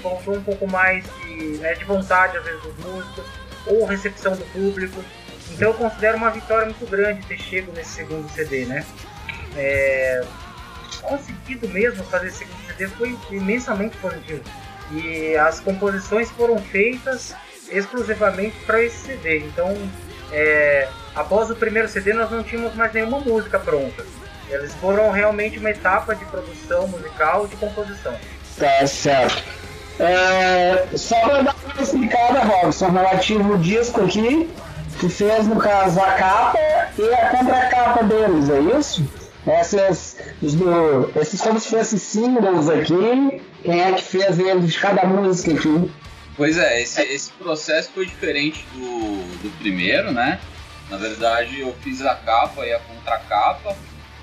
faltou 0.02 0.36
um 0.36 0.44
pouco 0.44 0.66
mais 0.66 1.06
de, 1.22 1.58
né, 1.58 1.76
de 1.76 1.84
vontade, 1.86 2.38
às 2.38 2.44
vezes, 2.44 2.62
dos 2.64 2.78
músicos, 2.86 3.26
ou 3.68 3.86
recepção 3.86 4.36
do 4.36 4.46
público. 4.46 5.04
Então 5.52 5.70
eu 5.70 5.74
considero 5.74 6.18
uma 6.18 6.30
vitória 6.30 6.66
muito 6.66 6.90
grande 6.90 7.26
ter 7.28 7.38
chego 7.38 7.72
nesse 7.74 7.92
segundo 7.92 8.30
CD, 8.30 8.66
né? 8.66 8.86
É, 9.56 10.24
conseguido 11.02 11.68
mesmo 11.70 12.04
fazer 12.06 12.28
esse 12.28 12.40
segundo 12.40 12.58
CD 12.68 12.88
foi 12.88 13.18
imensamente 13.32 13.98
positivo. 13.98 14.44
E 14.92 15.36
as 15.36 15.60
composições 15.60 16.30
foram 16.32 16.58
feitas 16.58 17.36
exclusivamente 17.70 18.56
para 18.66 18.82
esse 18.82 18.98
CD. 18.98 19.40
Então, 19.40 19.76
é, 20.32 20.88
após 21.16 21.50
o 21.50 21.56
primeiro 21.56 21.88
CD, 21.88 22.14
nós 22.14 22.30
não 22.32 22.44
tínhamos 22.44 22.76
mais 22.76 22.94
nenhuma 22.94 23.20
música 23.20 23.60
pronta. 23.60 24.06
Eles 24.50 24.74
foram 24.76 25.10
realmente 25.10 25.58
uma 25.58 25.70
etapa 25.70 26.14
de 26.14 26.26
produção 26.26 26.88
musical 26.88 27.46
e 27.46 27.48
de 27.50 27.56
composição. 27.56 28.16
Tá 28.58 28.86
certo. 28.86 29.44
É, 30.00 30.88
só 30.96 31.20
para 31.22 31.42
dar 31.44 31.56
uma 31.64 31.82
explicada, 31.82 32.40
Robson, 32.40 32.90
relativo 32.90 33.54
ao 33.54 33.58
disco 33.58 34.02
aqui, 34.02 34.50
que 35.00 35.10
fez, 35.10 35.48
no 35.48 35.58
caso, 35.58 36.00
a 36.00 36.12
capa 36.14 36.60
e 36.98 37.14
a 37.14 37.30
contracapa 37.30 38.04
deles, 38.04 38.50
é 38.50 38.78
isso? 38.78 39.08
Essas, 39.46 40.18
do, 40.42 41.12
esses 41.20 41.42
como 41.42 41.60
se 41.60 41.70
fossem 41.70 42.00
símbolos 42.00 42.70
aqui, 42.70 43.42
quem 43.62 43.82
é 43.82 43.92
que 43.92 44.04
fez 44.04 44.40
eles 44.40 44.72
de 44.72 44.80
cada 44.80 45.06
música 45.06 45.54
aqui? 45.54 45.92
Pois 46.38 46.58
é, 46.58 46.82
esse, 46.82 47.02
esse 47.02 47.32
processo 47.34 47.92
foi 47.94 48.06
diferente 48.06 48.66
do, 48.74 48.82
do 49.44 49.60
primeiro, 49.60 50.12
né? 50.12 50.40
Na 50.90 50.98
verdade, 50.98 51.60
eu 51.60 51.74
fiz 51.82 52.02
a 52.02 52.16
capa 52.16 52.66
e 52.66 52.74
a 52.74 52.80
contracapa. 52.80 53.76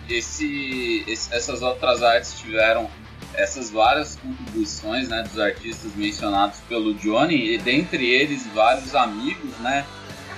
Esse, 0.09 1.05
esse, 1.07 1.33
essas 1.33 1.63
outras 1.63 2.03
artes 2.03 2.35
tiveram 2.41 2.91
essas 3.35 3.71
várias 3.71 4.17
contribuições 4.17 5.09
né, 5.09 5.23
dos 5.23 5.39
artistas 5.39 5.95
mencionados 5.95 6.59
pelo 6.69 6.95
Johnny, 6.95 7.55
e 7.55 7.59
dentre 7.59 8.09
eles 8.09 8.47
vários 8.55 8.95
amigos, 8.95 9.57
né? 9.59 9.85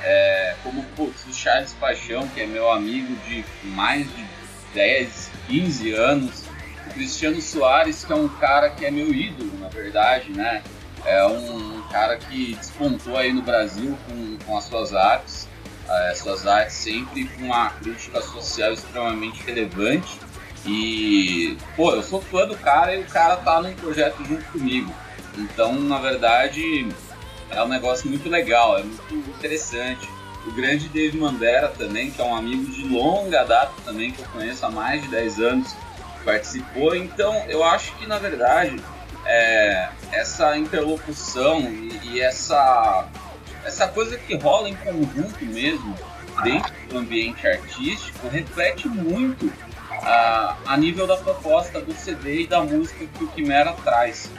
É, 0.03 0.57
como 0.63 0.83
putz, 0.97 1.25
o 1.27 1.33
Charles 1.33 1.73
Paixão, 1.75 2.27
que 2.29 2.41
é 2.41 2.47
meu 2.47 2.71
amigo 2.71 3.15
de 3.27 3.45
mais 3.65 4.07
de 4.07 4.25
10, 4.75 5.31
15 5.49 5.93
anos. 5.93 6.45
O 6.87 6.95
Cristiano 6.95 7.41
Soares, 7.41 8.05
que 8.05 8.13
é 8.13 8.17
um 8.17 8.29
cara 8.29 8.71
que 8.71 8.85
é 8.85 8.91
meu 8.91 9.15
ídolo, 9.15 9.59
na 9.61 9.69
verdade, 9.69 10.31
né? 10.33 10.63
É 11.05 11.25
um, 11.27 11.83
cara 11.93 12.17
que 12.17 12.55
despontou 12.55 13.17
aí 13.17 13.33
no 13.33 13.43
Brasil 13.43 13.97
com, 14.09 14.39
com 14.45 14.57
as 14.57 14.65
suas 14.65 14.95
artes, 14.95 15.49
as 15.89 16.01
é, 16.01 16.15
suas 16.15 16.47
artes 16.47 16.75
sempre 16.75 17.27
com 17.27 17.45
uma 17.45 17.71
crítica 17.71 18.21
social 18.23 18.73
extremamente 18.73 19.43
relevante. 19.43 20.19
E, 20.65 21.57
pô, 21.77 21.93
eu 21.93 22.03
sou 22.03 22.21
fã 22.23 22.47
do 22.47 22.57
cara 22.57 22.95
e 22.95 23.03
o 23.03 23.07
cara 23.07 23.37
tá 23.37 23.61
num 23.61 23.75
projeto 23.75 24.25
junto 24.25 24.45
comigo. 24.45 24.93
Então, 25.37 25.75
na 25.75 25.99
verdade, 25.99 26.89
é 27.55 27.63
um 27.63 27.69
negócio 27.69 28.09
muito 28.09 28.29
legal, 28.29 28.79
é 28.79 28.83
muito 28.83 29.15
interessante. 29.15 30.09
O 30.47 30.51
grande 30.53 30.89
Dave 30.89 31.17
Mandera 31.17 31.69
também, 31.69 32.11
que 32.11 32.21
é 32.21 32.25
um 32.25 32.35
amigo 32.35 32.65
de 32.73 32.87
longa 32.89 33.45
data 33.45 33.73
também, 33.85 34.11
que 34.11 34.21
eu 34.21 34.27
conheço 34.27 34.67
há 34.67 34.71
mais 34.71 35.03
de 35.03 35.09
10 35.09 35.39
anos, 35.41 35.77
participou. 36.25 36.97
Então 36.97 37.35
eu 37.49 37.63
acho 37.63 37.95
que 37.97 38.07
na 38.07 38.19
verdade 38.19 38.83
é, 39.25 39.89
essa 40.11 40.57
interlocução 40.57 41.61
e, 41.61 42.01
e, 42.05 42.21
essa, 42.21 43.07
essa 43.65 43.87
coisa 43.89 44.19
que 44.19 44.35
rola 44.37 44.69
em 44.69 44.75
conjunto 44.75 45.45
mesmo 45.45 45.97
dentro 46.43 46.73
do 46.89 46.99
ambiente 46.99 47.47
artístico 47.47 48.29
reflete 48.29 48.89
muito 48.89 49.53
a, 49.91 50.57
a 50.67 50.77
nível 50.77 51.07
da 51.07 51.17
proposta 51.17 51.81
do 51.81 51.93
CD 51.93 52.43
e 52.43 52.47
da 52.47 52.61
música 52.63 53.07
que 53.07 53.25
o 53.25 53.29
Quimera 53.29 53.73
traz. 53.85 54.31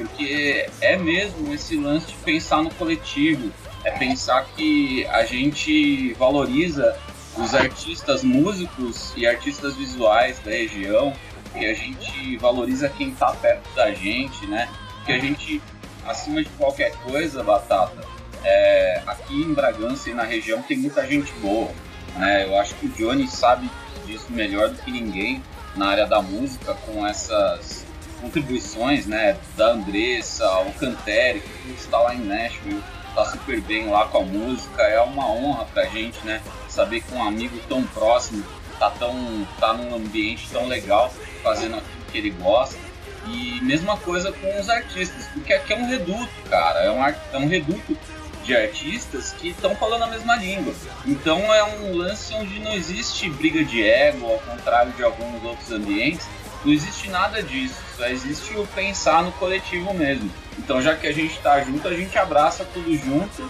Porque 0.00 0.66
é 0.80 0.96
mesmo 0.96 1.52
esse 1.52 1.76
lance 1.76 2.06
de 2.06 2.14
pensar 2.14 2.62
no 2.62 2.72
coletivo, 2.74 3.52
é 3.84 3.90
pensar 3.90 4.46
que 4.56 5.04
a 5.08 5.26
gente 5.26 6.14
valoriza 6.14 6.98
os 7.36 7.54
artistas 7.54 8.24
músicos 8.24 9.12
e 9.14 9.26
artistas 9.26 9.76
visuais 9.76 10.38
da 10.38 10.52
região, 10.52 11.12
que 11.52 11.66
a 11.66 11.74
gente 11.74 12.38
valoriza 12.38 12.88
quem 12.88 13.10
está 13.10 13.30
perto 13.32 13.68
da 13.74 13.92
gente, 13.92 14.46
né? 14.46 14.70
Que 15.04 15.12
a 15.12 15.18
gente, 15.18 15.60
acima 16.06 16.42
de 16.42 16.48
qualquer 16.50 16.92
coisa, 17.02 17.42
Batata, 17.42 18.02
é, 18.42 19.02
aqui 19.06 19.34
em 19.34 19.52
Bragança 19.52 20.08
e 20.08 20.14
na 20.14 20.22
região 20.22 20.62
tem 20.62 20.78
muita 20.78 21.06
gente 21.06 21.30
boa, 21.42 21.70
né? 22.16 22.46
Eu 22.46 22.58
acho 22.58 22.74
que 22.76 22.86
o 22.86 22.88
Johnny 22.88 23.28
sabe 23.28 23.70
disso 24.06 24.26
melhor 24.30 24.70
do 24.70 24.78
que 24.82 24.90
ninguém 24.90 25.42
na 25.76 25.88
área 25.88 26.06
da 26.06 26.22
música, 26.22 26.72
com 26.86 27.06
essas 27.06 27.79
contribuições, 28.20 29.06
né? 29.06 29.36
Da 29.56 29.70
Andressa, 29.70 30.46
o 30.60 30.72
Canteri, 30.74 31.40
que 31.40 31.72
está 31.72 31.98
lá 31.98 32.14
em 32.14 32.20
Nashville, 32.20 32.82
tá 33.14 33.24
super 33.26 33.60
bem 33.60 33.88
lá 33.88 34.06
com 34.06 34.18
a 34.18 34.22
música. 34.22 34.82
É 34.82 35.00
uma 35.00 35.26
honra 35.30 35.64
pra 35.66 35.84
gente, 35.86 36.18
né? 36.24 36.40
Saber 36.68 37.00
que 37.00 37.14
um 37.14 37.22
amigo 37.22 37.58
tão 37.68 37.82
próximo 37.84 38.44
tá, 38.78 38.90
tão, 38.90 39.46
tá 39.58 39.74
num 39.74 39.94
ambiente 39.94 40.48
tão 40.50 40.66
legal, 40.66 41.12
fazendo 41.42 41.76
aquilo 41.76 42.04
que 42.10 42.18
ele 42.18 42.30
gosta. 42.30 42.78
E 43.26 43.60
mesma 43.62 43.96
coisa 43.98 44.32
com 44.32 44.58
os 44.58 44.68
artistas, 44.70 45.26
porque 45.34 45.52
aqui 45.52 45.74
é 45.74 45.76
um 45.76 45.86
reduto, 45.86 46.30
cara. 46.48 46.80
É 46.80 46.90
um, 46.90 47.04
é 47.04 47.38
um 47.38 47.46
reduto 47.46 47.96
de 48.44 48.56
artistas 48.56 49.32
que 49.32 49.50
estão 49.50 49.76
falando 49.76 50.04
a 50.04 50.06
mesma 50.06 50.36
língua. 50.36 50.74
Então 51.06 51.52
é 51.54 51.62
um 51.62 51.94
lance 51.94 52.32
onde 52.34 52.58
não 52.58 52.72
existe 52.72 53.28
briga 53.28 53.62
de 53.62 53.82
ego, 53.82 54.26
ao 54.26 54.38
contrário 54.38 54.92
de 54.92 55.04
alguns 55.04 55.44
outros 55.44 55.70
ambientes. 55.70 56.26
Não 56.64 56.72
existe 56.72 57.08
nada 57.08 57.42
disso, 57.42 57.76
só 58.00 58.08
existe 58.08 58.56
o 58.56 58.66
pensar 58.68 59.22
no 59.22 59.30
coletivo 59.32 59.92
mesmo. 59.92 60.30
Então, 60.58 60.80
já 60.80 60.96
que 60.96 61.06
a 61.06 61.12
gente 61.12 61.34
está 61.34 61.60
junto, 61.60 61.86
a 61.86 61.94
gente 61.94 62.16
abraça 62.18 62.64
tudo 62.64 62.96
junto, 62.96 63.46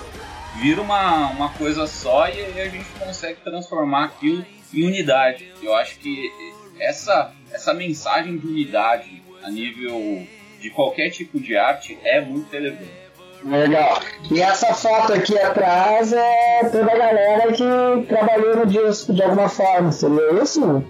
vira 0.60 0.82
uma, 0.82 1.28
uma 1.28 1.50
coisa 1.50 1.86
só 1.86 2.28
e 2.28 2.32
aí 2.32 2.60
a 2.60 2.68
gente 2.68 2.88
consegue 2.98 3.40
transformar 3.42 4.06
aquilo 4.06 4.44
em 4.74 4.84
unidade. 4.84 5.52
Eu 5.62 5.72
acho 5.76 6.00
que 6.00 6.32
essa, 6.80 7.32
essa 7.52 7.72
mensagem 7.72 8.38
de 8.38 8.46
unidade 8.46 9.22
a 9.40 9.50
nível 9.50 10.26
de 10.60 10.68
qualquer 10.70 11.10
tipo 11.10 11.38
de 11.38 11.56
arte 11.56 11.96
é 12.02 12.20
muito 12.20 12.50
relevante. 12.52 12.90
Legal. 13.44 14.00
E 14.30 14.42
essa 14.42 14.74
foto 14.74 15.12
aqui 15.12 15.38
atrás 15.38 16.12
é 16.12 16.68
toda 16.70 16.92
a 16.92 16.98
galera 16.98 17.52
que 17.52 18.06
trabalhou 18.06 18.56
no 18.56 18.66
disco 18.66 19.14
de 19.14 19.22
alguma 19.22 19.48
forma, 19.48 19.92
seria 19.92 20.42
isso? 20.42 20.84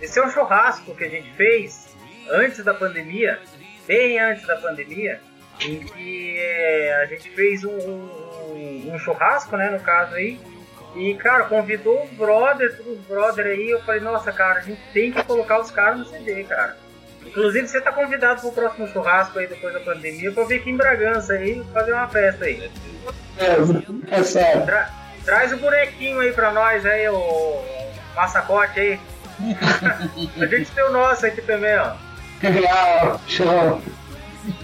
Esse 0.00 0.18
é 0.18 0.26
um 0.26 0.30
churrasco 0.30 0.94
que 0.94 1.04
a 1.04 1.08
gente 1.08 1.30
fez 1.34 1.85
antes 2.30 2.64
da 2.64 2.74
pandemia, 2.74 3.38
bem 3.86 4.18
antes 4.18 4.46
da 4.46 4.56
pandemia, 4.56 5.20
em 5.60 5.80
que 5.80 6.36
é, 6.38 7.02
a 7.02 7.06
gente 7.06 7.30
fez 7.30 7.64
um, 7.64 7.70
um, 7.70 8.92
um, 8.92 8.98
churrasco, 8.98 9.56
né, 9.56 9.70
no 9.70 9.80
caso 9.80 10.14
aí, 10.14 10.38
e, 10.94 11.14
cara, 11.14 11.44
convidou 11.44 12.04
os 12.04 12.10
brothers, 12.10 12.78
os 12.80 12.98
brothers 13.06 13.48
aí, 13.48 13.70
eu 13.70 13.80
falei, 13.82 14.00
nossa, 14.00 14.32
cara, 14.32 14.60
a 14.60 14.62
gente 14.62 14.80
tem 14.92 15.12
que 15.12 15.22
colocar 15.24 15.60
os 15.60 15.70
caras 15.70 15.98
no 15.98 16.04
CD, 16.06 16.44
cara. 16.44 16.76
Inclusive, 17.24 17.66
você 17.66 17.80
tá 17.80 17.92
convidado 17.92 18.40
pro 18.40 18.52
próximo 18.52 18.88
churrasco 18.88 19.38
aí 19.38 19.46
depois 19.46 19.74
da 19.74 19.80
pandemia 19.80 20.32
pra 20.32 20.44
vir 20.44 20.60
aqui 20.60 20.70
em 20.70 20.76
Bragança 20.76 21.34
aí 21.34 21.62
fazer 21.72 21.92
uma 21.92 22.08
festa 22.08 22.44
aí. 22.44 22.70
É, 23.36 24.18
é 24.18 24.22
sério. 24.22 24.64
Tra 24.64 24.90
traz 25.24 25.52
o 25.52 25.56
bonequinho 25.56 26.20
aí 26.20 26.32
pra 26.32 26.52
nós 26.52 26.86
aí, 26.86 27.08
o 27.08 27.62
massacote 28.14 28.78
aí. 28.78 29.00
a 30.40 30.46
gente 30.46 30.70
tem 30.70 30.84
o 30.84 30.92
nosso 30.92 31.26
aqui 31.26 31.42
também, 31.42 31.76
ó. 31.76 32.05
Show. 33.26 33.80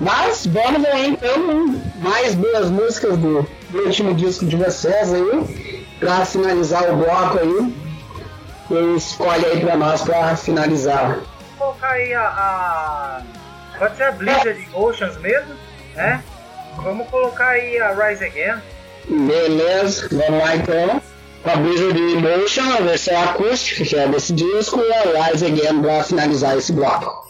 Mas 0.00 0.46
vamos 0.46 0.86
aí 0.86 1.10
então, 1.10 1.78
mais 1.98 2.34
duas 2.34 2.70
músicas 2.70 3.18
do, 3.18 3.46
do 3.70 3.78
último 3.84 4.14
disco 4.14 4.46
de 4.46 4.56
vocês 4.56 5.12
aí, 5.12 5.86
pra 5.98 6.24
finalizar 6.24 6.90
o 6.90 6.96
bloco 6.96 7.38
aí. 7.38 7.74
E 8.70 8.96
escolhe 8.96 9.44
aí 9.44 9.60
pra 9.60 9.76
nós 9.76 10.00
pra 10.00 10.34
finalizar 10.36 11.18
colocar 11.60 11.90
aí 11.90 12.14
a, 12.14 12.22
a. 12.22 13.22
Pode 13.78 13.96
ser 13.96 14.04
a 14.04 14.12
Blizzard 14.12 14.68
Oceans 14.72 15.16
mesmo, 15.18 15.54
né? 15.94 16.24
Vamos 16.76 17.08
colocar 17.08 17.50
aí 17.50 17.78
a 17.78 17.92
Rise 17.92 18.24
Again. 18.24 18.62
Beleza, 19.08 20.08
vamos 20.10 20.42
lá 20.42 20.56
então. 20.56 21.02
Com 21.42 21.50
a 21.50 21.56
Blizzard 21.56 21.98
Emotion, 21.98 22.70
a 22.76 22.82
versão 22.82 23.22
acústica, 23.22 23.84
que 23.84 23.96
é 23.96 24.06
desse 24.08 24.32
disco, 24.34 24.78
e 24.80 24.92
a 24.92 25.28
Rise 25.28 25.46
Again 25.46 25.80
para 25.80 26.04
finalizar 26.04 26.58
esse 26.58 26.72
bloco. 26.72 27.29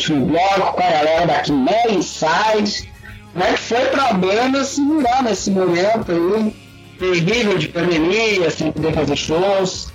último 0.00 0.26
bloco 0.26 0.72
com 0.72 0.82
a 0.82 0.90
galera 0.90 1.26
da 1.26 1.52
Mel 1.52 1.64
né, 1.64 1.90
Insights. 1.90 2.88
Como 3.32 3.44
é 3.44 3.52
que 3.52 3.58
foi 3.58 3.84
problema 3.86 4.64
se 4.64 4.76
segurar 4.76 5.22
nesse 5.22 5.50
momento 5.50 6.10
aí? 6.10 6.70
Terrível 6.98 7.58
de 7.58 7.68
pandemia, 7.68 8.50
sem 8.50 8.72
poder 8.72 8.94
fazer 8.94 9.16
shows. 9.16 9.92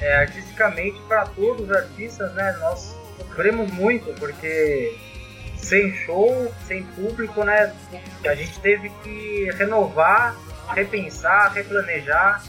É, 0.00 0.16
artisticamente, 0.18 1.00
para 1.08 1.26
todos 1.26 1.68
os 1.68 1.74
artistas, 1.74 2.32
né, 2.34 2.56
nós 2.60 2.94
sofremos 3.18 3.70
muito, 3.72 4.12
porque 4.18 4.94
sem 5.56 5.94
show, 5.94 6.52
sem 6.66 6.82
público, 6.82 7.42
né, 7.44 7.72
a 8.24 8.34
gente 8.34 8.58
teve 8.60 8.90
que 9.02 9.50
renovar, 9.58 10.36
repensar, 10.74 11.52
replanejar, 11.52 12.42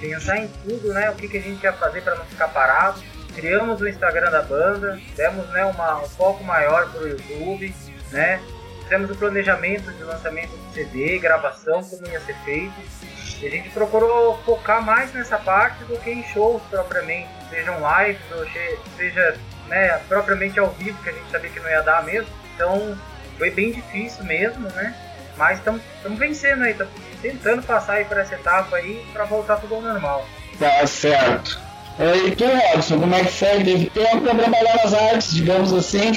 pensar 0.00 0.38
em 0.38 0.48
tudo, 0.64 0.92
né, 0.92 1.10
o 1.10 1.14
que, 1.14 1.28
que 1.28 1.38
a 1.38 1.42
gente 1.42 1.62
ia 1.62 1.72
fazer 1.72 2.02
para 2.02 2.14
não 2.14 2.24
ficar 2.26 2.48
parado 2.48 3.02
criamos 3.34 3.80
o 3.80 3.88
Instagram 3.88 4.30
da 4.30 4.42
banda, 4.42 5.00
demos 5.16 5.48
né, 5.50 5.64
uma, 5.64 6.02
um 6.02 6.08
foco 6.08 6.42
maior 6.44 6.90
para 6.90 7.02
o 7.02 7.08
YouTube, 7.08 7.74
né? 8.10 8.40
Fizemos 8.82 9.10
o 9.10 9.14
planejamento 9.14 9.90
de 9.92 10.02
lançamento 10.02 10.50
do 10.50 10.74
CD, 10.74 11.18
gravação, 11.18 11.82
como 11.82 12.06
ia 12.08 12.20
ser 12.20 12.36
feito. 12.44 12.74
E 13.40 13.46
a 13.46 13.50
gente 13.50 13.70
procurou 13.70 14.38
focar 14.44 14.82
mais 14.82 15.12
nessa 15.12 15.38
parte 15.38 15.82
do 15.84 15.98
que 15.98 16.10
em 16.10 16.22
shows 16.24 16.62
propriamente, 16.70 17.28
sejam 17.50 17.76
lives 17.76 18.22
ou 18.30 18.46
seja 18.96 19.38
né, 19.66 19.98
propriamente 20.08 20.60
ao 20.60 20.68
vivo, 20.70 21.02
que 21.02 21.08
a 21.08 21.12
gente 21.12 21.30
sabia 21.30 21.50
que 21.50 21.60
não 21.60 21.70
ia 21.70 21.82
dar 21.82 22.04
mesmo. 22.04 22.28
Então 22.54 22.96
foi 23.38 23.50
bem 23.50 23.72
difícil 23.72 24.24
mesmo, 24.24 24.68
né? 24.70 24.94
Mas 25.36 25.58
estamos 25.58 25.82
vencendo 26.18 26.62
aí, 26.62 26.76
tentando 27.20 27.62
passar 27.62 27.94
aí 27.94 28.04
por 28.04 28.18
essa 28.18 28.34
etapa 28.34 28.76
aí 28.76 29.04
para 29.12 29.24
voltar 29.24 29.56
tudo 29.56 29.76
ao 29.76 29.80
normal. 29.80 30.26
Tá 30.58 30.86
certo. 30.86 31.71
E 31.98 32.30
tu, 32.36 32.44
Robson, 32.44 33.00
como 33.00 33.14
é 33.14 33.24
que 33.24 33.32
foi? 33.32 33.64
Teve 33.64 33.90
tempo 33.90 34.22
para 34.22 34.34
trabalhar 34.34 34.76
nas 34.82 34.94
artes, 34.94 35.34
digamos 35.34 35.72
assim? 35.72 36.12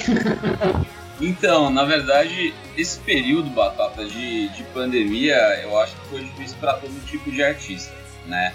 Então, 1.19 1.69
na 1.69 1.83
verdade, 1.83 2.53
esse 2.77 2.99
período, 2.99 3.49
Batata, 3.49 4.05
de, 4.05 4.49
de 4.49 4.63
pandemia, 4.65 5.35
eu 5.63 5.79
acho 5.79 5.95
que 5.95 6.07
foi 6.07 6.23
difícil 6.23 6.57
para 6.59 6.73
todo 6.73 7.05
tipo 7.05 7.31
de 7.31 7.43
artista, 7.43 7.93
né? 8.25 8.53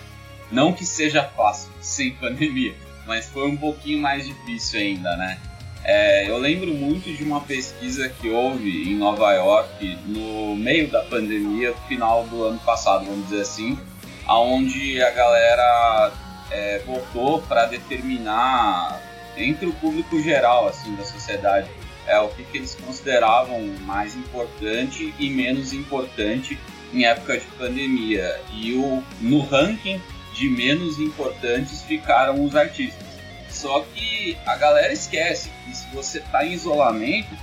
Não 0.51 0.73
que 0.73 0.85
seja 0.85 1.23
fácil 1.23 1.71
sem 1.81 2.13
pandemia, 2.13 2.75
mas 3.07 3.27
foi 3.27 3.49
um 3.49 3.57
pouquinho 3.57 4.01
mais 4.01 4.27
difícil 4.27 4.81
ainda, 4.81 5.17
né? 5.17 5.39
É, 5.83 6.29
eu 6.29 6.37
lembro 6.37 6.75
muito 6.75 7.11
de 7.11 7.25
uma 7.25 7.41
pesquisa 7.41 8.11
que 8.11 8.29
houve 8.29 8.91
em 8.91 8.97
Nova 8.97 9.33
York 9.33 9.99
no 10.07 10.55
meio 10.55 10.89
da 10.89 11.01
pandemia, 11.01 11.75
final 11.89 12.25
do 12.27 12.45
ano 12.45 12.59
passado, 12.59 13.07
vamos 13.07 13.29
dizer 13.29 13.41
assim, 13.41 13.79
aonde 14.27 15.01
a 15.03 15.11
galera 15.11 16.13
é, 16.51 16.83
votou 16.87 17.43
para 17.43 17.67
determinar 17.67 19.01
entre 19.37 19.67
o 19.67 19.73
público 19.75 20.21
geral 20.23 20.69
assim 20.69 20.95
da 20.97 21.05
sociedade 21.05 21.69
é 22.07 22.19
o 22.19 22.29
que, 22.29 22.43
que 22.45 22.59
eles 22.59 22.75
consideravam 22.75 23.61
mais 23.83 24.17
importante 24.17 25.15
e 25.19 25.31
menos 25.31 25.73
importante 25.73 26.59
em 26.93 27.05
época 27.05 27.39
de 27.39 27.47
pandemia. 27.57 28.41
E 28.53 28.75
o 28.75 29.03
no 29.21 29.41
ranking 29.43 30.01
de 30.35 30.49
menos 30.49 30.99
importantes 30.99 31.83
ficaram 31.83 32.45
os 32.45 32.57
artistas. 32.57 33.07
Só 33.49 33.85
que 33.95 34.37
a 34.47 34.57
galera 34.57 34.93
esquece 34.93 35.51
que 35.65 35.77
se 35.77 35.87
você 35.95 36.19
está 36.19 36.45
em 36.45 36.53
isolamento, 36.53 37.37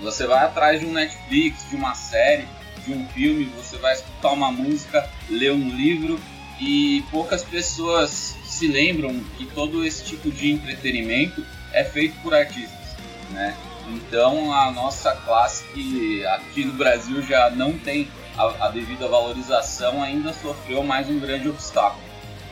você 0.00 0.26
vai 0.26 0.44
atrás 0.44 0.80
de 0.80 0.86
um 0.86 0.92
Netflix, 0.92 1.68
de 1.68 1.76
uma 1.76 1.94
série, 1.94 2.46
de 2.86 2.92
um 2.92 3.06
filme, 3.08 3.44
você 3.56 3.76
vai 3.76 3.94
escutar 3.94 4.32
uma 4.32 4.52
música, 4.52 5.08
ler 5.28 5.52
um 5.52 5.68
livro 5.68 6.18
e 6.60 7.04
poucas 7.10 7.42
pessoas 7.44 8.36
se 8.44 8.66
lembram 8.66 9.20
que 9.36 9.46
todo 9.46 9.84
esse 9.84 10.04
tipo 10.04 10.30
de 10.30 10.50
entretenimento 10.50 11.44
é 11.72 11.84
feito 11.84 12.20
por 12.22 12.34
artistas, 12.34 12.96
né? 13.30 13.56
Então 13.88 14.52
a 14.52 14.70
nossa 14.70 15.12
classe 15.12 15.64
que 15.72 16.26
aqui 16.26 16.64
no 16.64 16.72
Brasil 16.74 17.22
já 17.22 17.50
não 17.50 17.78
tem 17.78 18.08
a, 18.36 18.66
a 18.66 18.70
devida 18.70 19.08
valorização 19.08 20.02
ainda 20.02 20.32
sofreu 20.32 20.82
mais 20.82 21.08
um 21.08 21.18
grande 21.18 21.48
obstáculo. 21.48 22.02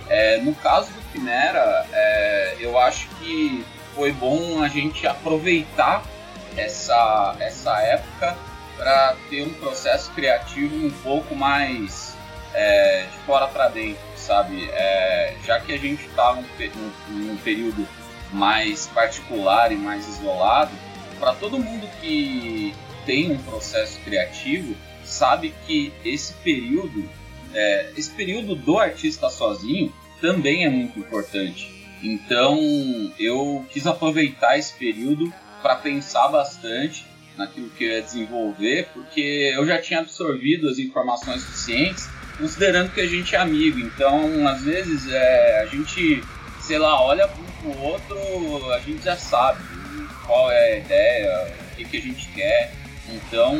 É, 0.08 0.38
no 0.38 0.54
caso 0.54 0.90
do 0.92 1.12
Quimera, 1.12 1.86
é, 1.92 2.56
eu 2.60 2.78
acho 2.78 3.08
que 3.20 3.64
foi 3.94 4.12
bom 4.12 4.62
a 4.62 4.68
gente 4.68 5.06
aproveitar 5.06 6.04
essa, 6.56 7.36
essa 7.40 7.80
época 7.82 8.36
para 8.76 9.16
ter 9.28 9.42
um 9.42 9.52
processo 9.54 10.10
criativo 10.12 10.86
um 10.86 10.90
pouco 10.90 11.34
mais 11.34 12.15
é, 12.56 13.02
de 13.02 13.18
fora 13.18 13.46
para 13.46 13.68
dentro, 13.68 14.02
sabe? 14.16 14.68
É, 14.72 15.34
já 15.44 15.60
que 15.60 15.72
a 15.72 15.78
gente 15.78 16.04
está 16.06 16.34
num, 16.34 16.42
num, 16.42 17.18
num 17.26 17.36
período 17.36 17.86
mais 18.32 18.86
particular 18.88 19.70
e 19.70 19.76
mais 19.76 20.08
isolado, 20.08 20.72
para 21.20 21.34
todo 21.34 21.58
mundo 21.58 21.86
que 22.00 22.74
tem 23.04 23.30
um 23.30 23.38
processo 23.38 24.00
criativo, 24.00 24.74
sabe 25.04 25.54
que 25.66 25.92
esse 26.04 26.32
período 26.34 27.08
é, 27.54 27.92
esse 27.96 28.10
período 28.10 28.54
do 28.54 28.78
artista 28.78 29.30
sozinho 29.30 29.92
também 30.20 30.64
é 30.64 30.68
muito 30.68 30.98
importante. 30.98 31.70
Então 32.02 32.58
eu 33.18 33.64
quis 33.70 33.86
aproveitar 33.86 34.58
esse 34.58 34.72
período 34.74 35.32
para 35.62 35.76
pensar 35.76 36.28
bastante 36.28 37.06
naquilo 37.36 37.68
que 37.70 37.84
eu 37.84 37.90
ia 37.90 38.02
desenvolver, 38.02 38.88
porque 38.92 39.52
eu 39.54 39.66
já 39.66 39.80
tinha 39.80 40.00
absorvido 40.00 40.68
as 40.68 40.78
informações 40.78 41.42
suficientes, 41.42 42.08
considerando 42.38 42.92
que 42.92 43.00
a 43.00 43.06
gente 43.06 43.34
é 43.34 43.38
amigo. 43.38 43.78
Então, 43.78 44.46
às 44.48 44.62
vezes, 44.62 45.10
é, 45.10 45.60
a 45.62 45.66
gente, 45.66 46.22
sei 46.60 46.78
lá, 46.78 47.02
olha 47.02 47.26
um 47.26 47.72
pro 47.72 47.82
outro, 47.82 48.72
a 48.72 48.80
gente 48.80 49.04
já 49.04 49.16
sabe 49.16 49.62
qual 50.26 50.50
é 50.50 50.72
a 50.72 50.78
ideia, 50.78 51.54
o 51.72 51.76
que, 51.76 51.84
que 51.84 51.96
a 51.96 52.00
gente 52.00 52.28
quer. 52.28 52.72
Então, 53.08 53.56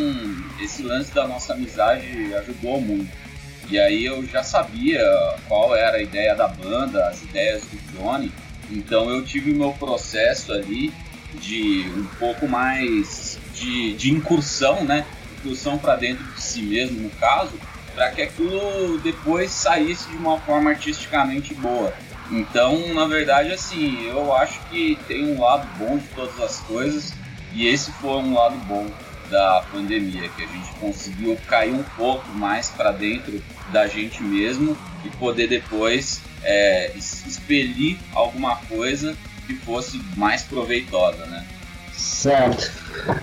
esse 0.60 0.82
lance 0.82 1.14
da 1.14 1.26
nossa 1.26 1.52
amizade 1.52 2.34
ajudou 2.34 2.80
muito. 2.80 3.26
E 3.68 3.78
aí 3.80 4.04
eu 4.04 4.24
já 4.26 4.44
sabia 4.44 5.02
qual 5.48 5.74
era 5.74 5.96
a 5.96 6.02
ideia 6.02 6.36
da 6.36 6.46
banda, 6.46 7.08
as 7.08 7.22
ideias 7.22 7.62
do 7.62 7.98
Johnny. 7.98 8.30
Então 8.70 9.10
eu 9.10 9.24
tive 9.24 9.52
o 9.52 9.56
meu 9.56 9.72
processo 9.72 10.52
ali 10.52 10.92
de 11.40 11.84
um 11.96 12.06
pouco 12.18 12.46
mais 12.46 13.38
de, 13.54 13.94
de 13.94 14.12
incursão, 14.12 14.84
né? 14.84 15.04
Incursão 15.38 15.78
para 15.78 15.96
dentro 15.96 16.24
de 16.24 16.40
si 16.40 16.62
mesmo, 16.62 17.00
no 17.00 17.10
caso, 17.10 17.58
para 17.96 18.10
que 18.10 18.20
aquilo 18.20 18.98
depois 18.98 19.50
saísse 19.50 20.10
de 20.10 20.16
uma 20.18 20.38
forma 20.38 20.70
artisticamente 20.70 21.54
boa. 21.54 21.92
Então, 22.30 22.92
na 22.92 23.06
verdade, 23.06 23.52
assim, 23.52 24.06
eu 24.06 24.34
acho 24.34 24.60
que 24.68 24.98
tem 25.08 25.32
um 25.32 25.40
lado 25.40 25.66
bom 25.78 25.96
de 25.96 26.06
todas 26.08 26.38
as 26.40 26.60
coisas 26.60 27.14
e 27.54 27.66
esse 27.66 27.90
foi 27.92 28.18
um 28.18 28.34
lado 28.34 28.56
bom 28.66 28.86
da 29.30 29.64
pandemia, 29.72 30.28
que 30.28 30.44
a 30.44 30.46
gente 30.46 30.68
conseguiu 30.78 31.38
cair 31.48 31.72
um 31.72 31.82
pouco 31.96 32.28
mais 32.34 32.68
para 32.68 32.92
dentro 32.92 33.42
da 33.72 33.86
gente 33.86 34.22
mesmo 34.22 34.76
e 35.04 35.08
poder 35.16 35.48
depois 35.48 36.20
é, 36.44 36.92
expelir 36.94 37.98
alguma 38.12 38.56
coisa 38.68 39.16
que 39.46 39.54
fosse 39.54 40.00
mais 40.16 40.42
proveitosa, 40.42 41.24
né? 41.26 41.46
Certo. 41.92 42.70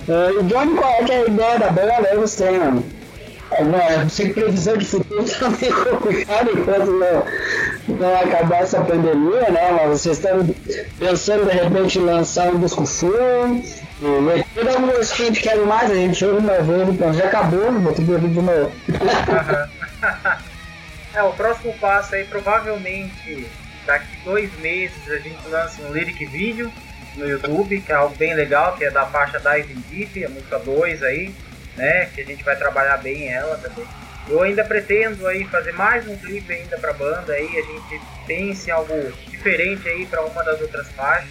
Uh, 0.08 0.44
Johnny, 0.44 0.76
qual 0.76 0.92
é, 0.92 1.16
a 1.16 1.28
ideia 1.28 1.60
da 1.60 1.70
banda? 1.70 2.16
Você 2.16 2.46
tem 2.46 2.60
uma 3.62 4.10
sem 4.10 4.34
previsão 4.34 4.78
de 4.78 4.86
futuro 4.86 5.24
tá 5.40 5.50
meio 5.50 5.86
complicado 5.86 6.52
enquanto 6.52 6.92
não, 6.92 7.24
não 7.98 8.16
acabar 8.16 8.64
essa 8.64 8.82
pandemia, 8.82 9.50
né? 9.52 9.72
Mas 9.72 10.02
vocês 10.02 10.18
estão 10.18 10.46
pensando 11.00 11.46
de 11.46 11.54
repente 11.58 12.00
em 12.00 12.04
lançar 12.04 12.54
um 12.54 12.60
disco 12.60 12.86
full, 12.86 13.64
toda 14.54 14.78
uma 14.78 14.92
coisa 14.92 15.16
que 15.16 15.22
a 15.22 15.26
gente 15.26 15.42
quer 15.42 15.56
mais, 15.58 15.92
a 15.92 15.96
gente 15.96 16.26
ouve 16.26 16.40
uma 16.40 16.62
vez, 16.62 16.90
então 16.90 17.14
já 17.14 17.26
acabou, 17.26 17.72
vou 17.72 17.94
ter 17.94 18.04
que 18.04 18.12
ouvir 18.12 18.30
de 18.30 18.42
novo. 18.42 18.72
é, 21.14 21.24
o 21.24 21.34
próximo 21.34 21.74
passo 21.80 22.16
aí 22.16 22.26
provavelmente 22.26 23.48
daqui 23.86 24.18
dois 24.24 24.52
meses 24.60 24.98
a 25.10 25.18
gente 25.18 25.46
lança 25.50 25.82
um 25.84 25.92
lyric 25.92 26.26
vídeo 26.26 26.72
no 27.16 27.28
YouTube, 27.28 27.82
que 27.82 27.92
é 27.92 27.96
algo 27.96 28.16
bem 28.16 28.34
legal, 28.34 28.76
que 28.76 28.84
é 28.84 28.92
da 28.92 29.06
faixa 29.06 29.40
Diving 29.40 29.84
Deep, 29.90 30.26
a 30.26 30.30
música 30.30 30.60
2 30.60 31.04
aí, 31.04 31.34
né? 31.76 32.06
Que 32.14 32.22
a 32.22 32.26
gente 32.26 32.44
vai 32.44 32.56
trabalhar 32.56 32.98
bem 32.98 33.30
ela 33.30 33.58
também. 33.58 33.86
Eu 34.28 34.42
ainda 34.42 34.64
pretendo 34.64 35.28
aí 35.28 35.44
fazer 35.46 35.74
mais 35.74 36.08
um 36.08 36.16
clipe 36.16 36.54
ainda 36.54 36.78
pra 36.78 36.94
banda 36.94 37.34
aí, 37.34 37.58
a 37.58 37.62
gente 37.62 38.02
pense 38.26 38.70
em 38.70 38.72
algo 38.72 39.12
diferente 39.28 39.88
aí 39.90 40.06
para 40.06 40.24
uma 40.24 40.44
das 40.44 40.62
outras 40.62 40.88
faixas. 40.92 41.30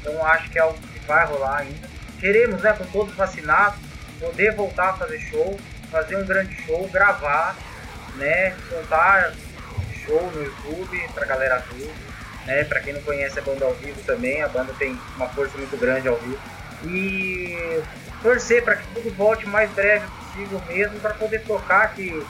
Então 0.00 0.24
acho 0.26 0.50
que 0.50 0.58
é 0.58 0.62
algo 0.62 0.78
que 0.78 0.98
vai 1.06 1.24
rolar 1.24 1.58
ainda. 1.58 1.88
Queremos, 2.18 2.60
né, 2.62 2.72
com 2.72 2.84
todos 2.86 3.14
vacinados, 3.14 3.78
poder 4.18 4.54
voltar 4.54 4.90
a 4.90 4.92
fazer 4.94 5.20
show, 5.20 5.58
fazer 5.90 6.16
um 6.16 6.26
grande 6.26 6.54
show, 6.62 6.88
gravar, 6.88 7.56
né, 8.16 8.56
contar 8.68 9.32
show 10.04 10.30
no 10.32 10.42
YouTube 10.42 11.08
pra 11.14 11.26
galera 11.26 11.64
ver, 11.72 11.92
né, 12.46 12.64
pra 12.64 12.80
quem 12.80 12.92
não 12.92 13.02
conhece 13.02 13.38
a 13.38 13.42
banda 13.42 13.64
ao 13.64 13.74
vivo 13.74 14.00
também, 14.02 14.42
a 14.42 14.48
banda 14.48 14.72
tem 14.78 14.98
uma 15.16 15.28
força 15.28 15.56
muito 15.56 15.76
grande 15.76 16.08
ao 16.08 16.16
vivo. 16.16 16.40
E 16.84 17.82
torcer 18.22 18.62
para 18.64 18.76
que 18.76 18.86
tudo 18.94 19.14
volte 19.14 19.44
o 19.44 19.48
mais 19.48 19.70
breve 19.72 20.06
possível 20.06 20.62
mesmo 20.68 21.00
para 21.00 21.14
poder 21.14 21.42
tocar 21.42 21.92
que 21.94 22.24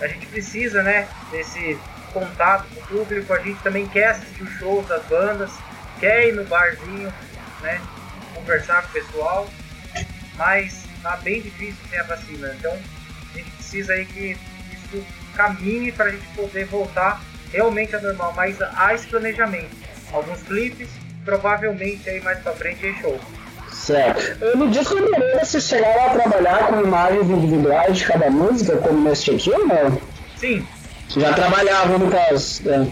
a 0.00 0.06
gente 0.06 0.26
precisa, 0.26 0.82
né, 0.82 1.08
desse 1.30 1.78
contato 2.12 2.66
com 2.74 2.80
o 2.80 2.98
público, 2.98 3.32
a 3.32 3.40
gente 3.40 3.60
também 3.62 3.86
quer 3.88 4.08
assistir 4.08 4.42
os 4.42 4.50
shows 4.52 4.86
das 4.86 5.04
bandas, 5.06 5.50
quer 5.98 6.28
ir 6.28 6.32
no 6.32 6.44
barzinho, 6.44 7.12
né, 7.62 7.80
conversar 8.34 8.82
com 8.82 8.88
o 8.88 8.92
pessoal, 8.92 9.50
mas 10.36 10.84
tá 11.02 11.16
bem 11.16 11.40
difícil 11.42 11.76
sem 11.90 11.98
a 11.98 12.04
vacina. 12.04 12.54
Então 12.58 12.72
a 12.72 13.36
gente 13.36 13.50
precisa 13.50 13.92
aí 13.92 14.06
que 14.06 14.36
isso 14.72 15.04
caminhe 15.34 15.90
para 15.92 16.06
a 16.06 16.10
gente 16.10 16.26
poder 16.28 16.64
voltar 16.66 17.20
realmente 17.52 17.94
ao 17.94 18.02
normal, 18.02 18.32
mas 18.34 18.60
há 18.60 18.94
esse 18.94 19.06
planejamento. 19.06 19.76
Alguns 20.12 20.42
clipes, 20.42 20.88
provavelmente 21.24 22.08
aí 22.08 22.20
mais 22.20 22.38
para 22.38 22.52
frente 22.52 22.86
em 22.86 22.94
show. 23.00 23.20
Certo. 23.72 24.56
No 24.56 24.70
disco 24.70 24.94
anterior 24.96 25.40
vocês 25.40 25.64
chegaram 25.64 26.06
a 26.06 26.10
trabalhar 26.10 26.66
com 26.68 26.80
imagens 26.80 27.28
individuais 27.28 27.96
de 27.96 28.04
cada 28.06 28.30
música, 28.30 28.76
como 28.78 29.00
neste 29.08 29.30
aqui 29.30 29.50
ou 29.50 29.66
não? 29.66 30.00
Sim. 30.36 30.66
Já 31.16 31.32
trabalhavam 31.32 31.98
no 31.98 32.10
caso. 32.10 32.68
Né? 32.68 32.90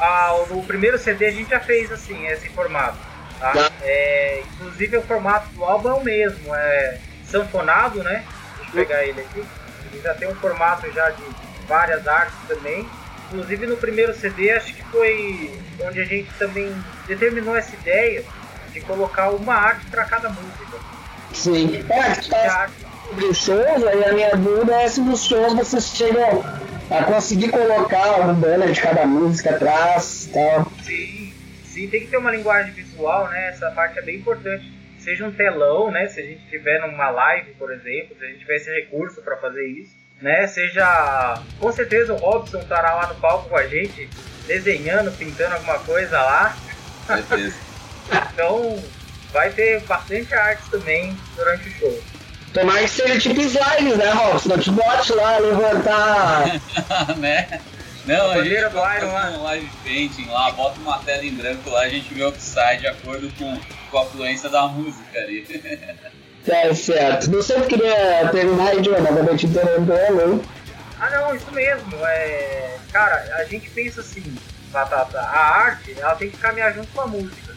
Ah, 0.00 0.44
no 0.50 0.62
primeiro 0.64 0.98
CD 0.98 1.26
a 1.26 1.30
gente 1.30 1.50
já 1.50 1.60
fez 1.60 1.90
assim, 1.92 2.26
esse 2.26 2.48
formato. 2.50 2.98
Tá? 3.38 3.52
tá? 3.52 3.70
É, 3.82 4.42
inclusive 4.54 4.96
o 4.96 5.02
formato 5.02 5.48
do 5.50 5.64
álbum 5.64 5.88
é 5.88 5.94
o 5.94 6.04
mesmo, 6.04 6.54
é 6.54 6.98
sanfonado, 7.26 8.02
né? 8.02 8.24
pegar 8.74 9.04
ele 9.04 9.20
aqui. 9.20 9.44
Ele 9.92 10.02
já 10.02 10.14
tem 10.14 10.28
um 10.28 10.34
formato 10.34 10.90
já 10.92 11.10
de 11.10 11.22
várias 11.66 12.06
artes 12.06 12.36
também. 12.48 12.86
Inclusive 13.28 13.66
no 13.66 13.76
primeiro 13.76 14.14
CD 14.14 14.50
acho 14.50 14.74
que 14.74 14.82
foi 14.84 15.58
onde 15.80 16.00
a 16.00 16.04
gente 16.04 16.28
também 16.38 16.74
determinou 17.06 17.56
essa 17.56 17.74
ideia 17.74 18.24
de 18.74 18.80
colocar 18.80 19.30
uma 19.30 19.54
arte 19.54 19.86
para 19.86 20.04
cada 20.04 20.28
música. 20.28 20.78
Sim. 21.32 21.84
É, 21.88 22.00
A 22.00 22.16
tá 22.16 22.60
arte 22.60 22.74
sobre 23.08 23.34
shows, 23.34 23.86
aí 23.86 24.04
a 24.04 24.12
minha 24.12 24.36
dúvida 24.36 24.82
é 24.82 24.88
se 24.88 25.00
nos 25.00 25.24
shows 25.24 25.54
vocês 25.54 25.86
chegam 25.86 26.44
a 26.90 27.04
conseguir 27.04 27.50
colocar 27.50 28.20
um 28.20 28.34
banner 28.34 28.70
de 28.70 28.80
cada 28.80 29.06
música 29.06 29.54
atrás 29.54 30.26
e 30.26 30.32
tal. 30.32 30.72
Sim, 30.82 31.32
sim, 31.64 31.88
tem 31.88 32.00
que 32.00 32.06
ter 32.08 32.16
uma 32.16 32.30
linguagem 32.30 32.72
visual, 32.72 33.28
né? 33.28 33.48
Essa 33.48 33.70
parte 33.70 33.98
é 33.98 34.02
bem 34.02 34.16
importante. 34.16 34.72
Seja 34.98 35.26
um 35.26 35.32
telão, 35.32 35.90
né? 35.90 36.08
Se 36.08 36.20
a 36.20 36.24
gente 36.24 36.44
tiver 36.48 36.80
numa 36.80 37.10
live, 37.10 37.52
por 37.52 37.72
exemplo, 37.72 38.16
se 38.18 38.24
a 38.24 38.28
gente 38.28 38.40
tiver 38.40 38.56
esse 38.56 38.70
recurso 38.70 39.22
para 39.22 39.36
fazer 39.36 39.66
isso, 39.66 39.94
né? 40.20 40.46
Seja, 40.46 41.42
com 41.60 41.70
certeza 41.72 42.12
o 42.12 42.16
Robson 42.16 42.58
estará 42.58 42.94
lá 42.94 43.06
no 43.06 43.14
palco 43.16 43.48
com 43.48 43.56
a 43.56 43.66
gente, 43.66 44.08
desenhando, 44.46 45.16
pintando 45.16 45.54
alguma 45.54 45.78
coisa 45.80 46.20
lá. 46.20 46.56
Certeza. 47.06 47.63
Então, 48.32 48.82
vai 49.32 49.50
ter 49.50 49.80
bastante 49.82 50.32
arte 50.34 50.62
também 50.70 51.16
durante 51.36 51.68
o 51.68 51.72
show. 51.72 52.02
Tomara 52.52 52.82
que 52.82 52.88
seja 52.88 53.18
tipo 53.18 53.40
slides, 53.40 53.96
né, 53.96 54.10
Robson? 54.10 54.50
Não 54.50 54.58
te 54.58 54.70
bote 54.70 55.12
lá, 55.12 55.38
levantar. 55.38 56.60
né? 57.18 57.60
Não, 58.06 58.30
a 58.30 58.44
gente 58.44 58.60
Man. 58.74 59.38
um 59.38 59.42
live 59.44 59.70
painting 59.82 60.26
lá, 60.26 60.52
bota 60.52 60.78
uma 60.78 60.98
tela 60.98 61.24
em 61.24 61.34
branco 61.34 61.70
lá, 61.70 61.80
a 61.80 61.88
gente 61.88 62.12
vê 62.12 62.22
o 62.22 62.30
que 62.30 62.40
sai 62.40 62.76
de 62.76 62.86
acordo 62.86 63.30
com, 63.38 63.58
com 63.90 63.98
a 63.98 64.04
fluência 64.04 64.48
da 64.50 64.66
música 64.68 65.18
ali. 65.18 65.42
Tá 66.44 66.74
certo. 66.76 67.30
Não 67.30 67.42
sei 67.42 67.60
se 67.60 67.66
queria 67.66 68.28
terminar 68.30 68.68
aí, 68.68 68.84
Joana, 68.84 69.10
vou 69.10 69.36
te 69.36 69.46
interromper, 69.46 70.10
hein? 70.10 70.42
Ah 71.00 71.10
não, 71.10 71.34
isso 71.34 71.50
mesmo. 71.50 71.96
É... 72.06 72.76
Cara, 72.92 73.36
a 73.38 73.44
gente 73.44 73.70
pensa 73.70 74.02
assim, 74.02 74.22
Batata, 74.70 75.18
a 75.18 75.62
arte 75.62 75.96
ela 75.98 76.14
tem 76.14 76.30
que 76.30 76.36
caminhar 76.36 76.74
junto 76.74 76.88
com 76.88 77.00
a 77.00 77.06
música. 77.06 77.53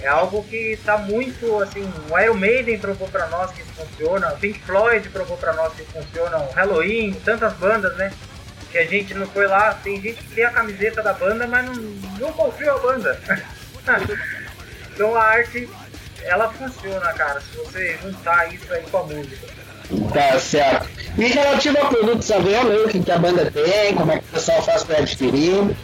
É 0.00 0.06
algo 0.06 0.44
que 0.44 0.78
tá 0.84 0.96
muito 0.96 1.60
assim, 1.60 1.82
o 2.08 2.18
Iron 2.18 2.34
Maiden 2.34 2.78
provou 2.78 3.08
pra 3.08 3.26
nós 3.28 3.50
que 3.50 3.62
funciona, 3.64 4.32
o 4.32 4.38
Pink 4.38 4.60
Floyd 4.60 5.08
provou 5.08 5.36
pra 5.36 5.52
nós 5.52 5.72
que 5.74 5.82
funciona, 5.84 6.38
o 6.38 6.50
Halloween, 6.52 7.12
tantas 7.24 7.52
bandas, 7.54 7.96
né? 7.96 8.12
Que 8.70 8.78
a 8.78 8.86
gente 8.86 9.12
não 9.14 9.26
foi 9.26 9.46
lá, 9.48 9.74
tem 9.74 10.00
gente 10.00 10.22
que 10.22 10.34
tem 10.34 10.44
a 10.44 10.50
camiseta 10.50 11.02
da 11.02 11.12
banda, 11.12 11.46
mas 11.48 11.64
não, 11.66 11.74
não 11.74 12.32
confia 12.32 12.72
a 12.72 12.78
banda. 12.78 13.20
então 14.94 15.16
a 15.16 15.22
arte, 15.22 15.68
ela 16.22 16.52
funciona, 16.52 17.12
cara, 17.14 17.40
se 17.40 17.56
você 17.56 17.98
juntar 18.00 18.52
isso 18.54 18.72
aí 18.72 18.82
com 18.82 18.98
a 18.98 19.02
música. 19.02 19.48
Tá 20.12 20.38
certo. 20.38 20.88
E 21.16 21.26
relativo 21.26 21.78
a 21.78 21.86
produtos 21.86 22.30
aí, 22.30 22.84
o 22.84 22.88
que, 22.88 23.10
a 23.10 23.18
banda 23.18 23.50
tem, 23.50 23.94
como 23.94 24.12
é 24.12 24.18
que 24.18 24.24
o 24.24 24.32
pessoal 24.32 24.62
faz 24.62 24.84
pra 24.84 24.98
adquirir. 24.98 25.76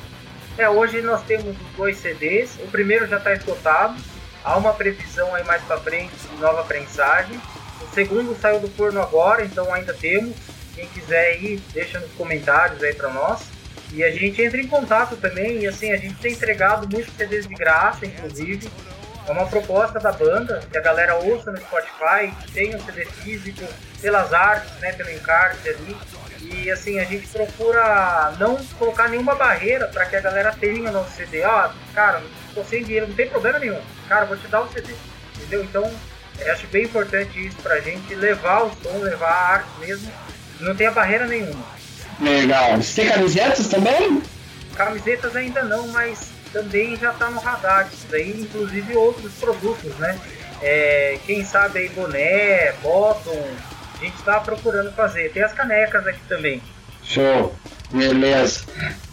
É, 0.57 0.69
hoje 0.69 1.03
nós 1.03 1.23
temos 1.25 1.57
os 1.61 1.77
dois 1.77 1.99
CDs. 1.99 2.57
O 2.61 2.69
primeiro 2.69 3.07
já 3.09 3.17
está 3.17 3.33
esgotado. 3.33 3.97
Há 4.45 4.57
uma 4.57 4.73
previsão 4.73 5.35
aí 5.35 5.43
mais 5.45 5.63
para 5.63 5.79
frente 5.79 6.15
de 6.31 6.37
nova 6.37 6.63
prensagem. 6.63 7.41
O 7.81 7.93
segundo 7.93 8.39
saiu 8.41 8.61
do 8.61 8.69
forno 8.69 9.01
agora, 9.01 9.45
então 9.45 9.73
ainda 9.75 9.93
temos. 9.93 10.37
Quem 10.75 10.87
quiser 10.89 11.27
aí, 11.27 11.61
deixa 11.73 11.99
nos 11.99 12.13
comentários 12.13 12.83
aí 12.83 12.95
para 12.95 13.09
nós. 13.09 13.43
E 13.93 14.05
a 14.05 14.11
gente 14.11 14.43
entra 14.43 14.61
em 14.61 14.69
contato 14.69 15.17
também. 15.17 15.61
E 15.61 15.67
assim, 15.67 15.91
a 15.91 15.97
gente 15.97 16.15
tem 16.17 16.33
entregado 16.33 16.89
muitos 16.89 17.13
CDs 17.17 17.49
de 17.49 17.55
graça, 17.55 18.07
inclusive. 18.07 18.71
É 19.27 19.33
uma 19.33 19.47
proposta 19.47 19.99
da 19.99 20.13
banda 20.13 20.63
que 20.71 20.77
a 20.77 20.81
galera 20.81 21.17
ouça 21.17 21.51
no 21.51 21.59
Spotify, 21.59 22.31
que 22.43 22.53
tenha 22.53 22.77
um 22.77 22.81
CD 22.81 23.07
físico, 23.07 23.65
pelas 24.01 24.33
artes, 24.33 24.71
né, 24.81 24.93
pelo 24.93 25.11
encarte 25.11 25.69
ali. 25.69 25.97
E 26.53 26.71
assim, 26.71 26.99
a 26.99 27.05
gente 27.05 27.27
procura 27.29 28.35
não 28.39 28.57
colocar 28.79 29.09
nenhuma 29.09 29.35
barreira 29.35 29.89
para 29.89 30.05
que 30.05 30.17
a 30.17 30.21
galera 30.21 30.53
tenha 30.53 30.91
nosso 30.91 31.17
CD. 31.17 31.43
Ó, 31.43 31.71
cara, 31.95 32.23
tô 32.55 32.63
sem 32.65 32.85
dinheiro, 32.85 33.09
não 33.09 33.15
tem 33.15 33.29
problema 33.29 33.59
nenhum. 33.59 33.81
Cara, 34.09 34.27
vou 34.27 34.37
te 34.37 34.47
dar 34.49 34.61
o 34.61 34.69
CD. 34.73 34.95
Entendeu? 35.37 35.65
Então, 35.65 35.91
eu 36.39 36.53
acho 36.53 36.67
bem 36.67 36.85
importante 36.85 37.47
isso 37.47 37.57
pra 37.63 37.81
gente 37.81 38.15
levar 38.15 38.65
o 38.65 38.73
som, 38.83 38.99
levar 38.99 39.31
a 39.31 39.49
arte 39.55 39.71
mesmo. 39.81 40.13
Não 40.61 40.75
tem 40.75 40.91
barreira 40.91 41.27
nenhuma. 41.27 41.65
Legal. 42.21 42.77
Você 42.77 43.03
tem 43.03 43.11
camisetas 43.11 43.69
também? 43.69 44.23
Camisetas 44.75 45.35
ainda 45.35 45.63
não, 45.63 45.89
mas 45.89 46.31
também 46.53 46.97
já 46.97 47.13
tá 47.13 47.31
no 47.31 47.41
radar 47.41 47.89
isso 47.93 48.07
daí, 48.11 48.41
inclusive 48.41 48.95
outros 48.97 49.33
produtos, 49.35 49.97
né? 49.97 50.19
É, 50.63 51.19
quem 51.27 51.45
sabe 51.45 51.81
aí 51.81 51.89
boné, 51.91 52.73
bottom, 52.83 53.45
a 54.01 54.05
gente 54.05 54.23
tá 54.23 54.41
procurando 54.41 54.93
fazer. 54.93 55.33
Tem 55.33 55.43
as 55.43 55.53
canecas 55.53 56.07
aqui 56.07 56.21
também. 56.29 56.63
Show. 57.03 57.55
Beleza. 57.91 58.65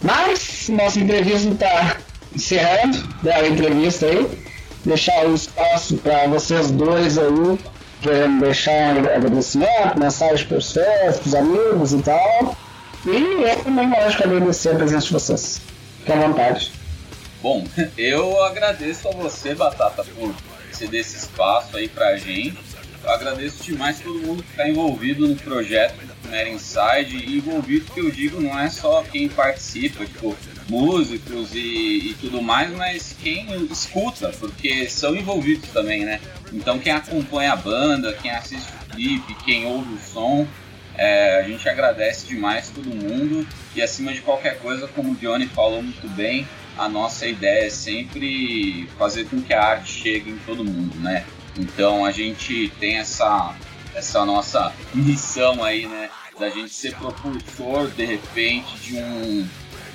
Mas 0.01 0.69
nossa 0.69 0.99
entrevista 0.99 1.49
está 1.49 1.97
encerrando. 2.35 2.97
Dá 3.21 3.35
a 3.35 3.47
entrevista 3.47 4.05
aí. 4.05 4.43
Deixar 4.85 5.25
o 5.25 5.35
espaço 5.35 5.97
para 5.97 6.27
vocês 6.27 6.71
dois 6.71 7.17
aí. 7.17 7.59
Querendo 8.01 8.41
deixar 8.41 8.95
um 8.95 8.99
agradecimento, 8.99 9.99
mensagem 9.99 10.47
para 10.47 10.57
os 10.57 10.73
fãs, 10.73 11.19
para 11.19 11.27
os 11.27 11.35
amigos 11.35 11.93
e 11.93 12.01
tal. 12.01 12.57
E 13.05 13.43
eu 13.43 13.63
também 13.63 13.89
lógico 13.89 14.23
agradecer 14.23 14.69
a 14.69 14.75
presença 14.75 15.05
de 15.05 15.13
vocês. 15.13 15.61
Fique 15.99 16.11
à 16.11 16.15
vontade. 16.15 16.71
Bom, 17.41 17.63
eu 17.97 18.43
agradeço 18.43 19.07
a 19.07 19.11
você, 19.11 19.53
Batata, 19.53 20.03
por 20.03 20.33
ceder 20.71 21.01
esse 21.01 21.17
espaço 21.17 21.77
aí 21.77 21.87
pra 21.87 22.17
gente. 22.17 22.57
Eu 23.03 23.09
agradeço 23.09 23.63
demais 23.63 23.99
todo 23.99 24.19
mundo 24.19 24.43
que 24.43 24.51
está 24.51 24.69
envolvido 24.69 25.27
no 25.27 25.35
projeto 25.35 25.95
Mera 26.31 26.49
Inside. 26.49 27.17
E 27.17 27.37
envolvido 27.37 27.91
que 27.91 27.99
eu 27.99 28.09
digo 28.09 28.41
não 28.41 28.57
é 28.57 28.69
só 28.69 29.03
quem 29.03 29.27
participa, 29.27 30.05
tipo, 30.05 30.35
músicos 30.69 31.53
e, 31.53 32.09
e 32.09 32.17
tudo 32.19 32.41
mais, 32.41 32.71
mas 32.71 33.15
quem 33.21 33.47
escuta, 33.65 34.29
porque 34.39 34.89
são 34.89 35.15
envolvidos 35.15 35.69
também, 35.69 36.05
né? 36.05 36.19
Então 36.53 36.79
quem 36.79 36.93
acompanha 36.93 37.53
a 37.53 37.55
banda, 37.55 38.13
quem 38.13 38.31
assiste 38.31 38.69
o 38.69 38.95
clipe, 38.95 39.35
quem 39.43 39.65
ouve 39.65 39.93
o 39.93 39.99
som, 39.99 40.47
é, 40.95 41.39
a 41.39 41.43
gente 41.43 41.67
agradece 41.67 42.27
demais 42.27 42.69
todo 42.69 42.87
mundo. 42.87 43.45
E 43.75 43.81
acima 43.81 44.13
de 44.13 44.21
qualquer 44.21 44.59
coisa, 44.59 44.87
como 44.87 45.11
o 45.11 45.15
Johnny 45.15 45.47
falou 45.47 45.83
muito 45.83 46.07
bem, 46.09 46.47
a 46.77 46.87
nossa 46.87 47.27
ideia 47.27 47.65
é 47.65 47.69
sempre 47.69 48.87
fazer 48.97 49.25
com 49.25 49.41
que 49.41 49.53
a 49.53 49.61
arte 49.61 49.91
chegue 49.91 50.31
em 50.31 50.37
todo 50.39 50.63
mundo, 50.63 50.97
né? 50.99 51.25
Então 51.57 52.05
a 52.05 52.11
gente 52.11 52.71
tem 52.79 52.97
essa, 52.97 53.55
essa 53.93 54.25
nossa 54.25 54.73
missão 54.93 55.63
aí, 55.63 55.85
né? 55.85 56.09
Da 56.39 56.49
gente 56.49 56.73
ser 56.73 56.95
propulsor, 56.95 57.89
de 57.91 58.05
repente, 58.05 58.77
de 58.77 58.97
um, 58.97 59.47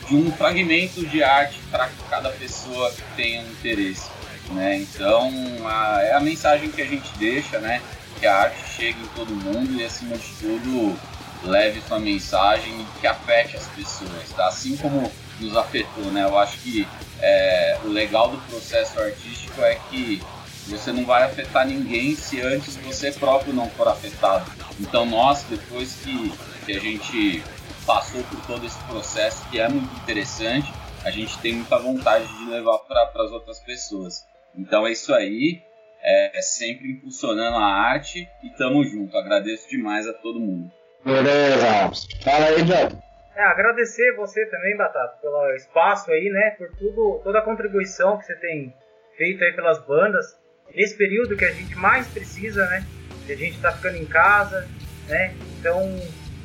de 0.06 0.14
um 0.14 0.30
fragmento 0.32 1.04
de 1.06 1.22
arte 1.22 1.58
para 1.70 1.90
cada 2.10 2.30
pessoa 2.30 2.92
que 2.92 3.02
tenha 3.16 3.42
um 3.42 3.50
interesse, 3.50 4.08
né? 4.50 4.76
Então 4.76 5.30
a, 5.64 6.02
é 6.02 6.12
a 6.12 6.20
mensagem 6.20 6.70
que 6.70 6.82
a 6.82 6.86
gente 6.86 7.10
deixa, 7.18 7.58
né? 7.58 7.82
Que 8.20 8.26
a 8.26 8.36
arte 8.36 8.58
chegue 8.76 9.00
em 9.00 9.06
todo 9.08 9.34
mundo 9.34 9.80
e, 9.80 9.84
acima 9.84 10.16
de 10.16 10.28
tudo, 10.40 10.96
leve 11.42 11.82
sua 11.88 11.98
mensagem 11.98 12.80
e 12.80 13.00
que 13.00 13.06
afete 13.06 13.56
as 13.56 13.66
pessoas, 13.68 14.28
tá? 14.34 14.48
Assim 14.48 14.76
como 14.76 15.10
nos 15.40 15.56
afetou, 15.56 16.04
né? 16.12 16.24
Eu 16.24 16.38
acho 16.38 16.58
que 16.58 16.86
é, 17.20 17.78
o 17.84 17.88
legal 17.88 18.28
do 18.30 18.38
processo 18.48 19.00
artístico 19.00 19.62
é 19.62 19.78
que 19.90 20.22
você 20.70 20.92
não 20.92 21.04
vai 21.04 21.22
afetar 21.22 21.66
ninguém 21.66 22.14
se 22.14 22.40
antes 22.40 22.76
você 22.76 23.12
próprio 23.12 23.52
não 23.52 23.68
for 23.70 23.88
afetado. 23.88 24.50
Então 24.80 25.06
nós, 25.06 25.44
depois 25.44 25.94
que, 26.02 26.32
que 26.64 26.72
a 26.76 26.80
gente 26.80 27.42
passou 27.86 28.22
por 28.24 28.44
todo 28.46 28.66
esse 28.66 28.78
processo, 28.84 29.48
que 29.48 29.60
é 29.60 29.68
muito 29.68 29.94
interessante, 30.02 30.72
a 31.04 31.10
gente 31.10 31.38
tem 31.38 31.54
muita 31.54 31.78
vontade 31.78 32.26
de 32.26 32.50
levar 32.50 32.78
para 32.78 33.10
as 33.16 33.30
outras 33.30 33.60
pessoas. 33.60 34.26
Então 34.56 34.86
é 34.86 34.92
isso 34.92 35.14
aí, 35.14 35.62
é, 36.02 36.38
é 36.38 36.42
sempre 36.42 36.90
impulsionando 36.90 37.56
a 37.56 37.64
arte 37.64 38.28
e 38.42 38.50
tamo 38.50 38.84
junto. 38.84 39.16
Agradeço 39.16 39.68
demais 39.68 40.06
a 40.06 40.12
todo 40.12 40.40
mundo. 40.40 40.70
Beleza. 41.04 41.90
Fala 42.24 42.46
aí, 42.46 42.62
John. 42.62 43.06
É, 43.36 43.42
agradecer 43.42 44.16
você 44.16 44.46
também, 44.46 44.76
Batata, 44.76 45.18
pelo 45.20 45.54
espaço 45.54 46.10
aí, 46.10 46.30
né? 46.30 46.56
Por 46.58 46.74
tudo, 46.76 47.20
toda 47.22 47.38
a 47.38 47.42
contribuição 47.42 48.18
que 48.18 48.24
você 48.24 48.34
tem 48.34 48.74
feito 49.16 49.44
aí 49.44 49.52
pelas 49.52 49.78
bandas. 49.86 50.38
Nesse 50.74 50.94
período 50.96 51.36
que 51.36 51.44
a 51.44 51.52
gente 51.52 51.74
mais 51.74 52.06
precisa, 52.06 52.66
né? 52.66 52.86
Que 53.26 53.32
a 53.32 53.36
gente 53.36 53.58
tá 53.58 53.72
ficando 53.72 53.96
em 53.96 54.04
casa, 54.04 54.68
né? 55.08 55.34
Então, 55.58 56.00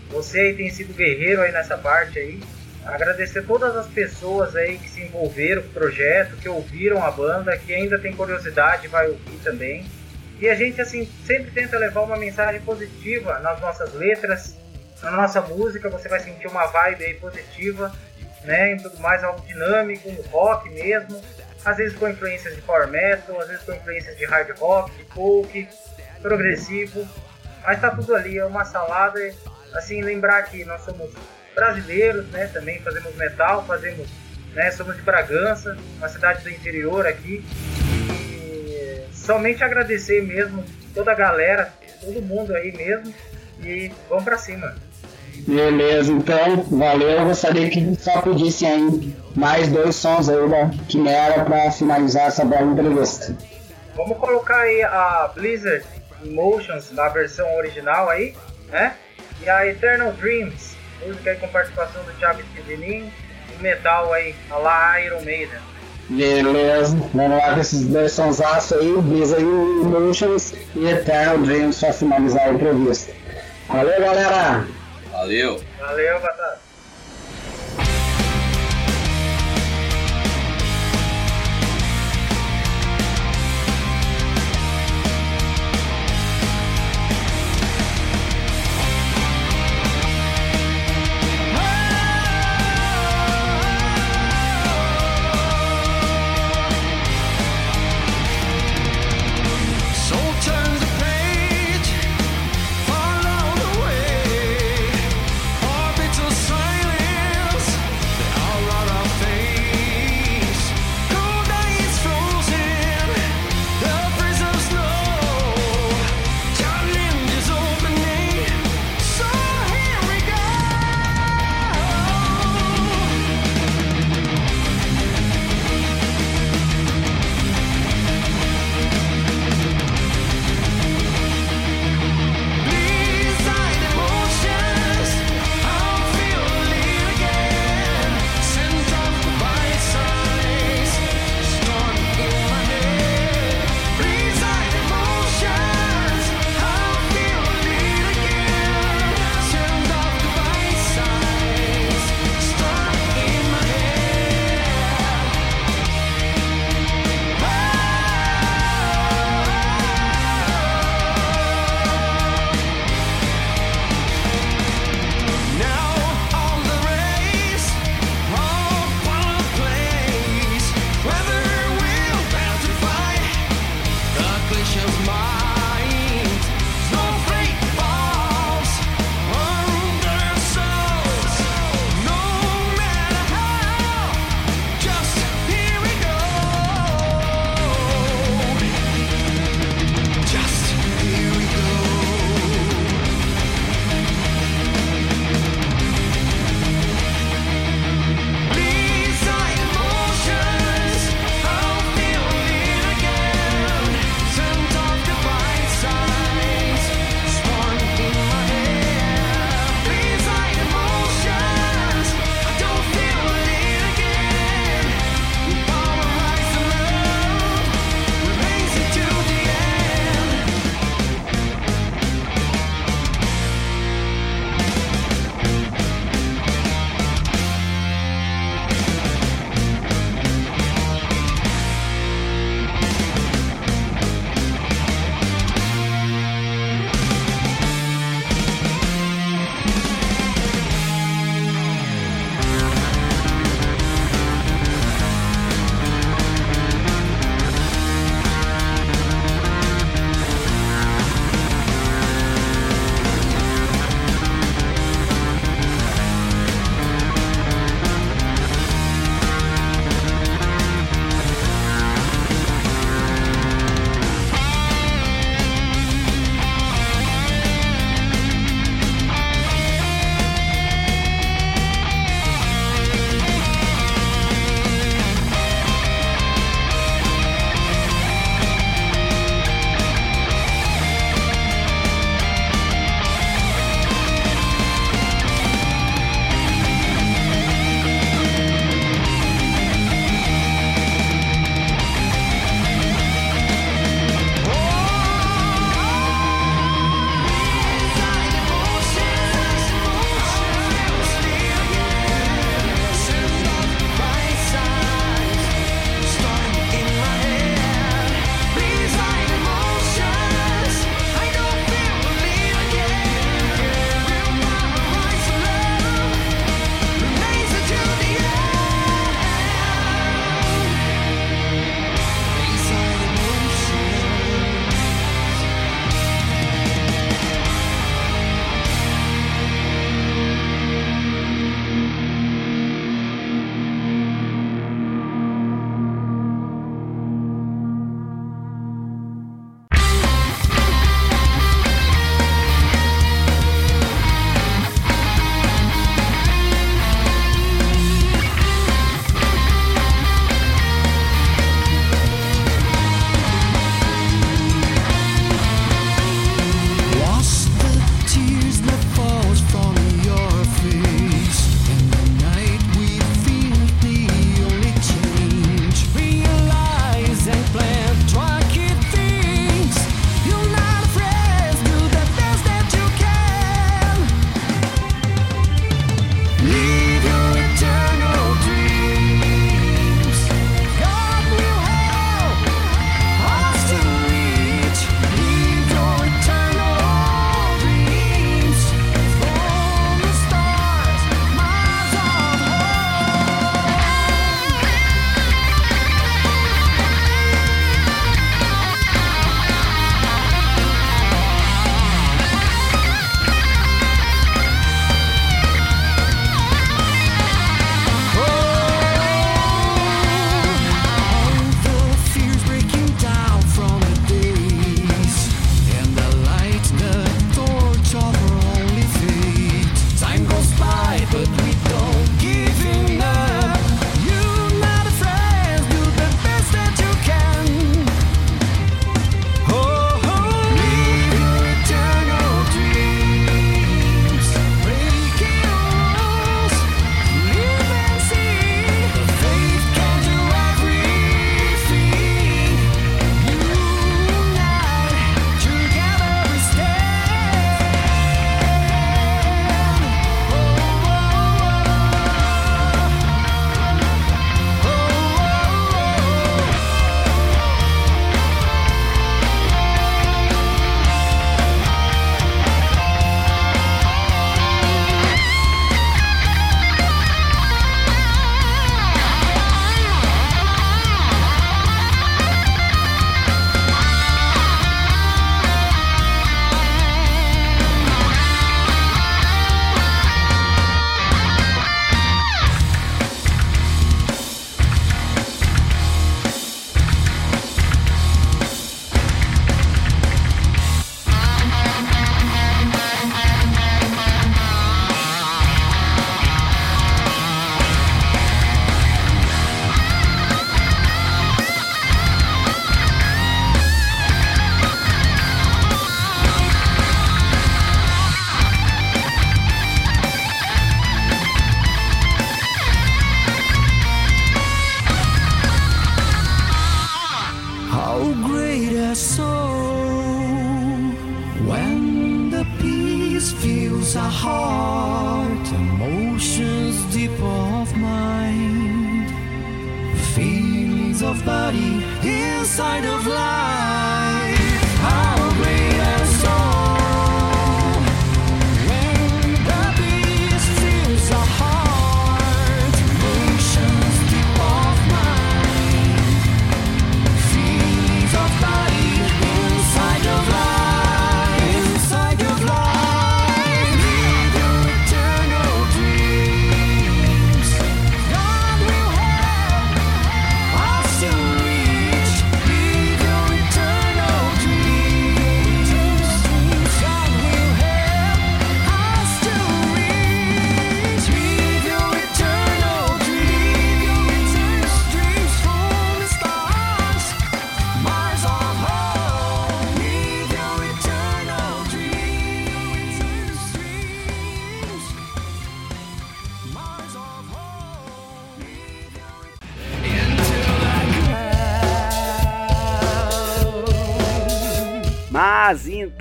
você 0.09 0.39
aí 0.39 0.53
tem 0.55 0.69
sido 0.69 0.93
guerreiro 0.93 1.41
aí 1.41 1.51
nessa 1.51 1.77
parte 1.77 2.19
aí. 2.19 2.39
Agradecer 2.85 3.43
todas 3.43 3.75
as 3.75 3.87
pessoas 3.87 4.55
aí 4.55 4.77
que 4.77 4.89
se 4.89 5.01
envolveram 5.01 5.61
com 5.61 5.67
o 5.69 5.73
projeto, 5.73 6.35
que 6.37 6.49
ouviram 6.49 7.03
a 7.03 7.11
banda, 7.11 7.55
que 7.57 7.73
ainda 7.73 7.99
tem 7.99 8.13
curiosidade, 8.13 8.87
vai 8.87 9.07
ouvir 9.07 9.37
também. 9.43 9.85
E 10.39 10.49
a 10.49 10.55
gente, 10.55 10.81
assim, 10.81 11.07
sempre 11.25 11.51
tenta 11.51 11.77
levar 11.77 12.01
uma 12.01 12.17
mensagem 12.17 12.59
positiva 12.61 13.37
nas 13.39 13.61
nossas 13.61 13.93
letras, 13.93 14.57
na 15.03 15.11
nossa 15.11 15.39
música, 15.41 15.89
você 15.89 16.09
vai 16.09 16.19
sentir 16.19 16.47
uma 16.47 16.65
vibe 16.65 17.03
aí 17.03 17.13
positiva, 17.15 17.93
né? 18.43 18.73
E 18.73 18.77
tudo 18.77 18.99
mais, 18.99 19.23
algo 19.23 19.45
dinâmico, 19.45 20.09
rock 20.31 20.67
mesmo. 20.69 21.21
Às 21.63 21.77
vezes 21.77 21.97
com 21.97 22.09
influências 22.09 22.55
de 22.55 22.61
power 22.61 22.87
metal, 22.87 23.39
às 23.39 23.47
vezes 23.47 23.63
com 23.63 23.73
influências 23.73 24.17
de 24.17 24.25
hard 24.25 24.57
rock, 24.57 24.91
de 24.91 25.05
folk, 25.13 25.67
progressivo. 26.21 27.07
Mas 27.63 27.79
tá 27.79 27.91
tudo 27.91 28.15
ali, 28.15 28.37
é 28.37 28.45
uma 28.45 28.65
salada. 28.65 29.19
Assim, 29.73 30.01
lembrar 30.01 30.41
que 30.43 30.65
nós 30.65 30.81
somos 30.81 31.11
brasileiros, 31.53 32.27
né? 32.29 32.47
Também 32.47 32.81
fazemos 32.81 33.15
metal, 33.15 33.65
fazemos, 33.65 34.07
né? 34.53 34.71
Somos 34.71 34.95
de 34.95 35.01
Bragança, 35.01 35.77
uma 35.97 36.09
cidade 36.09 36.43
do 36.43 36.49
interior 36.49 37.05
aqui. 37.05 37.43
E 38.09 39.07
somente 39.13 39.63
agradecer 39.63 40.21
mesmo 40.23 40.65
toda 40.93 41.11
a 41.11 41.15
galera, 41.15 41.71
todo 42.01 42.21
mundo 42.21 42.55
aí 42.55 42.71
mesmo. 42.71 43.13
E 43.63 43.91
vamos 44.09 44.23
pra 44.23 44.37
cima. 44.37 44.75
Beleza, 45.47 46.11
então, 46.11 46.63
valeu. 46.69 47.09
Eu 47.09 47.25
gostaria 47.25 47.69
que 47.69 47.95
só 47.95 48.21
pedisse 48.21 48.65
aí 48.65 49.15
mais 49.35 49.67
dois 49.69 49.95
sons 49.95 50.29
aí 50.29 50.49
da 50.49 50.69
Quimera 50.87 51.43
pra 51.43 51.71
finalizar 51.71 52.27
essa 52.27 52.45
bela 52.45 52.71
entrevista. 52.71 53.35
Vamos 53.95 54.17
colocar 54.17 54.57
aí 54.57 54.81
a 54.83 55.31
Blizzard 55.33 55.83
Emotions 56.23 56.91
na 56.91 57.09
versão 57.09 57.55
original 57.57 58.09
aí, 58.09 58.35
né? 58.69 58.93
E 59.41 59.49
a 59.49 59.67
Eternal 59.67 60.11
Dreams, 60.13 60.75
música 61.05 61.31
aí 61.31 61.37
com 61.37 61.47
participação 61.47 62.03
do 62.03 62.11
Thiago 62.13 62.41
Esquidinin, 62.41 63.11
e 63.53 63.61
metal 63.61 64.13
aí, 64.13 64.35
a 64.49 64.57
lá 64.57 65.01
Iron 65.01 65.21
Maiden. 65.21 65.59
Beleza, 66.09 66.97
vamos 67.13 67.37
lá 67.37 67.53
com 67.53 67.59
esses 67.61 67.85
dois 67.87 68.11
sons 68.11 68.41
aí, 68.41 68.97
Blizzard 69.01 69.43
Emotions 69.43 70.53
e 70.75 70.85
Eternal 70.85 71.37
Dreams 71.39 71.79
pra 71.79 71.93
finalizar 71.93 72.47
a 72.47 72.53
entrevista. 72.53 73.13
Valeu, 73.67 73.99
galera! 73.99 74.80
Valeu! 75.11 75.59
Valeu, 75.79 76.19
Batata! 76.21 76.60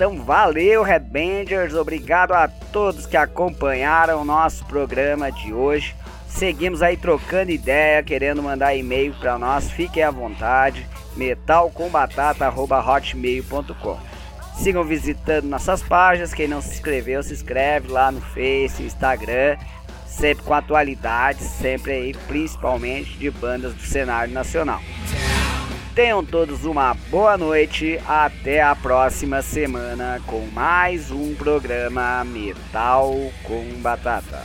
Então 0.01 0.17
valeu, 0.17 0.81
Headbangers. 0.81 1.75
Obrigado 1.75 2.33
a 2.33 2.47
todos 2.47 3.05
que 3.05 3.15
acompanharam 3.15 4.19
o 4.19 4.25
nosso 4.25 4.65
programa 4.65 5.31
de 5.31 5.53
hoje. 5.53 5.95
Seguimos 6.27 6.81
aí 6.81 6.97
trocando 6.97 7.51
ideia, 7.51 8.01
querendo 8.01 8.41
mandar 8.41 8.75
e-mail 8.75 9.13
para 9.13 9.37
nós. 9.37 9.69
Fiquem 9.69 10.01
à 10.01 10.09
vontade. 10.09 10.87
metalcombatata@hotmail.com. 11.15 13.99
Sigam 14.57 14.83
visitando 14.83 15.45
nossas 15.45 15.83
páginas. 15.83 16.33
Quem 16.33 16.47
não 16.47 16.63
se 16.63 16.71
inscreveu, 16.71 17.21
se 17.21 17.33
inscreve 17.33 17.89
lá 17.89 18.11
no 18.11 18.21
Face, 18.21 18.81
Instagram. 18.81 19.55
Sempre 20.07 20.43
com 20.43 20.55
atualidades, 20.55 21.45
sempre 21.45 21.91
aí, 21.91 22.15
principalmente 22.27 23.19
de 23.19 23.29
bandas 23.29 23.75
do 23.75 23.83
cenário 23.83 24.33
nacional. 24.33 24.81
Tenham 25.95 26.23
todos 26.23 26.63
uma 26.63 26.93
boa 27.09 27.37
noite. 27.37 27.99
Até 28.07 28.61
a 28.61 28.73
próxima 28.73 29.41
semana 29.41 30.21
com 30.25 30.47
mais 30.53 31.11
um 31.11 31.35
programa 31.35 32.23
Metal 32.23 33.13
com 33.43 33.65
Batata. 33.81 34.41